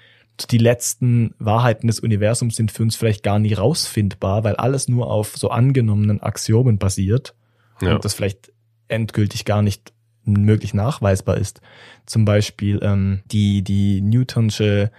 die 0.51 0.57
letzten 0.59 1.33
Wahrheiten 1.39 1.87
des 1.87 1.99
Universums 1.99 2.55
sind 2.55 2.71
für 2.71 2.83
uns 2.83 2.95
vielleicht 2.95 3.23
gar 3.23 3.39
nie 3.39 3.53
rausfindbar, 3.53 4.43
weil 4.43 4.55
alles 4.55 4.87
nur 4.87 5.09
auf 5.11 5.35
so 5.35 5.49
angenommenen 5.49 6.21
Axiomen 6.21 6.77
basiert 6.77 7.33
Ja. 7.81 7.95
und 7.95 8.05
das 8.05 8.13
vielleicht 8.13 8.53
endgültig 8.87 9.43
gar 9.43 9.61
nicht 9.63 9.91
möglich 10.23 10.73
nachweisbar 10.75 11.37
ist. 11.37 11.59
Zum 12.05 12.25
Beispiel 12.25 12.79
ähm, 12.83 13.21
die, 13.25 13.63
die 13.63 14.01
Newtonsche 14.01 14.91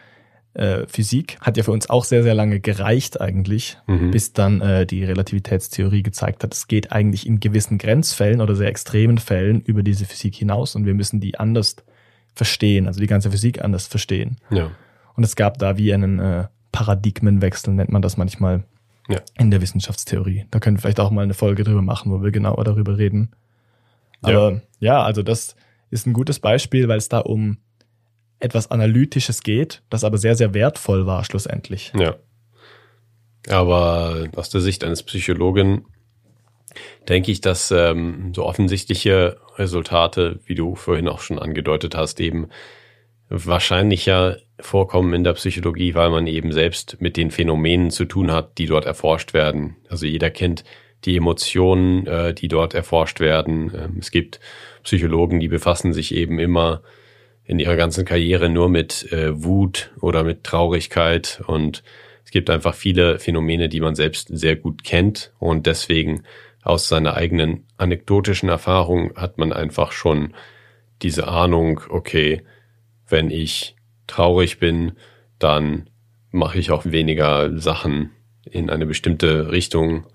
äh, 0.55 0.87
Physik 0.89 1.39
hat 1.41 1.57
ja 1.57 1.63
für 1.63 1.71
uns 1.73 1.89
auch 1.91 2.05
sehr, 2.05 2.23
sehr 2.23 2.35
lange 2.35 2.59
gereicht 2.61 3.21
eigentlich, 3.21 3.79
Mhm. 3.87 4.11
bis 4.11 4.33
dann 4.33 4.61
äh, 4.61 4.85
die 4.87 5.05
Relativitätstheorie 5.05 6.03
gezeigt 6.03 6.43
hat, 6.43 6.53
es 6.55 6.67
geht 6.67 6.91
eigentlich 6.93 7.27
in 7.27 7.39
gewissen 7.41 7.79
Grenzfällen 7.79 8.41
oder 8.41 8.57
sehr 8.57 8.69
extremen 8.69 9.19
Fällen 9.19 9.61
über 9.61 9.83
diese 9.83 10.05
Physik 10.07 10.35
hinaus 10.35 10.75
und 10.75 10.87
wir 10.87 10.95
müssen 10.95 11.21
die 11.21 11.39
anders 11.39 11.77
verstehen, 12.35 12.87
also 12.87 13.01
die 13.01 13.07
ganze 13.07 13.31
Physik 13.31 13.63
anders 13.63 13.87
verstehen. 13.87 14.37
Ja. 14.51 14.71
Und 15.15 15.25
es 15.25 15.37
gab 15.37 15.59
da 15.59 15.77
wie 15.77 15.93
einen 15.95 16.19
äh, 16.19 16.47
Paradigmenwechsel, 16.73 17.73
nennt 17.75 17.91
man 17.93 18.03
das 18.03 18.17
manchmal 18.17 18.65
Ja. 19.09 19.21
in 19.39 19.51
der 19.51 19.61
Wissenschaftstheorie. 19.61 20.47
Da 20.51 20.59
können 20.61 20.77
wir 20.77 20.81
vielleicht 20.83 21.01
auch 21.01 21.11
mal 21.11 21.23
eine 21.23 21.35
Folge 21.35 21.63
drüber 21.65 21.83
machen, 21.83 22.11
wo 22.13 22.23
wir 22.23 22.31
genauer 22.33 22.65
darüber 22.65 22.99
reden. 22.99 23.31
Ja. 24.25 24.31
Aber 24.39 24.61
ja, 24.81 25.03
also 25.03 25.23
das 25.23 25.55
ist 25.91 26.07
ein 26.07 26.13
gutes 26.13 26.39
Beispiel, 26.41 26.89
weil 26.89 26.99
es 26.99 27.09
da 27.09 27.19
um 27.19 27.59
etwas 28.41 28.71
Analytisches 28.71 29.43
geht, 29.43 29.83
das 29.91 30.05
aber 30.05 30.19
sehr, 30.19 30.35
sehr 30.35 30.55
wertvoll 30.55 31.07
war 31.07 31.25
schlussendlich. 31.25 31.93
Ja. 31.99 32.17
Aber 33.49 34.29
aus 34.37 34.51
der 34.51 34.61
Sicht 34.61 34.85
eines 34.85 35.03
Psychologen 35.03 35.87
denke 37.09 37.31
ich, 37.31 37.41
dass 37.41 37.71
ähm, 37.71 38.33
so 38.35 38.45
offensichtliche 38.45 39.39
Resultate, 39.57 40.41
wie 40.45 40.55
du 40.55 40.75
vorhin 40.75 41.09
auch 41.09 41.21
schon 41.21 41.39
angedeutet 41.39 41.95
hast, 41.95 42.21
eben 42.21 42.49
wahrscheinlicher 43.29 44.39
vorkommen 44.59 45.15
in 45.15 45.25
der 45.25 45.35
Psychologie, 45.35 45.95
weil 45.95 46.11
man 46.11 46.27
eben 46.27 46.53
selbst 46.53 47.01
mit 47.01 47.17
den 47.17 47.31
Phänomenen 47.31 47.91
zu 47.91 48.05
tun 48.05 48.31
hat, 48.31 48.59
die 48.59 48.67
dort 48.67 48.85
erforscht 48.85 49.33
werden. 49.33 49.77
Also 49.89 50.07
jeder 50.07 50.31
kennt 50.31 50.65
die 51.05 51.17
Emotionen, 51.17 52.07
äh, 52.07 52.35
die 52.35 52.49
dort 52.49 52.75
erforscht 52.75 53.21
werden. 53.21 53.73
Ähm, 53.75 53.97
es 54.01 54.11
gibt 54.11 54.41
Psychologen, 54.83 55.41
die 55.41 55.49
befassen 55.49 55.93
sich 55.93 56.15
eben 56.15 56.39
immer 56.39 56.83
in 57.51 57.59
ihrer 57.59 57.75
ganzen 57.75 58.05
Karriere 58.05 58.49
nur 58.49 58.69
mit 58.69 59.11
äh, 59.11 59.43
Wut 59.43 59.91
oder 60.01 60.23
mit 60.23 60.45
Traurigkeit 60.45 61.43
und 61.49 61.83
es 62.25 62.31
gibt 62.31 62.49
einfach 62.49 62.77
viele 62.77 63.19
Phänomene, 63.19 63.69
die 63.69 63.81
man 63.81 63.97
selbst 63.97 64.29
sehr 64.31 64.55
gut 64.55 64.85
kennt 64.85 65.33
und 65.41 65.67
deswegen 65.67 66.23
aus 66.63 66.87
seiner 66.87 67.15
eigenen 67.15 67.67
anekdotischen 67.77 68.49
Erfahrung 68.49 69.17
hat 69.17 69.39
man 69.39 69.53
einfach 69.53 69.91
schon 69.91 70.33
diese 71.03 71.27
Ahnung, 71.27 71.81
okay, 71.89 72.43
wenn 73.09 73.33
ich 73.33 73.75
traurig 74.07 74.61
bin, 74.61 74.93
dann 75.41 75.91
mache 76.31 76.61
ich 76.61 76.71
auch 76.71 76.85
weniger 76.85 77.59
Sachen 77.59 78.13
in 78.49 78.71
eine 78.71 78.87
bestimmte 78.87 79.51
Richtung. 79.51 80.07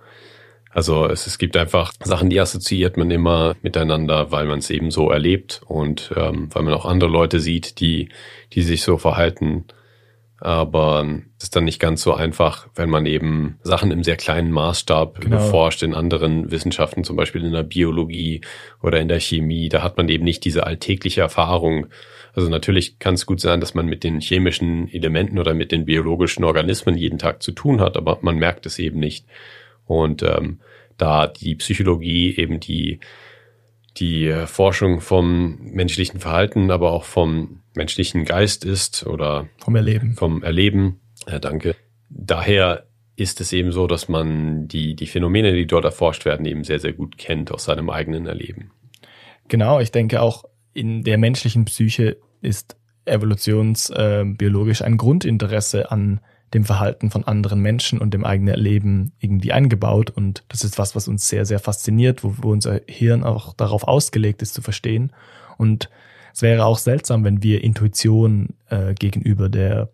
Also 0.75 1.05
es, 1.07 1.25
es 1.25 1.37
gibt 1.37 1.55
einfach 1.55 1.93
Sachen, 2.03 2.29
die 2.29 2.37
assoziiert 2.37 2.97
man 2.97 3.09
immer 3.09 3.55
miteinander, 3.61 4.33
weil 4.33 4.45
man 4.45 4.59
es 4.59 4.69
eben 4.69 4.91
so 4.91 5.09
erlebt 5.09 5.61
und 5.65 6.11
ähm, 6.17 6.49
weil 6.51 6.63
man 6.63 6.73
auch 6.73 6.85
andere 6.85 7.09
Leute 7.09 7.39
sieht, 7.39 7.79
die, 7.79 8.09
die 8.51 8.61
sich 8.61 8.81
so 8.81 8.97
verhalten. 8.97 9.63
Aber 10.41 11.07
es 11.37 11.45
ist 11.45 11.55
dann 11.55 11.63
nicht 11.63 11.79
ganz 11.79 12.01
so 12.01 12.13
einfach, 12.13 12.67
wenn 12.75 12.89
man 12.89 13.05
eben 13.05 13.57
Sachen 13.63 13.89
im 13.89 14.03
sehr 14.03 14.17
kleinen 14.17 14.51
Maßstab 14.51 15.21
Genau. 15.21 15.37
beforscht 15.37 15.81
in 15.81 15.93
anderen 15.93 16.51
Wissenschaften, 16.51 17.05
zum 17.05 17.15
Beispiel 17.15 17.45
in 17.45 17.53
der 17.53 17.63
Biologie 17.63 18.41
oder 18.83 18.99
in 18.99 19.07
der 19.07 19.21
Chemie. 19.21 19.69
Da 19.69 19.81
hat 19.81 19.95
man 19.95 20.09
eben 20.09 20.25
nicht 20.25 20.43
diese 20.43 20.67
alltägliche 20.67 21.21
Erfahrung. 21.21 21.87
Also 22.33 22.49
natürlich 22.49 22.99
kann 22.99 23.13
es 23.13 23.25
gut 23.25 23.39
sein, 23.39 23.61
dass 23.61 23.75
man 23.75 23.85
mit 23.85 24.03
den 24.03 24.19
chemischen 24.19 24.89
Elementen 24.91 25.39
oder 25.39 25.53
mit 25.53 25.71
den 25.71 25.85
biologischen 25.85 26.43
Organismen 26.43 26.97
jeden 26.97 27.17
Tag 27.17 27.41
zu 27.41 27.53
tun 27.53 27.79
hat, 27.79 27.95
aber 27.95 28.17
man 28.21 28.35
merkt 28.35 28.65
es 28.65 28.77
eben 28.77 28.99
nicht. 28.99 29.25
Und 29.85 30.23
ähm, 30.23 30.59
da 30.97 31.27
die 31.27 31.55
Psychologie 31.55 32.35
eben 32.37 32.59
die 32.59 32.99
die 33.97 34.27
äh, 34.27 34.45
Forschung 34.45 34.99
vom 34.99 35.57
menschlichen 35.71 36.19
Verhalten, 36.19 36.71
aber 36.71 36.91
auch 36.91 37.03
vom 37.05 37.61
menschlichen 37.75 38.25
Geist 38.25 38.65
ist 38.65 39.05
oder 39.05 39.47
Vom 39.59 39.75
Erleben. 39.75 40.15
vom 40.15 40.43
Erleben. 40.43 40.99
Ja, 41.27 41.39
danke. 41.39 41.75
Daher 42.09 42.85
ist 43.15 43.39
es 43.39 43.53
eben 43.53 43.71
so, 43.71 43.87
dass 43.87 44.09
man 44.09 44.67
die, 44.67 44.95
die 44.95 45.07
Phänomene, 45.07 45.53
die 45.53 45.65
dort 45.65 45.85
erforscht 45.85 46.25
werden, 46.25 46.45
eben 46.45 46.63
sehr, 46.63 46.79
sehr 46.79 46.93
gut 46.93 47.17
kennt 47.17 47.51
aus 47.51 47.65
seinem 47.65 47.89
eigenen 47.89 48.25
Erleben. 48.25 48.71
Genau, 49.47 49.79
ich 49.79 49.91
denke 49.91 50.21
auch 50.21 50.43
in 50.73 51.03
der 51.03 51.17
menschlichen 51.17 51.65
Psyche 51.65 52.17
ist 52.41 52.75
evolutionsbiologisch 53.05 54.81
ein 54.81 54.97
Grundinteresse 54.97 55.91
an 55.91 56.19
dem 56.53 56.63
Verhalten 56.63 57.11
von 57.11 57.25
anderen 57.25 57.59
Menschen 57.59 57.99
und 57.99 58.13
dem 58.13 58.23
eigenen 58.23 58.53
Erleben 58.53 59.13
irgendwie 59.19 59.51
eingebaut. 59.51 60.09
Und 60.09 60.43
das 60.47 60.63
ist 60.63 60.77
was, 60.77 60.95
was 60.95 61.07
uns 61.07 61.27
sehr, 61.27 61.45
sehr 61.45 61.59
fasziniert, 61.59 62.23
wo, 62.23 62.35
wo 62.37 62.51
unser 62.51 62.81
Hirn 62.87 63.23
auch 63.23 63.53
darauf 63.53 63.83
ausgelegt 63.83 64.41
ist 64.41 64.53
zu 64.53 64.61
verstehen. 64.61 65.11
Und 65.57 65.89
es 66.33 66.41
wäre 66.41 66.65
auch 66.65 66.77
seltsam, 66.77 67.23
wenn 67.23 67.41
wir 67.43 67.63
Intuition 67.63 68.55
äh, 68.69 68.93
gegenüber 68.93 69.49
der 69.49 69.89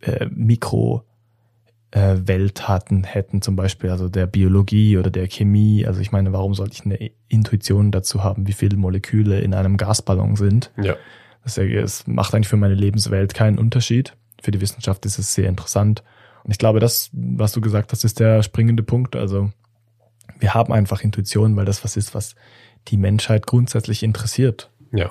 äh, 0.00 0.26
Mikro 0.26 1.04
äh, 1.90 2.16
Welt 2.24 2.68
hatten, 2.68 3.04
hätten, 3.04 3.42
zum 3.42 3.56
Beispiel 3.56 3.90
also 3.90 4.08
der 4.08 4.26
Biologie 4.26 4.98
oder 4.98 5.10
der 5.10 5.26
Chemie. 5.28 5.86
Also 5.86 6.00
ich 6.00 6.12
meine, 6.12 6.32
warum 6.32 6.54
sollte 6.54 6.74
ich 6.74 6.84
eine 6.84 7.10
Intuition 7.28 7.90
dazu 7.90 8.22
haben, 8.22 8.46
wie 8.46 8.52
viele 8.52 8.76
Moleküle 8.76 9.40
in 9.40 9.54
einem 9.54 9.76
Gasballon 9.76 10.36
sind? 10.36 10.70
Ja. 10.76 10.96
Das, 11.44 12.06
macht 12.06 12.34
eigentlich 12.34 12.48
für 12.48 12.58
meine 12.58 12.74
Lebenswelt 12.74 13.32
keinen 13.32 13.58
Unterschied. 13.58 14.14
Für 14.42 14.50
die 14.50 14.60
Wissenschaft 14.60 15.04
ist 15.06 15.18
es 15.18 15.34
sehr 15.34 15.48
interessant. 15.48 16.02
Und 16.44 16.50
ich 16.52 16.58
glaube, 16.58 16.80
das, 16.80 17.10
was 17.12 17.52
du 17.52 17.60
gesagt 17.60 17.92
hast, 17.92 18.04
ist 18.04 18.20
der 18.20 18.42
springende 18.42 18.82
Punkt. 18.82 19.16
Also 19.16 19.50
wir 20.38 20.54
haben 20.54 20.72
einfach 20.72 21.02
Intuition, 21.02 21.56
weil 21.56 21.64
das 21.64 21.84
was 21.84 21.96
ist, 21.96 22.14
was 22.14 22.34
die 22.88 22.96
Menschheit 22.96 23.46
grundsätzlich 23.46 24.02
interessiert. 24.02 24.70
Ja. 24.92 25.10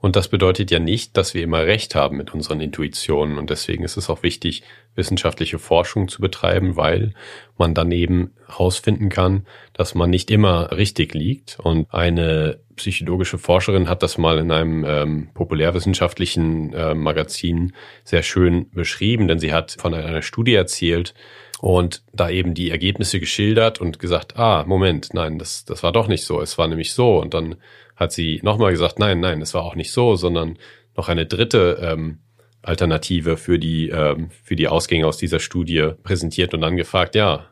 Und 0.00 0.16
das 0.16 0.28
bedeutet 0.28 0.70
ja 0.70 0.78
nicht, 0.78 1.16
dass 1.16 1.32
wir 1.32 1.42
immer 1.42 1.64
recht 1.64 1.94
haben 1.94 2.18
mit 2.18 2.34
unseren 2.34 2.60
Intuitionen. 2.60 3.38
Und 3.38 3.48
deswegen 3.48 3.82
ist 3.82 3.96
es 3.96 4.10
auch 4.10 4.22
wichtig, 4.22 4.62
wissenschaftliche 4.94 5.58
Forschung 5.58 6.08
zu 6.08 6.20
betreiben, 6.20 6.76
weil 6.76 7.14
man 7.56 7.74
dann 7.74 7.90
eben 7.90 8.34
herausfinden 8.46 9.08
kann, 9.08 9.46
dass 9.72 9.94
man 9.94 10.10
nicht 10.10 10.30
immer 10.30 10.72
richtig 10.72 11.14
liegt. 11.14 11.58
Und 11.58 11.92
eine 11.92 12.60
psychologische 12.76 13.38
Forscherin 13.38 13.88
hat 13.88 14.02
das 14.02 14.18
mal 14.18 14.38
in 14.38 14.50
einem 14.50 14.84
ähm, 14.84 15.28
populärwissenschaftlichen 15.32 16.74
äh, 16.74 16.94
Magazin 16.94 17.72
sehr 18.02 18.22
schön 18.22 18.70
beschrieben, 18.70 19.26
denn 19.26 19.38
sie 19.38 19.52
hat 19.52 19.76
von 19.78 19.94
einer 19.94 20.22
Studie 20.22 20.54
erzählt, 20.54 21.14
und 21.60 22.02
da 22.12 22.30
eben 22.30 22.54
die 22.54 22.70
Ergebnisse 22.70 23.20
geschildert 23.20 23.80
und 23.80 23.98
gesagt, 23.98 24.36
ah, 24.36 24.64
Moment, 24.66 25.14
nein, 25.14 25.38
das, 25.38 25.64
das 25.64 25.82
war 25.82 25.92
doch 25.92 26.08
nicht 26.08 26.24
so, 26.24 26.40
es 26.40 26.58
war 26.58 26.68
nämlich 26.68 26.92
so. 26.92 27.18
Und 27.18 27.34
dann 27.34 27.56
hat 27.96 28.12
sie 28.12 28.40
nochmal 28.42 28.72
gesagt, 28.72 28.98
nein, 28.98 29.20
nein, 29.20 29.40
es 29.40 29.54
war 29.54 29.62
auch 29.62 29.76
nicht 29.76 29.92
so, 29.92 30.16
sondern 30.16 30.58
noch 30.96 31.08
eine 31.08 31.26
dritte 31.26 31.78
ähm, 31.80 32.18
Alternative 32.62 33.36
für 33.36 33.58
die, 33.58 33.88
ähm, 33.88 34.30
für 34.42 34.56
die 34.56 34.68
Ausgänge 34.68 35.06
aus 35.06 35.16
dieser 35.16 35.40
Studie 35.40 35.90
präsentiert 36.02 36.54
und 36.54 36.60
dann 36.60 36.76
gefragt, 36.76 37.14
ja, 37.14 37.46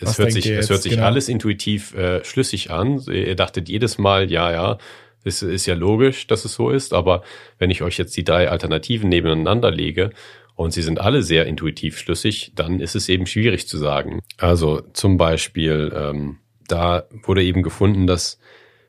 es 0.00 0.10
Was 0.10 0.18
hört 0.18 0.32
sich, 0.32 0.46
es 0.46 0.70
hört 0.70 0.82
sich 0.82 0.92
Genau. 0.92 1.06
alles 1.06 1.28
intuitiv 1.28 1.94
äh, 1.94 2.24
schlüssig 2.24 2.70
an. 2.70 3.00
Ihr 3.10 3.34
dachtet 3.34 3.68
jedes 3.68 3.98
Mal, 3.98 4.30
ja, 4.30 4.52
ja, 4.52 4.78
es 5.24 5.42
ist 5.42 5.66
ja 5.66 5.74
logisch, 5.74 6.26
dass 6.26 6.44
es 6.44 6.54
so 6.54 6.70
ist, 6.70 6.94
aber 6.94 7.22
wenn 7.58 7.70
ich 7.70 7.82
euch 7.82 7.98
jetzt 7.98 8.16
die 8.16 8.24
drei 8.24 8.48
Alternativen 8.48 9.08
nebeneinander 9.08 9.70
lege 9.70 10.10
und 10.58 10.72
sie 10.72 10.82
sind 10.82 11.00
alle 11.00 11.22
sehr 11.22 11.46
intuitiv 11.46 11.98
schlüssig, 11.98 12.50
dann 12.56 12.80
ist 12.80 12.96
es 12.96 13.08
eben 13.08 13.26
schwierig 13.26 13.68
zu 13.68 13.78
sagen. 13.78 14.22
Also 14.38 14.80
zum 14.92 15.16
Beispiel, 15.16 15.92
ähm, 15.94 16.38
da 16.66 17.04
wurde 17.22 17.44
eben 17.44 17.62
gefunden, 17.62 18.08
dass 18.08 18.40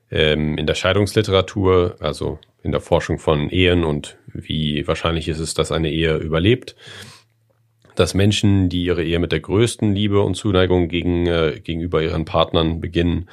ähm, 0.09 0.57
in 0.57 0.65
der 0.65 0.73
Scheidungsliteratur, 0.73 1.97
also 1.99 2.39
in 2.63 2.71
der 2.71 2.81
Forschung 2.81 3.19
von 3.19 3.51
Ehen 3.51 3.83
und 3.83 4.17
wie 4.33 4.87
wahrscheinlich 4.87 5.27
ist 5.27 5.37
es, 5.37 5.53
dass 5.53 5.71
eine 5.71 5.91
Ehe 5.91 6.17
überlebt, 6.17 6.75
dass 7.93 8.15
Menschen, 8.15 8.69
die 8.69 8.85
ihre 8.85 9.03
Ehe 9.03 9.19
mit 9.19 9.31
der 9.31 9.39
größten 9.39 9.93
Liebe 9.93 10.21
und 10.21 10.33
Zuneigung 10.33 10.87
gegen, 10.87 11.27
äh, 11.27 11.61
gegenüber 11.63 12.01
ihren 12.01 12.25
Partnern 12.25 12.81
beginnen, 12.81 13.29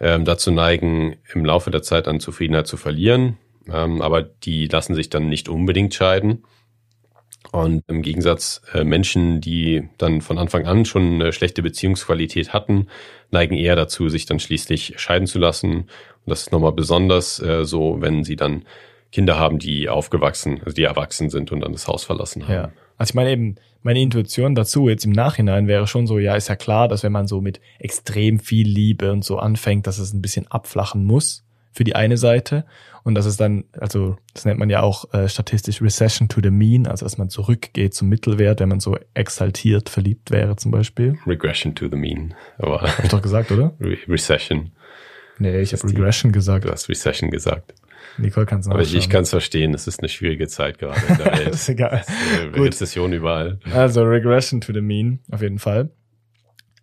ähm, 0.00 0.24
dazu 0.24 0.50
neigen, 0.50 1.14
im 1.32 1.44
Laufe 1.44 1.70
der 1.70 1.82
Zeit 1.82 2.08
an 2.08 2.18
Zufriedenheit 2.18 2.66
zu 2.66 2.76
verlieren. 2.76 3.38
Ähm, 3.72 4.02
aber 4.02 4.22
die 4.22 4.66
lassen 4.66 4.96
sich 4.96 5.10
dann 5.10 5.28
nicht 5.28 5.48
unbedingt 5.48 5.94
scheiden. 5.94 6.42
Und 7.52 7.84
im 7.86 8.00
Gegensatz 8.00 8.62
äh, 8.72 8.82
Menschen, 8.82 9.42
die 9.42 9.88
dann 9.98 10.22
von 10.22 10.38
Anfang 10.38 10.66
an 10.66 10.86
schon 10.86 11.14
eine 11.14 11.32
schlechte 11.34 11.62
Beziehungsqualität 11.62 12.54
hatten, 12.54 12.86
neigen 13.30 13.54
eher 13.54 13.76
dazu, 13.76 14.08
sich 14.08 14.24
dann 14.24 14.40
schließlich 14.40 14.94
scheiden 14.96 15.26
zu 15.26 15.38
lassen. 15.38 15.72
Und 15.72 15.86
das 16.26 16.42
ist 16.42 16.52
nochmal 16.52 16.72
besonders 16.72 17.40
äh, 17.42 17.64
so, 17.66 17.98
wenn 18.00 18.24
sie 18.24 18.36
dann 18.36 18.64
Kinder 19.12 19.38
haben, 19.38 19.58
die 19.58 19.90
aufgewachsen, 19.90 20.60
also 20.64 20.74
die 20.74 20.84
erwachsen 20.84 21.28
sind 21.28 21.52
und 21.52 21.60
dann 21.60 21.72
das 21.72 21.86
Haus 21.86 22.04
verlassen 22.04 22.44
haben. 22.44 22.54
Ja. 22.54 22.72
Also 22.96 23.10
ich 23.10 23.14
meine 23.14 23.30
eben, 23.30 23.56
meine 23.82 24.00
Intuition 24.00 24.54
dazu 24.54 24.88
jetzt 24.88 25.04
im 25.04 25.12
Nachhinein 25.12 25.68
wäre 25.68 25.86
schon 25.86 26.06
so, 26.06 26.18
ja, 26.18 26.34
ist 26.34 26.48
ja 26.48 26.56
klar, 26.56 26.88
dass 26.88 27.02
wenn 27.02 27.12
man 27.12 27.26
so 27.26 27.42
mit 27.42 27.60
extrem 27.78 28.38
viel 28.38 28.66
Liebe 28.66 29.12
und 29.12 29.24
so 29.24 29.38
anfängt, 29.38 29.86
dass 29.86 29.98
es 29.98 30.14
ein 30.14 30.22
bisschen 30.22 30.46
abflachen 30.50 31.04
muss 31.04 31.44
für 31.72 31.84
die 31.84 31.94
eine 31.94 32.16
Seite 32.16 32.64
und 33.04 33.14
dass 33.14 33.26
es 33.26 33.36
dann, 33.36 33.64
also 33.72 34.16
das 34.32 34.44
nennt 34.44 34.58
man 34.58 34.70
ja 34.70 34.82
auch 34.82 35.12
äh, 35.12 35.28
statistisch 35.28 35.82
Recession 35.82 36.28
to 36.28 36.40
the 36.42 36.50
Mean, 36.50 36.86
also 36.86 37.04
dass 37.04 37.18
man 37.18 37.28
zurückgeht 37.30 37.94
zum 37.94 38.08
Mittelwert, 38.08 38.60
wenn 38.60 38.68
man 38.68 38.80
so 38.80 38.96
exaltiert 39.14 39.88
verliebt 39.88 40.30
wäre 40.30 40.56
zum 40.56 40.70
Beispiel. 40.70 41.18
Regression 41.26 41.74
to 41.74 41.88
the 41.88 41.96
Mean. 41.96 42.34
Aber 42.58 42.82
hab 42.82 43.04
ich 43.04 43.10
doch 43.10 43.22
gesagt, 43.22 43.50
oder? 43.50 43.74
Re 43.80 43.96
Recession. 44.08 44.72
Nee, 45.38 45.60
ich 45.60 45.72
habe 45.72 45.82
Regression 45.88 46.30
gesagt. 46.32 46.64
Du 46.64 46.70
hast 46.70 46.88
Recession 46.88 47.30
gesagt. 47.30 47.74
Nicole 48.18 48.46
kann 48.46 48.60
es 48.60 48.68
Aber 48.68 48.82
ich, 48.82 48.94
ich 48.94 49.08
kann 49.08 49.22
es 49.22 49.30
verstehen, 49.30 49.74
es 49.74 49.86
ist 49.86 50.00
eine 50.00 50.08
schwierige 50.08 50.46
Zeit 50.46 50.78
gerade 50.78 51.00
in 51.08 51.16
der 51.16 51.26
Welt. 51.38 51.54
ist 51.54 51.68
egal. 51.68 52.04
Äh, 52.54 52.60
Rezession 52.60 53.12
überall. 53.12 53.58
Also 53.72 54.02
Regression 54.02 54.60
to 54.60 54.72
the 54.72 54.80
Mean, 54.80 55.20
auf 55.30 55.42
jeden 55.42 55.58
Fall. 55.58 55.90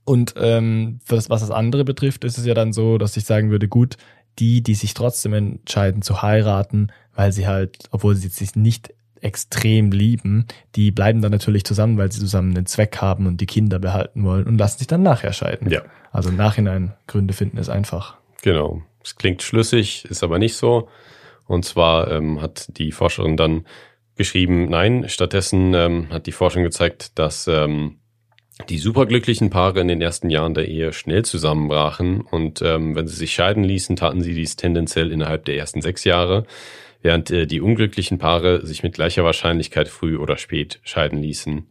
Und 0.05 0.33
ähm, 0.37 0.99
das, 1.07 1.29
was 1.29 1.41
das 1.41 1.51
andere 1.51 1.85
betrifft, 1.85 2.23
ist 2.23 2.39
es 2.39 2.45
ja 2.45 2.55
dann 2.55 2.73
so, 2.73 2.97
dass 2.97 3.15
ich 3.15 3.25
sagen 3.25 3.51
würde, 3.51 3.67
gut, 3.67 3.95
die, 4.39 4.61
die 4.61 4.75
sich 4.75 4.93
trotzdem 4.93 5.33
entscheiden 5.33 6.01
zu 6.01 6.21
heiraten, 6.21 6.91
weil 7.15 7.31
sie 7.31 7.47
halt, 7.47 7.77
obwohl 7.91 8.15
sie 8.15 8.27
sich 8.29 8.55
nicht 8.55 8.93
extrem 9.21 9.91
lieben, 9.91 10.45
die 10.75 10.91
bleiben 10.91 11.21
dann 11.21 11.31
natürlich 11.31 11.65
zusammen, 11.65 11.97
weil 11.97 12.11
sie 12.11 12.19
zusammen 12.19 12.55
einen 12.55 12.65
Zweck 12.65 12.97
haben 13.01 13.27
und 13.27 13.41
die 13.41 13.45
Kinder 13.45 13.79
behalten 13.79 14.23
wollen 14.23 14.45
und 14.45 14.57
lassen 14.57 14.79
sich 14.79 14.87
dann 14.87 15.03
nachher 15.03 15.33
scheiden. 15.33 15.69
Ja. 15.69 15.81
Also 16.11 16.29
im 16.29 16.37
Nachhinein 16.37 16.93
Gründe 17.07 17.33
finden 17.33 17.57
ist 17.57 17.69
einfach. 17.69 18.15
Genau. 18.41 18.81
Es 19.03 19.15
klingt 19.15 19.41
schlüssig, 19.41 20.05
ist 20.05 20.23
aber 20.23 20.39
nicht 20.39 20.55
so. 20.55 20.87
Und 21.47 21.65
zwar 21.65 22.11
ähm, 22.11 22.41
hat 22.41 22.77
die 22.77 22.91
Forscherin 22.91 23.37
dann 23.37 23.65
geschrieben, 24.15 24.69
nein, 24.69 25.05
stattdessen 25.07 25.73
ähm, 25.73 26.09
hat 26.09 26.25
die 26.25 26.31
Forschung 26.31 26.63
gezeigt, 26.63 27.17
dass 27.17 27.47
ähm, 27.47 27.99
die 28.67 28.77
superglücklichen 28.77 29.49
Paare 29.49 29.79
in 29.79 29.87
den 29.87 30.01
ersten 30.01 30.29
Jahren 30.29 30.53
der 30.53 30.67
Ehe 30.67 30.91
schnell 30.93 31.23
zusammenbrachen 31.23 32.21
und 32.21 32.61
ähm, 32.61 32.95
wenn 32.95 33.07
sie 33.07 33.15
sich 33.15 33.33
scheiden 33.33 33.63
ließen, 33.63 33.95
taten 33.95 34.21
sie 34.21 34.33
dies 34.33 34.55
tendenziell 34.55 35.11
innerhalb 35.11 35.45
der 35.45 35.57
ersten 35.57 35.81
sechs 35.81 36.03
Jahre, 36.03 36.45
während 37.01 37.31
äh, 37.31 37.47
die 37.47 37.61
unglücklichen 37.61 38.17
Paare 38.17 38.65
sich 38.65 38.83
mit 38.83 38.93
gleicher 38.93 39.23
Wahrscheinlichkeit 39.23 39.87
früh 39.87 40.17
oder 40.17 40.37
spät 40.37 40.79
scheiden 40.83 41.19
ließen. 41.19 41.65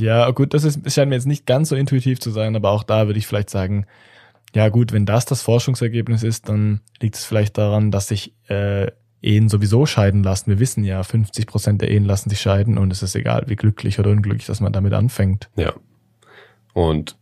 Ja, 0.00 0.30
gut, 0.30 0.54
das 0.54 0.64
ist, 0.64 0.90
scheint 0.92 1.08
mir 1.08 1.16
jetzt 1.16 1.26
nicht 1.26 1.46
ganz 1.46 1.70
so 1.70 1.76
intuitiv 1.76 2.20
zu 2.20 2.30
sein, 2.30 2.54
aber 2.56 2.70
auch 2.70 2.84
da 2.84 3.06
würde 3.06 3.18
ich 3.18 3.26
vielleicht 3.26 3.50
sagen, 3.50 3.86
ja 4.54 4.68
gut, 4.68 4.92
wenn 4.92 5.06
das 5.06 5.24
das 5.24 5.42
Forschungsergebnis 5.42 6.22
ist, 6.22 6.48
dann 6.48 6.80
liegt 7.00 7.16
es 7.16 7.24
vielleicht 7.24 7.58
daran, 7.58 7.90
dass 7.90 8.08
sich 8.08 8.34
äh, 8.48 8.90
Ehen 9.20 9.48
sowieso 9.48 9.84
scheiden 9.84 10.22
lassen. 10.22 10.50
Wir 10.50 10.60
wissen 10.60 10.84
ja, 10.84 11.02
50 11.02 11.46
Prozent 11.46 11.82
der 11.82 11.90
Ehen 11.90 12.04
lassen 12.04 12.30
sich 12.30 12.40
scheiden 12.40 12.78
und 12.78 12.92
es 12.92 13.02
ist 13.02 13.16
egal, 13.16 13.44
wie 13.48 13.56
glücklich 13.56 13.98
oder 13.98 14.10
unglücklich, 14.10 14.46
dass 14.46 14.60
man 14.60 14.72
damit 14.72 14.92
anfängt. 14.92 15.50
Ja. 15.56 15.74
Und 16.78 17.16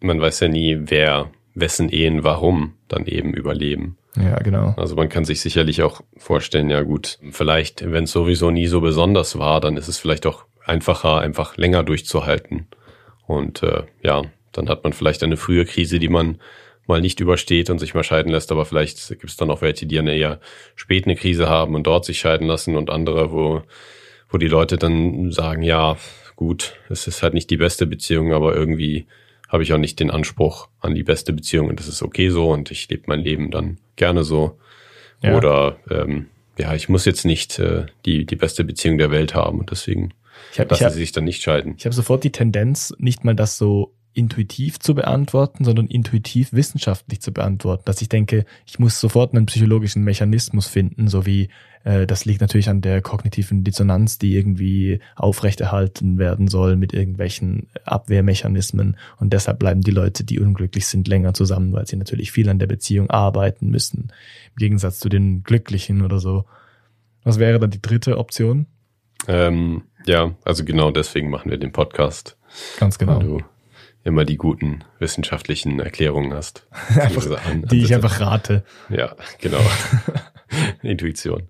man 0.00 0.20
weiß 0.20 0.40
ja 0.40 0.48
nie, 0.48 0.78
wer 0.80 1.30
wessen 1.54 1.90
Ehen 1.90 2.24
warum 2.24 2.74
dann 2.88 3.06
eben 3.06 3.34
überleben. 3.34 3.98
Ja, 4.16 4.40
genau. 4.40 4.74
Also 4.76 4.96
man 4.96 5.08
kann 5.08 5.24
sich 5.24 5.40
sicherlich 5.40 5.84
auch 5.84 6.00
vorstellen, 6.16 6.70
ja 6.70 6.82
gut, 6.82 7.20
vielleicht, 7.30 7.88
wenn 7.88 8.02
es 8.02 8.10
sowieso 8.10 8.50
nie 8.50 8.66
so 8.66 8.80
besonders 8.80 9.38
war, 9.38 9.60
dann 9.60 9.76
ist 9.76 9.86
es 9.86 9.98
vielleicht 9.98 10.26
auch 10.26 10.46
einfacher, 10.64 11.20
einfach 11.20 11.56
länger 11.56 11.84
durchzuhalten. 11.84 12.66
Und 13.28 13.62
äh, 13.62 13.84
ja, 14.02 14.22
dann 14.50 14.68
hat 14.68 14.82
man 14.82 14.92
vielleicht 14.92 15.22
eine 15.22 15.36
frühe 15.36 15.66
Krise, 15.66 16.00
die 16.00 16.08
man 16.08 16.38
mal 16.88 17.00
nicht 17.00 17.20
übersteht 17.20 17.70
und 17.70 17.78
sich 17.78 17.94
mal 17.94 18.02
scheiden 18.02 18.32
lässt, 18.32 18.50
aber 18.50 18.64
vielleicht 18.64 19.08
gibt 19.08 19.30
es 19.30 19.36
dann 19.36 19.52
auch 19.52 19.62
welche, 19.62 19.86
die 19.86 20.00
eine 20.00 20.16
eher 20.16 20.40
spät 20.74 21.04
eine 21.04 21.14
Krise 21.14 21.48
haben 21.48 21.76
und 21.76 21.86
dort 21.86 22.04
sich 22.04 22.18
scheiden 22.18 22.48
lassen 22.48 22.76
und 22.76 22.90
andere, 22.90 23.30
wo, 23.30 23.62
wo 24.28 24.38
die 24.38 24.48
Leute 24.48 24.78
dann 24.78 25.30
sagen, 25.30 25.62
ja, 25.62 25.96
gut, 26.36 26.76
es 26.88 27.06
ist 27.06 27.22
halt 27.22 27.34
nicht 27.34 27.50
die 27.50 27.56
beste 27.56 27.86
Beziehung, 27.86 28.32
aber 28.32 28.54
irgendwie 28.54 29.06
habe 29.48 29.62
ich 29.62 29.72
auch 29.72 29.78
nicht 29.78 30.00
den 30.00 30.10
Anspruch 30.10 30.68
an 30.80 30.94
die 30.94 31.02
beste 31.02 31.32
Beziehung 31.32 31.68
und 31.68 31.80
das 31.80 31.88
ist 31.88 32.02
okay 32.02 32.28
so 32.30 32.50
und 32.50 32.70
ich 32.70 32.88
lebe 32.88 33.04
mein 33.06 33.20
Leben 33.20 33.50
dann 33.50 33.78
gerne 33.96 34.24
so. 34.24 34.58
Ja. 35.22 35.36
Oder 35.36 35.78
ähm, 35.90 36.26
ja, 36.58 36.74
ich 36.74 36.88
muss 36.88 37.04
jetzt 37.04 37.24
nicht 37.24 37.58
äh, 37.58 37.86
die, 38.04 38.26
die 38.26 38.36
beste 38.36 38.64
Beziehung 38.64 38.98
der 38.98 39.10
Welt 39.10 39.34
haben 39.34 39.60
und 39.60 39.70
deswegen 39.70 40.12
ich 40.52 40.60
hab, 40.60 40.70
lassen 40.70 40.82
ich 40.82 40.84
hab, 40.84 40.92
sie 40.92 40.98
sich 40.98 41.12
dann 41.12 41.24
nicht 41.24 41.42
scheiden. 41.42 41.74
Ich 41.78 41.84
habe 41.84 41.94
sofort 41.94 42.24
die 42.24 42.32
Tendenz, 42.32 42.94
nicht 42.98 43.24
mal 43.24 43.34
das 43.34 43.56
so 43.56 43.94
intuitiv 44.12 44.78
zu 44.80 44.94
beantworten, 44.94 45.64
sondern 45.64 45.88
intuitiv 45.88 46.52
wissenschaftlich 46.52 47.20
zu 47.20 47.32
beantworten. 47.32 47.82
Dass 47.84 48.00
ich 48.00 48.08
denke, 48.08 48.46
ich 48.66 48.78
muss 48.78 48.98
sofort 48.98 49.34
einen 49.34 49.46
psychologischen 49.46 50.04
Mechanismus 50.04 50.66
finden, 50.66 51.08
so 51.08 51.26
wie 51.26 51.50
das 51.86 52.24
liegt 52.24 52.40
natürlich 52.40 52.68
an 52.68 52.80
der 52.80 53.00
kognitiven 53.00 53.62
Dissonanz, 53.62 54.18
die 54.18 54.34
irgendwie 54.34 54.98
aufrechterhalten 55.14 56.18
werden 56.18 56.48
soll 56.48 56.74
mit 56.74 56.92
irgendwelchen 56.92 57.68
Abwehrmechanismen. 57.84 58.96
Und 59.18 59.32
deshalb 59.32 59.60
bleiben 59.60 59.82
die 59.82 59.92
Leute, 59.92 60.24
die 60.24 60.40
unglücklich 60.40 60.88
sind, 60.88 61.06
länger 61.06 61.32
zusammen, 61.32 61.72
weil 61.72 61.86
sie 61.86 61.96
natürlich 61.96 62.32
viel 62.32 62.48
an 62.48 62.58
der 62.58 62.66
Beziehung 62.66 63.08
arbeiten 63.10 63.70
müssen. 63.70 64.12
Im 64.54 64.56
Gegensatz 64.58 64.98
zu 64.98 65.08
den 65.08 65.44
Glücklichen 65.44 66.02
oder 66.02 66.18
so. 66.18 66.44
Was 67.22 67.38
wäre 67.38 67.60
dann 67.60 67.70
die 67.70 67.82
dritte 67.82 68.18
Option? 68.18 68.66
Ähm, 69.28 69.84
ja, 70.06 70.34
also 70.44 70.64
genau 70.64 70.90
deswegen 70.90 71.30
machen 71.30 71.52
wir 71.52 71.58
den 71.58 71.70
Podcast. 71.70 72.36
Ganz 72.80 72.98
genau. 72.98 73.18
Weil 73.18 73.26
du 73.26 73.40
immer 74.02 74.24
die 74.24 74.36
guten 74.36 74.84
wissenschaftlichen 74.98 75.80
Erklärungen 75.80 76.32
hast. 76.32 76.66
einfach, 77.00 77.40
die 77.70 77.82
ich 77.82 77.94
einfach 77.94 78.20
rate. 78.20 78.64
Ja, 78.88 79.14
genau. 79.40 79.60
Intuition. 80.82 81.48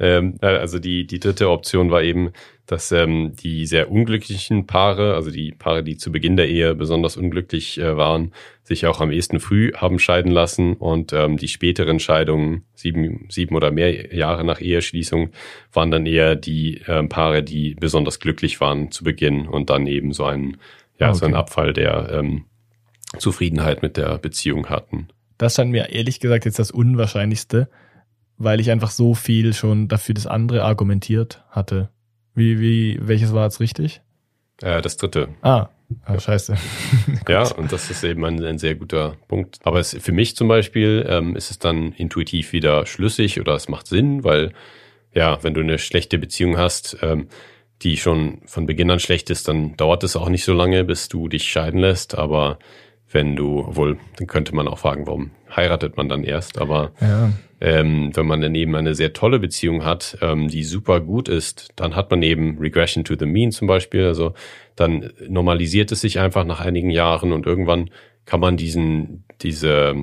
Ähm, 0.00 0.38
äh, 0.42 0.46
also 0.46 0.78
die, 0.78 1.06
die 1.06 1.18
dritte 1.18 1.50
Option 1.50 1.90
war 1.90 2.02
eben, 2.02 2.32
dass 2.66 2.92
ähm, 2.92 3.34
die 3.34 3.66
sehr 3.66 3.90
unglücklichen 3.90 4.66
Paare, 4.66 5.14
also 5.14 5.30
die 5.30 5.52
Paare, 5.52 5.82
die 5.82 5.96
zu 5.96 6.12
Beginn 6.12 6.36
der 6.36 6.48
Ehe 6.48 6.74
besonders 6.74 7.16
unglücklich 7.16 7.78
äh, 7.78 7.96
waren, 7.96 8.32
sich 8.62 8.86
auch 8.86 9.00
am 9.00 9.10
ehesten 9.10 9.40
früh 9.40 9.72
haben 9.74 9.98
scheiden 9.98 10.30
lassen 10.30 10.74
und 10.74 11.12
ähm, 11.12 11.38
die 11.38 11.48
späteren 11.48 11.98
Scheidungen, 11.98 12.64
sieben, 12.74 13.26
sieben 13.30 13.56
oder 13.56 13.70
mehr 13.70 14.14
Jahre 14.14 14.44
nach 14.44 14.60
Eheschließung, 14.60 15.30
waren 15.72 15.90
dann 15.90 16.06
eher 16.06 16.36
die 16.36 16.82
äh, 16.86 17.02
Paare, 17.04 17.42
die 17.42 17.74
besonders 17.74 18.20
glücklich 18.20 18.60
waren 18.60 18.90
zu 18.90 19.02
Beginn 19.02 19.48
und 19.48 19.70
dann 19.70 19.86
eben 19.86 20.12
so 20.12 20.24
einen 20.24 20.58
ja, 20.98 21.08
okay. 21.08 21.18
so 21.18 21.26
ein 21.26 21.34
Abfall 21.34 21.72
der 21.72 22.10
ähm, 22.12 22.44
Zufriedenheit 23.18 23.82
mit 23.82 23.96
der 23.96 24.18
Beziehung 24.18 24.68
hatten. 24.68 25.08
Das 25.38 25.54
scheint 25.54 25.70
mir 25.70 25.90
ehrlich 25.90 26.20
gesagt 26.20 26.44
jetzt 26.44 26.58
das 26.58 26.70
Unwahrscheinlichste, 26.70 27.68
weil 28.38 28.60
ich 28.60 28.70
einfach 28.70 28.90
so 28.90 29.14
viel 29.14 29.52
schon 29.52 29.88
dafür 29.88 30.14
das 30.14 30.26
andere 30.26 30.64
argumentiert 30.64 31.44
hatte. 31.50 31.90
Wie, 32.34 32.60
wie, 32.60 32.98
welches 33.02 33.32
war 33.32 33.44
jetzt 33.44 33.60
richtig? 33.60 34.00
Äh, 34.62 34.80
das 34.80 34.96
dritte. 34.96 35.28
Ah, 35.42 35.68
ah 36.04 36.18
scheiße. 36.18 36.56
ja, 37.28 37.52
und 37.54 37.72
das 37.72 37.90
ist 37.90 38.04
eben 38.04 38.24
ein, 38.24 38.42
ein 38.44 38.58
sehr 38.58 38.76
guter 38.76 39.16
Punkt. 39.26 39.58
Aber 39.64 39.80
es, 39.80 39.96
für 40.00 40.12
mich 40.12 40.36
zum 40.36 40.48
Beispiel 40.48 41.04
ähm, 41.08 41.36
ist 41.36 41.50
es 41.50 41.58
dann 41.58 41.92
intuitiv 41.92 42.52
wieder 42.52 42.86
schlüssig 42.86 43.40
oder 43.40 43.54
es 43.54 43.68
macht 43.68 43.88
Sinn, 43.88 44.24
weil 44.24 44.52
ja, 45.12 45.42
wenn 45.42 45.54
du 45.54 45.60
eine 45.60 45.78
schlechte 45.78 46.18
Beziehung 46.18 46.58
hast, 46.58 46.98
ähm, 47.02 47.28
die 47.82 47.96
schon 47.96 48.40
von 48.46 48.66
Beginn 48.66 48.90
an 48.90 49.00
schlecht 49.00 49.30
ist, 49.30 49.48
dann 49.48 49.76
dauert 49.76 50.04
es 50.04 50.16
auch 50.16 50.28
nicht 50.28 50.44
so 50.44 50.52
lange, 50.52 50.84
bis 50.84 51.08
du 51.08 51.28
dich 51.28 51.44
scheiden 51.44 51.80
lässt. 51.80 52.16
Aber 52.16 52.58
wenn 53.10 53.36
du, 53.36 53.64
wohl, 53.70 53.98
dann 54.16 54.26
könnte 54.26 54.54
man 54.54 54.68
auch 54.68 54.78
fragen, 54.78 55.06
warum 55.06 55.30
heiratet 55.54 55.96
man 55.96 56.08
dann 56.08 56.24
erst? 56.24 56.58
Aber 56.58 56.92
ja. 57.00 57.32
ähm, 57.60 58.10
wenn 58.14 58.26
man 58.26 58.40
daneben 58.40 58.74
eine 58.76 58.94
sehr 58.94 59.12
tolle 59.12 59.38
Beziehung 59.38 59.84
hat, 59.84 60.18
ähm, 60.20 60.48
die 60.48 60.64
super 60.64 61.00
gut 61.00 61.28
ist, 61.28 61.70
dann 61.76 61.96
hat 61.96 62.10
man 62.10 62.22
eben 62.22 62.58
Regression 62.58 63.04
to 63.04 63.14
the 63.18 63.26
Mean 63.26 63.50
zum 63.50 63.66
Beispiel. 63.66 64.04
Also 64.04 64.34
dann 64.76 65.10
normalisiert 65.26 65.90
es 65.90 66.02
sich 66.02 66.18
einfach 66.18 66.44
nach 66.44 66.60
einigen 66.60 66.90
Jahren 66.90 67.32
und 67.32 67.46
irgendwann 67.46 67.90
kann 68.26 68.40
man 68.40 68.58
diesen, 68.58 69.24
diese 69.40 69.94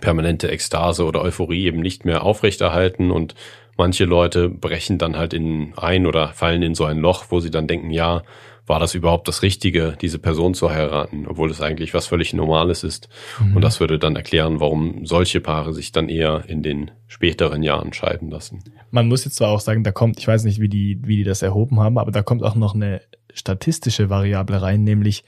permanente 0.00 0.50
Ekstase 0.50 1.04
oder 1.04 1.22
Euphorie 1.22 1.64
eben 1.64 1.80
nicht 1.80 2.04
mehr 2.04 2.24
aufrechterhalten 2.24 3.10
und 3.12 3.34
manche 3.76 4.04
Leute 4.04 4.48
brechen 4.48 4.98
dann 4.98 5.16
halt 5.16 5.32
in 5.32 5.74
ein 5.76 6.06
oder 6.06 6.28
fallen 6.28 6.62
in 6.62 6.74
so 6.74 6.84
ein 6.84 6.98
Loch, 6.98 7.26
wo 7.28 7.40
sie 7.40 7.50
dann 7.50 7.66
denken, 7.68 7.90
ja, 7.90 8.22
war 8.66 8.80
das 8.80 8.94
überhaupt 8.94 9.28
das 9.28 9.42
Richtige, 9.42 9.96
diese 10.00 10.18
Person 10.18 10.54
zu 10.54 10.70
heiraten, 10.70 11.26
obwohl 11.26 11.50
es 11.50 11.60
eigentlich 11.60 11.94
was 11.94 12.06
völlig 12.06 12.32
Normales 12.34 12.82
ist. 12.82 13.08
Mhm. 13.40 13.56
Und 13.56 13.62
das 13.62 13.80
würde 13.80 13.98
dann 13.98 14.16
erklären, 14.16 14.60
warum 14.60 15.06
solche 15.06 15.40
Paare 15.40 15.72
sich 15.72 15.92
dann 15.92 16.08
eher 16.08 16.44
in 16.48 16.62
den 16.62 16.90
späteren 17.06 17.62
Jahren 17.62 17.92
scheiden 17.92 18.30
lassen. 18.30 18.64
Man 18.90 19.08
muss 19.08 19.24
jetzt 19.24 19.36
zwar 19.36 19.50
auch 19.50 19.60
sagen, 19.60 19.84
da 19.84 19.92
kommt, 19.92 20.18
ich 20.18 20.26
weiß 20.26 20.44
nicht, 20.44 20.60
wie 20.60 20.68
die, 20.68 21.00
wie 21.04 21.16
die 21.16 21.24
das 21.24 21.42
erhoben 21.42 21.80
haben, 21.80 21.98
aber 21.98 22.10
da 22.10 22.22
kommt 22.22 22.42
auch 22.42 22.56
noch 22.56 22.74
eine 22.74 23.02
statistische 23.32 24.10
Variable 24.10 24.60
rein, 24.60 24.82
nämlich 24.82 25.24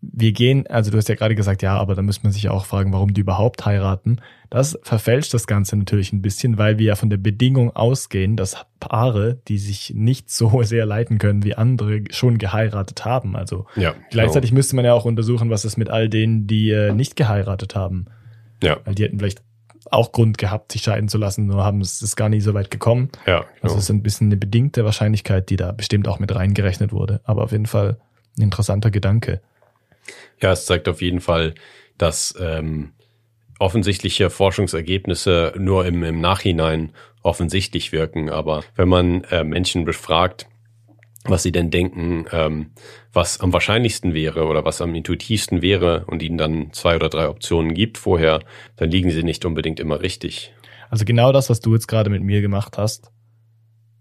wir 0.00 0.32
gehen, 0.32 0.66
also 0.68 0.90
du 0.90 0.96
hast 0.96 1.08
ja 1.08 1.16
gerade 1.16 1.34
gesagt, 1.34 1.62
ja, 1.62 1.76
aber 1.76 1.94
da 1.94 2.02
muss 2.02 2.22
man 2.22 2.30
sich 2.32 2.48
auch 2.48 2.66
fragen, 2.66 2.92
warum 2.92 3.14
die 3.14 3.20
überhaupt 3.20 3.66
heiraten. 3.66 4.20
Das 4.48 4.78
verfälscht 4.82 5.34
das 5.34 5.46
Ganze 5.46 5.76
natürlich 5.76 6.12
ein 6.12 6.22
bisschen, 6.22 6.56
weil 6.56 6.78
wir 6.78 6.86
ja 6.86 6.94
von 6.94 7.10
der 7.10 7.16
Bedingung 7.16 7.74
ausgehen, 7.74 8.36
dass 8.36 8.64
Paare, 8.78 9.38
die 9.48 9.58
sich 9.58 9.92
nicht 9.94 10.30
so 10.30 10.62
sehr 10.62 10.86
leiten 10.86 11.18
können 11.18 11.44
wie 11.44 11.54
andere, 11.54 12.04
schon 12.10 12.38
geheiratet 12.38 13.04
haben. 13.04 13.34
Also 13.34 13.66
Ja, 13.74 13.94
gleichzeitig 14.10 14.52
müsste 14.52 14.76
man 14.76 14.84
ja 14.84 14.94
auch 14.94 15.04
untersuchen, 15.04 15.50
was 15.50 15.64
ist 15.64 15.76
mit 15.76 15.90
all 15.90 16.08
denen, 16.08 16.46
die 16.46 16.70
äh, 16.70 16.92
nicht 16.92 17.16
geheiratet 17.16 17.74
haben. 17.74 18.06
genau. 18.60 18.76
Ja, 18.76 18.80
Weil 18.84 18.94
die 18.94 19.02
hätten 19.02 19.18
vielleicht 19.18 19.42
auch 19.90 20.12
Grund 20.12 20.38
gehabt, 20.38 20.72
sich 20.72 20.82
scheiden 20.82 21.08
zu 21.08 21.18
lassen, 21.18 21.46
nur 21.46 21.64
haben 21.64 21.80
es 21.80 22.02
ist 22.02 22.14
gar 22.16 22.28
nie 22.28 22.40
so 22.40 22.54
weit 22.54 22.70
gekommen. 22.70 23.10
ja, 23.26 23.40
genau. 23.40 23.48
Also 23.62 23.76
es 23.76 23.84
ist 23.84 23.90
ein 23.90 24.02
bisschen 24.02 24.28
eine 24.28 24.36
bedingte 24.36 24.84
Wahrscheinlichkeit, 24.84 25.50
die 25.50 25.56
da 25.56 25.72
bestimmt 25.72 26.06
auch 26.06 26.18
mit 26.18 26.34
reingerechnet 26.34 26.92
wurde. 26.92 27.20
Aber 27.24 27.42
auf 27.42 27.52
jeden 27.52 27.66
Fall 27.66 27.96
ein 28.36 28.42
interessanter 28.42 28.90
Gedanke. 28.90 29.40
Ja, 30.40 30.52
es 30.52 30.66
zeigt 30.66 30.88
auf 30.88 31.02
jeden 31.02 31.20
Fall, 31.20 31.54
dass 31.96 32.34
ähm, 32.40 32.92
offensichtliche 33.58 34.30
Forschungsergebnisse 34.30 35.54
nur 35.58 35.86
im, 35.86 36.02
im 36.04 36.20
Nachhinein 36.20 36.92
offensichtlich 37.22 37.92
wirken. 37.92 38.30
Aber 38.30 38.62
wenn 38.76 38.88
man 38.88 39.24
äh, 39.24 39.44
Menschen 39.44 39.84
befragt, 39.84 40.46
was 41.24 41.42
sie 41.42 41.52
denn 41.52 41.70
denken, 41.70 42.26
ähm, 42.32 42.70
was 43.12 43.40
am 43.40 43.52
wahrscheinlichsten 43.52 44.14
wäre 44.14 44.46
oder 44.46 44.64
was 44.64 44.80
am 44.80 44.94
intuitivsten 44.94 45.62
wäre 45.62 46.04
und 46.06 46.22
ihnen 46.22 46.38
dann 46.38 46.72
zwei 46.72 46.96
oder 46.96 47.08
drei 47.08 47.28
Optionen 47.28 47.74
gibt 47.74 47.98
vorher, 47.98 48.40
dann 48.76 48.90
liegen 48.90 49.10
sie 49.10 49.24
nicht 49.24 49.44
unbedingt 49.44 49.80
immer 49.80 50.00
richtig. 50.00 50.52
Also 50.90 51.04
genau 51.04 51.32
das, 51.32 51.50
was 51.50 51.60
du 51.60 51.74
jetzt 51.74 51.88
gerade 51.88 52.08
mit 52.08 52.22
mir 52.22 52.40
gemacht 52.40 52.78
hast. 52.78 53.10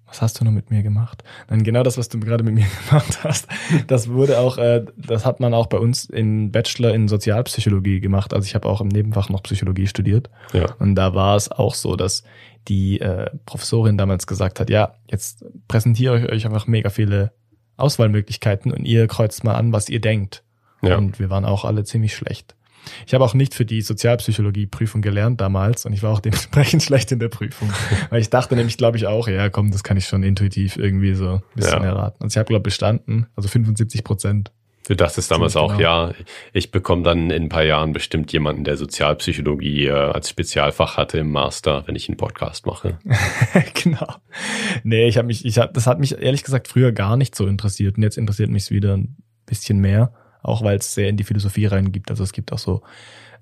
Was 0.08 0.22
hast 0.22 0.39
du 0.39 0.45
noch 0.45 0.51
mit 0.51 0.72
mir 0.72 0.84
gemacht? 0.84 1.24
Nein, 1.49 1.64
genau 1.64 1.84
das, 1.84 1.97
was 1.97 2.08
du 2.08 2.20
gerade 2.20 2.43
mit 2.43 2.55
mir 2.55 2.66
gemacht 2.89 3.20
hast, 3.24 3.47
das 3.88 4.10
wurde 4.10 4.39
auch, 4.39 4.58
äh, 4.58 4.86
das 4.95 5.26
hat 5.26 5.39
man 5.39 5.53
auch 5.53 5.68
bei 5.68 5.78
uns 5.78 6.05
in 6.05 6.51
Bachelor 6.51 6.93
in 6.93 7.08
Sozialpsychologie 7.08 7.99
gemacht. 7.99 8.34
Also 8.34 8.45
ich 8.45 8.55
habe 8.55 8.68
auch 8.68 8.82
im 8.82 8.88
Nebenfach 8.88 9.30
noch 9.30 9.43
Psychologie 9.43 9.88
studiert. 9.88 10.30
Ja, 10.53 10.66
Und 10.80 10.95
da 10.95 11.14
war 11.14 11.36
es 11.36 11.51
auch 11.51 11.76
so, 11.76 11.95
dass 11.95 12.24
die 12.68 12.99
äh, 12.99 13.30
Professorin 13.45 13.97
damals 13.97 14.28
gesagt 14.28 14.60
hat, 14.60 14.70
ja, 14.70 14.93
jetzt 15.10 15.45
präsentiere 15.68 16.20
ich 16.20 16.30
euch 16.32 16.45
einfach 16.45 16.68
mega 16.68 16.89
viele 16.89 17.32
Auswahlmöglichkeiten 17.78 18.72
und 18.72 18.86
ihr 18.86 19.08
kreuzt 19.08 19.43
mal 19.43 19.55
an, 19.55 19.72
was 19.72 19.89
ihr 19.89 20.01
denkt. 20.01 20.43
ja, 20.82 20.97
Und 20.97 21.20
wir 21.20 21.30
waren 21.30 21.45
auch 21.45 21.64
alle 21.64 21.84
ziemlich 21.84 22.16
schlecht. 22.16 22.55
Ich 23.05 23.13
habe 23.13 23.23
auch 23.23 23.33
nicht 23.33 23.53
für 23.53 23.65
die 23.65 23.81
Sozialpsychologie-Prüfung 23.81 25.01
gelernt 25.01 25.41
damals 25.41 25.85
und 25.85 25.93
ich 25.93 26.03
war 26.03 26.11
auch 26.11 26.19
dementsprechend 26.19 26.83
schlecht 26.83 27.11
in 27.11 27.19
der 27.19 27.29
Prüfung. 27.29 27.71
Weil 28.09 28.21
ich 28.21 28.29
dachte 28.29 28.55
nämlich, 28.55 28.77
glaube 28.77 28.97
ich, 28.97 29.07
auch, 29.07 29.27
ja 29.27 29.49
komm, 29.49 29.71
das 29.71 29.83
kann 29.83 29.97
ich 29.97 30.07
schon 30.07 30.23
intuitiv 30.23 30.77
irgendwie 30.77 31.13
so 31.13 31.29
ein 31.35 31.41
bisschen 31.55 31.83
Ja. 31.83 31.89
erraten. 31.89 32.17
Also 32.23 32.33
ich 32.33 32.38
habe, 32.38 32.47
glaube 32.47 32.63
bestanden, 32.63 33.27
also 33.35 33.47
75 33.49 34.03
Prozent. 34.03 34.51
Du 34.88 34.95
dachtest 34.95 35.29
damals 35.31 35.51
Ziemlich 35.53 35.71
auch, 35.71 35.77
genau. 35.77 36.07
ja, 36.07 36.13
ich 36.53 36.71
bekomme 36.71 37.03
dann 37.03 37.29
in 37.29 37.43
ein 37.43 37.49
paar 37.49 37.65
Jahren 37.65 37.91
bestimmt 37.91 38.31
jemanden, 38.31 38.63
der 38.63 38.77
Sozialpsychologie 38.77 39.88
äh, 39.88 39.91
als 39.91 40.29
Spezialfach 40.29 40.95
hatte 40.95 41.17
im 41.17 41.29
Master, 41.29 41.83
wenn 41.88 41.95
ich 41.95 42.07
einen 42.07 42.15
Podcast 42.15 42.65
mache. 42.65 42.97
genau. 43.83 44.15
Nee, 44.83 45.07
ich 45.09 45.17
habe 45.17 45.27
mich, 45.27 45.43
ich 45.45 45.57
hab, 45.59 45.73
das 45.73 45.88
hat 45.88 45.99
mich 45.99 46.17
ehrlich 46.21 46.43
gesagt 46.43 46.69
früher 46.69 46.93
gar 46.93 47.17
nicht 47.17 47.35
so 47.35 47.47
interessiert 47.47 47.97
und 47.97 48.03
jetzt 48.03 48.17
interessiert 48.17 48.49
mich 48.49 48.63
es 48.63 48.71
wieder 48.71 48.95
ein 48.95 49.17
bisschen 49.45 49.79
mehr, 49.79 50.13
auch 50.47 50.63
weil 50.63 50.77
es 50.77 50.93
sehr 50.93 51.09
in 51.09 51.17
die 51.17 51.23
Philosophie 51.23 51.65
reingibt. 51.65 52.09
Also 52.09 52.23
es 52.23 52.31
gibt 52.33 52.51
auch 52.53 52.59
so 52.59 52.81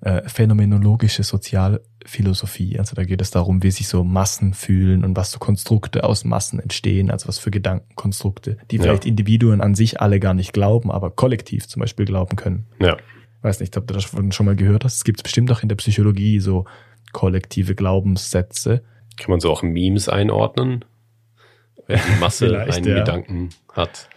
äh, 0.02 0.28
phänomenologische 0.28 1.22
Sozialphilosophie. 1.22 2.78
Also 2.78 2.94
da 2.94 3.04
geht 3.04 3.20
es 3.22 3.30
darum, 3.30 3.62
wie 3.62 3.70
sich 3.70 3.88
so 3.88 4.04
Massen 4.04 4.54
fühlen 4.54 5.04
und 5.04 5.16
was 5.16 5.30
so 5.32 5.38
Konstrukte 5.38 6.04
aus 6.04 6.24
Massen 6.24 6.60
entstehen, 6.60 7.10
also 7.10 7.28
was 7.28 7.38
für 7.38 7.50
Gedankenkonstrukte, 7.50 8.58
die 8.70 8.76
Ja. 8.76 8.82
vielleicht 8.82 9.06
Individuen 9.06 9.60
an 9.60 9.74
sich 9.74 10.00
alle 10.00 10.20
gar 10.20 10.34
nicht 10.34 10.52
glauben, 10.52 10.90
aber 10.90 11.10
kollektiv 11.10 11.66
zum 11.66 11.80
Beispiel 11.80 12.04
glauben 12.04 12.36
können. 12.36 12.66
Ja, 12.80 12.96
Weiß 13.42 13.60
nicht, 13.60 13.76
ob 13.76 13.86
du 13.86 13.94
das 13.94 14.04
schon 14.04 14.46
mal 14.46 14.56
gehört 14.56 14.82
hast. 14.84 14.96
Es 14.96 15.04
gibt 15.04 15.22
bestimmt 15.22 15.52
auch 15.52 15.62
in 15.62 15.68
der 15.68 15.76
Psychologie 15.76 16.40
so 16.40 16.64
kollektive 17.12 17.74
Glaubenssätze. 17.76 18.82
kann 19.18 19.30
man 19.30 19.40
so 19.40 19.50
auch 19.52 19.62
Memes 19.62 20.08
einordnen, 20.08 20.84
wenn 21.86 22.00
die 22.00 22.20
Masse 22.20 22.58
einen 22.68 22.84
ja. 22.86 22.98
Gedanken 22.98 23.50
hat. 23.72 24.08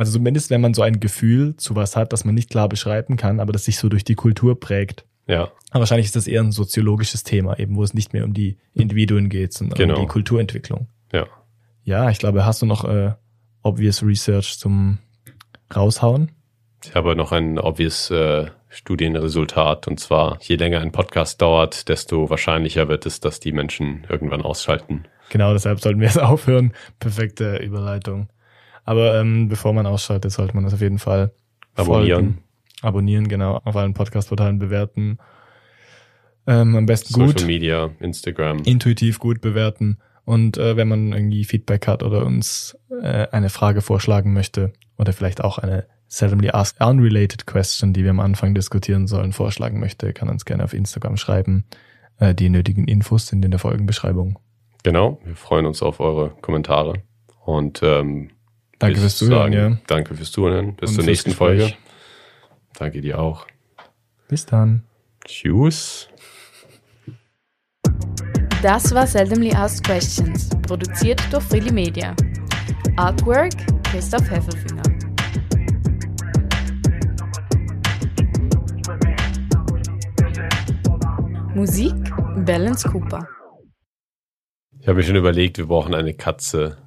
Also 0.00 0.12
zumindest, 0.12 0.50
wenn 0.50 0.60
man 0.60 0.72
so 0.74 0.82
ein 0.82 0.98
Gefühl 1.00 1.56
zu 1.56 1.76
was 1.76 1.94
hat, 1.96 2.12
das 2.12 2.24
man 2.24 2.34
nicht 2.34 2.50
klar 2.50 2.68
beschreiben 2.68 3.16
kann, 3.16 3.38
aber 3.40 3.52
das 3.52 3.64
sich 3.66 3.78
so 3.78 3.88
durch 3.88 4.02
die 4.04 4.14
Kultur 4.14 4.58
prägt. 4.58 5.04
Ja, 5.26 5.52
Aber 5.70 5.80
wahrscheinlich 5.80 6.06
ist 6.06 6.16
das 6.16 6.26
eher 6.26 6.40
ein 6.42 6.50
soziologisches 6.52 7.22
Thema, 7.22 7.58
eben 7.58 7.76
wo 7.76 7.84
es 7.84 7.94
nicht 7.94 8.12
mehr 8.12 8.24
um 8.24 8.32
die 8.34 8.56
Individuen 8.74 9.28
geht, 9.28 9.52
sondern 9.52 9.76
Genau. 9.78 9.94
um 9.96 10.00
die 10.00 10.06
Kulturentwicklung. 10.08 10.88
ja. 11.12 11.26
Ja, 11.84 12.10
ich 12.10 12.18
glaube, 12.18 12.44
hast 12.44 12.60
du 12.62 12.66
noch 12.66 12.84
äh, 12.84 13.12
obvious 13.62 14.02
Research 14.02 14.58
zum 14.58 14.98
Raushauen? 15.74 16.30
Ich 16.84 16.94
habe 16.94 17.16
noch 17.16 17.32
ein 17.32 17.58
obvious 17.58 18.10
äh, 18.10 18.46
Studienresultat 18.68 19.88
und 19.88 19.98
zwar, 19.98 20.38
je 20.42 20.56
länger 20.56 20.80
ein 20.80 20.92
Podcast 20.92 21.40
dauert, 21.40 21.88
desto 21.88 22.28
wahrscheinlicher 22.30 22.88
wird 22.88 23.06
es, 23.06 23.20
dass 23.20 23.40
die 23.40 23.52
Menschen 23.52 24.04
irgendwann 24.08 24.42
ausschalten. 24.42 25.04
Genau, 25.30 25.52
deshalb 25.52 25.80
sollten 25.80 26.00
wir 26.00 26.06
jetzt 26.08 26.18
aufhören. 26.20 26.72
Perfekte 26.98 27.56
Überleitung. 27.56 28.28
Aber 28.84 29.20
ähm, 29.20 29.48
bevor 29.48 29.72
man 29.72 29.86
ausschaltet, 29.86 30.32
sollte 30.32 30.54
man 30.54 30.64
das 30.64 30.74
auf 30.74 30.80
jeden 30.80 30.98
Fall 30.98 31.32
Abonnieren. 31.74 32.24
folgen. 32.24 32.44
Abonnieren, 32.82 33.28
genau. 33.28 33.60
Auf 33.64 33.76
allen 33.76 33.94
Podcast-Portalen 33.94 34.58
bewerten. 34.58 35.18
Ähm, 36.46 36.74
am 36.74 36.86
besten 36.86 37.12
Social 37.12 37.32
gut. 37.32 37.46
Media, 37.46 37.90
Instagram. 38.00 38.62
intuitiv 38.64 39.18
gut 39.18 39.40
bewerten. 39.40 39.98
Und 40.24 40.58
äh, 40.58 40.76
wenn 40.76 40.88
man 40.88 41.12
irgendwie 41.12 41.44
Feedback 41.44 41.86
hat 41.86 42.02
oder 42.02 42.24
uns 42.24 42.76
äh, 43.02 43.26
eine 43.30 43.50
Frage 43.50 43.80
vorschlagen 43.82 44.32
möchte 44.32 44.72
oder 44.96 45.12
vielleicht 45.12 45.42
auch 45.42 45.58
eine 45.58 45.86
seldomly 46.08 46.50
asked 46.50 46.80
unrelated 46.80 47.46
question, 47.46 47.92
die 47.92 48.02
wir 48.02 48.10
am 48.10 48.20
Anfang 48.20 48.54
diskutieren 48.54 49.06
sollen, 49.06 49.32
vorschlagen 49.32 49.80
möchte, 49.80 50.12
kann 50.12 50.28
uns 50.28 50.44
gerne 50.44 50.64
auf 50.64 50.74
Instagram 50.74 51.16
schreiben. 51.16 51.64
Äh, 52.18 52.34
die 52.34 52.48
nötigen 52.48 52.86
Infos 52.86 53.26
sind 53.26 53.44
in 53.44 53.50
der 53.50 53.60
Folgenbeschreibung. 53.60 54.38
Genau, 54.82 55.20
wir 55.24 55.36
freuen 55.36 55.66
uns 55.66 55.82
auf 55.82 56.00
eure 56.00 56.30
Kommentare. 56.40 57.02
Und 57.44 57.80
ähm, 57.82 58.30
Danke 58.80 58.94
ich 58.94 59.00
fürs 59.00 59.18
Zuhören, 59.18 59.52
sagen, 59.52 59.72
ja. 59.74 59.78
Danke 59.86 60.14
fürs 60.14 60.32
Zuhören. 60.32 60.74
Bis 60.74 60.88
Und 60.90 60.96
zur 60.96 61.04
nächsten 61.04 61.30
Gespräch. 61.30 61.60
Folge. 61.60 61.76
Danke 62.78 63.02
dir 63.02 63.18
auch. 63.18 63.46
Bis 64.26 64.46
dann. 64.46 64.84
Tschüss. 65.26 66.08
Das 68.62 68.94
war 68.94 69.06
Seldomly 69.06 69.52
Asked 69.52 69.84
Questions, 69.84 70.48
produziert 70.62 71.20
durch 71.30 71.44
Freely 71.44 71.70
Media. 71.70 72.16
Artwork 72.96 73.52
Christoph 73.84 74.30
Heffelfinger. 74.30 74.82
Musik 81.54 81.94
Balance 82.46 82.88
Cooper. 82.88 83.28
Ich 84.78 84.88
habe 84.88 84.96
mir 84.96 85.02
schon 85.02 85.16
überlegt, 85.16 85.58
wir 85.58 85.66
brauchen 85.66 85.94
eine 85.94 86.14
Katze. 86.14 86.78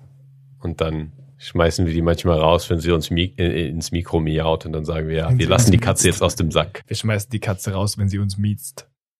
Und 0.60 0.82
dann 0.82 1.12
schmeißen 1.44 1.86
wir 1.86 1.94
die 1.94 2.02
manchmal 2.02 2.40
raus, 2.40 2.70
wenn 2.70 2.80
sie 2.80 2.92
uns 2.92 3.10
mi 3.10 3.34
äh, 3.38 3.68
ins 3.68 3.92
Mikro 3.92 4.20
miaut. 4.20 4.66
Und 4.66 4.74
dann 4.74 4.86
sagen 4.86 5.08
wir, 5.08 5.16
ja, 5.16 5.38
wir 5.38 5.48
lassen 5.48 5.72
die 5.72 5.78
Katze 5.78 6.08
jetzt 6.08 6.22
aus 6.22 6.36
dem 6.36 6.52
Sack. 6.52 6.84
Wir 6.88 6.96
schmeißen 6.96 7.30
die 7.30 7.40
Katze 7.40 7.74
raus, 7.74 7.98
wenn 7.98 8.10
sie 8.10 8.20
uns 8.20 8.38
mietzt. 8.38 8.88